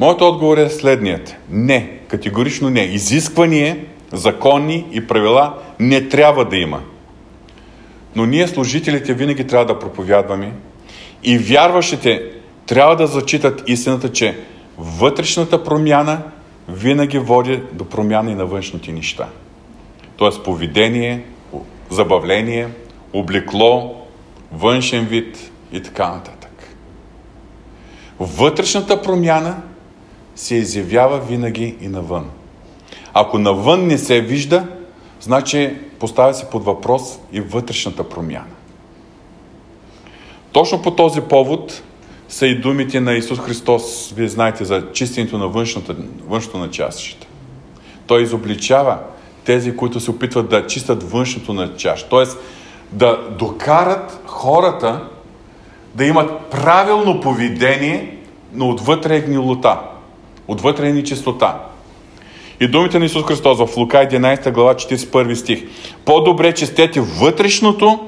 Моят 0.00 0.20
отговор 0.20 0.58
е 0.58 0.70
следният. 0.70 1.36
Не, 1.50 1.98
категорично 2.08 2.70
не. 2.70 2.80
Изисквания, 2.80 3.76
закони 4.12 4.86
и 4.92 5.06
правила 5.06 5.54
не 5.80 6.08
трябва 6.08 6.44
да 6.44 6.56
има. 6.56 6.80
Но 8.16 8.26
ние, 8.26 8.48
служителите, 8.48 9.14
винаги 9.14 9.46
трябва 9.46 9.66
да 9.66 9.78
проповядваме 9.78 10.52
и 11.22 11.38
вярващите 11.38 12.22
трябва 12.66 12.96
да 12.96 13.06
зачитат 13.06 13.62
истината, 13.66 14.12
че 14.12 14.38
вътрешната 14.78 15.64
промяна 15.64 16.22
винаги 16.68 17.18
води 17.18 17.60
до 17.72 17.84
промяна 17.84 18.30
и 18.30 18.34
на 18.34 18.46
външните 18.46 18.92
неща. 18.92 19.28
Тоест 20.16 20.44
поведение, 20.44 21.24
забавление, 21.90 22.68
облекло, 23.12 24.06
външен 24.52 25.04
вид 25.04 25.50
и 25.72 25.82
така 25.82 26.08
нататък. 26.08 26.74
Вътрешната 28.20 29.02
промяна 29.02 29.56
се 30.40 30.54
изявява 30.54 31.18
винаги 31.18 31.76
и 31.80 31.88
навън. 31.88 32.30
Ако 33.12 33.38
навън 33.38 33.86
не 33.86 33.98
се 33.98 34.20
вижда, 34.20 34.66
значи 35.20 35.76
поставя 35.98 36.34
се 36.34 36.50
под 36.50 36.64
въпрос 36.64 37.18
и 37.32 37.40
вътрешната 37.40 38.08
промяна. 38.08 38.54
Точно 40.52 40.82
по 40.82 40.90
този 40.90 41.20
повод 41.20 41.82
са 42.28 42.46
и 42.46 42.60
думите 42.60 43.00
на 43.00 43.14
Исус 43.14 43.38
Христос, 43.38 44.12
вие 44.16 44.28
знаете, 44.28 44.64
за 44.64 44.92
чистенето 44.92 45.38
на 45.38 45.48
външната, 45.48 45.96
външното 46.28 46.58
на 46.58 46.70
чашата. 46.70 47.26
Той 48.06 48.22
изобличава 48.22 48.98
тези, 49.44 49.76
които 49.76 50.00
се 50.00 50.10
опитват 50.10 50.48
да 50.48 50.66
чистят 50.66 51.10
външното 51.10 51.52
на 51.52 51.76
чаш. 51.76 52.02
Т.е. 52.02 52.24
да 52.92 53.28
докарат 53.38 54.20
хората 54.26 55.04
да 55.94 56.04
имат 56.04 56.46
правилно 56.50 57.20
поведение, 57.20 58.18
но 58.52 58.68
отвътре 58.68 59.16
е 59.16 59.20
гнилота, 59.20 59.80
отвътре 60.50 60.88
е 60.88 60.92
нечистота. 60.92 61.60
И 62.60 62.68
думите 62.68 62.98
на 62.98 63.04
Исус 63.04 63.24
Христос 63.24 63.58
в 63.58 63.76
Лука 63.76 63.96
11 63.96 64.52
глава 64.52 64.74
41 64.74 65.34
стих. 65.34 65.64
По-добре 66.04 66.54
чистете 66.54 67.00
вътрешното 67.00 67.98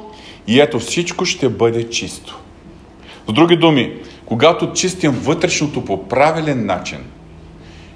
и 0.47 0.61
ето 0.61 0.79
всичко 0.79 1.25
ще 1.25 1.49
бъде 1.49 1.91
чисто. 1.91 2.39
С 3.29 3.33
други 3.33 3.57
думи, 3.57 3.93
когато 4.27 4.73
чистим 4.73 5.11
вътрешното 5.11 5.85
по 5.85 6.09
правилен 6.09 6.67
начин 6.67 6.99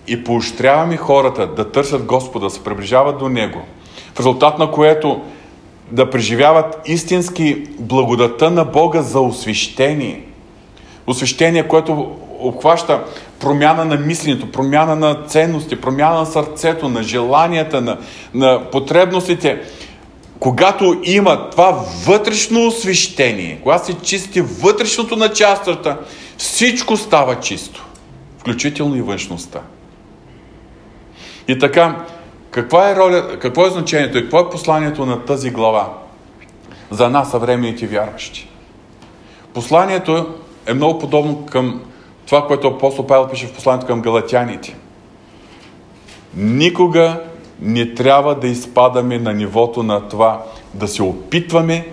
и 0.09 0.24
поощряваме 0.24 0.97
хората 0.97 1.47
да 1.47 1.72
търсят 1.72 2.05
Господа, 2.05 2.47
да 2.47 2.51
се 2.51 2.64
приближават 2.64 3.18
до 3.18 3.28
Него, 3.28 3.62
в 4.14 4.18
резултат 4.18 4.59
на 4.59 4.70
което 4.70 5.22
да 5.90 6.11
преживяват 6.11 6.82
истински 6.86 7.64
благодата 7.78 8.51
на 8.51 8.64
Бога 8.64 9.03
за 9.03 9.20
освещение. 9.20 10.22
Освещение, 11.07 11.68
което 11.68 12.16
обхваща 12.38 13.05
промяна 13.41 13.84
на 13.84 13.97
мисленето, 13.97 14.53
промяна 14.53 14.97
на 14.97 15.24
ценности, 15.26 15.80
промяна 15.80 16.18
на 16.18 16.26
сърцето, 16.26 16.89
на 16.89 17.03
желанията, 17.03 17.80
на, 17.80 17.99
на 18.34 18.70
потребностите. 18.70 19.62
Когато 20.41 21.01
има 21.05 21.51
това 21.51 21.84
вътрешно 22.07 22.66
освещение, 22.66 23.61
когато 23.62 23.87
се 23.87 23.95
чисти 23.95 24.41
вътрешното 24.41 25.16
на 25.16 25.32
частата, 25.32 25.99
всичко 26.39 26.97
става 26.97 27.41
чисто, 27.41 27.87
включително 28.39 28.97
и 28.97 29.03
външността. 29.03 29.61
И 31.49 31.59
така, 31.59 32.05
каква 32.51 32.91
е 32.91 32.97
роля, 32.97 33.39
какво 33.39 33.66
е 33.66 33.70
значението 33.70 34.18
и 34.18 34.22
какво 34.22 34.41
е 34.41 34.51
посланието 34.51 35.07
на 35.07 35.24
тази 35.24 35.51
глава 35.51 35.93
за 36.91 37.11
нас, 37.11 37.30
съвременните 37.30 37.87
вярващи? 37.87 38.49
Посланието 39.55 40.34
е 40.66 40.74
много 40.74 40.99
подобно 40.99 41.47
към 41.47 41.80
това, 42.27 42.47
което 42.47 42.68
апостол 42.68 43.07
Павел 43.07 43.29
пише 43.29 43.47
в 43.47 43.55
посланието 43.55 43.87
към 43.87 44.01
галатяните. 44.01 44.77
Никога 46.37 47.20
не 47.61 47.95
трябва 47.95 48.35
да 48.35 48.47
изпадаме 48.47 49.18
на 49.18 49.33
нивото 49.33 49.83
на 49.83 50.09
това 50.09 50.43
да 50.74 50.89
се 50.89 51.03
опитваме 51.03 51.89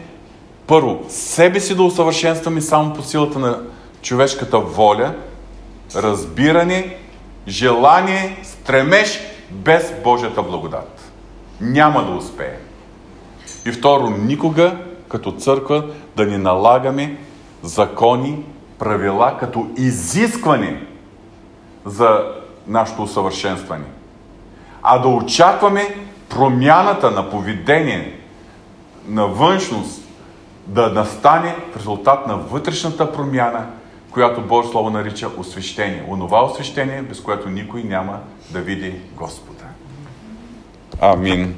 първо 0.68 1.00
себе 1.10 1.60
си 1.60 1.76
да 1.76 1.84
усъвършенстваме 1.84 2.62
само 2.62 2.94
по 2.94 3.04
силата 3.04 3.40
на 3.40 3.62
човешката 4.02 4.60
воля, 4.60 5.16
разбиране, 5.96 6.98
желание, 7.48 8.40
стремеж 8.44 9.20
без 9.52 9.94
Божията 10.04 10.44
благодат. 10.44 11.12
Няма 11.62 12.06
да 12.06 12.12
успее. 12.12 12.58
И 13.66 13.72
второ, 13.72 14.10
никога 14.10 14.78
като 15.10 15.32
църква 15.32 15.86
да 16.16 16.26
ни 16.26 16.38
налагаме 16.38 17.18
закони, 17.64 18.44
правила 18.80 19.38
като 19.40 19.68
изискване 19.78 20.86
за 21.86 22.34
нашето 22.68 23.04
усъвършенстване. 23.04 23.86
А 24.84 25.00
да 25.00 25.08
очакваме 25.08 25.96
промяната 26.30 27.12
на 27.12 27.30
поведение, 27.30 28.20
на 29.08 29.28
външност, 29.28 30.02
да 30.68 30.90
настане 30.90 31.56
в 31.74 31.78
резултат 31.78 32.28
на 32.28 32.38
вътрешната 32.38 33.12
промяна, 33.12 33.66
която 34.12 34.42
Божие 34.42 34.72
Слово 34.72 34.90
нарича 34.90 35.30
освещение. 35.38 36.06
Онова 36.10 36.46
освещение, 36.46 37.02
без 37.02 37.22
което 37.22 37.50
никой 37.50 37.84
няма 37.84 38.20
да 38.50 38.60
види 38.60 38.96
Господа. 39.16 39.64
Амин. 41.02 41.56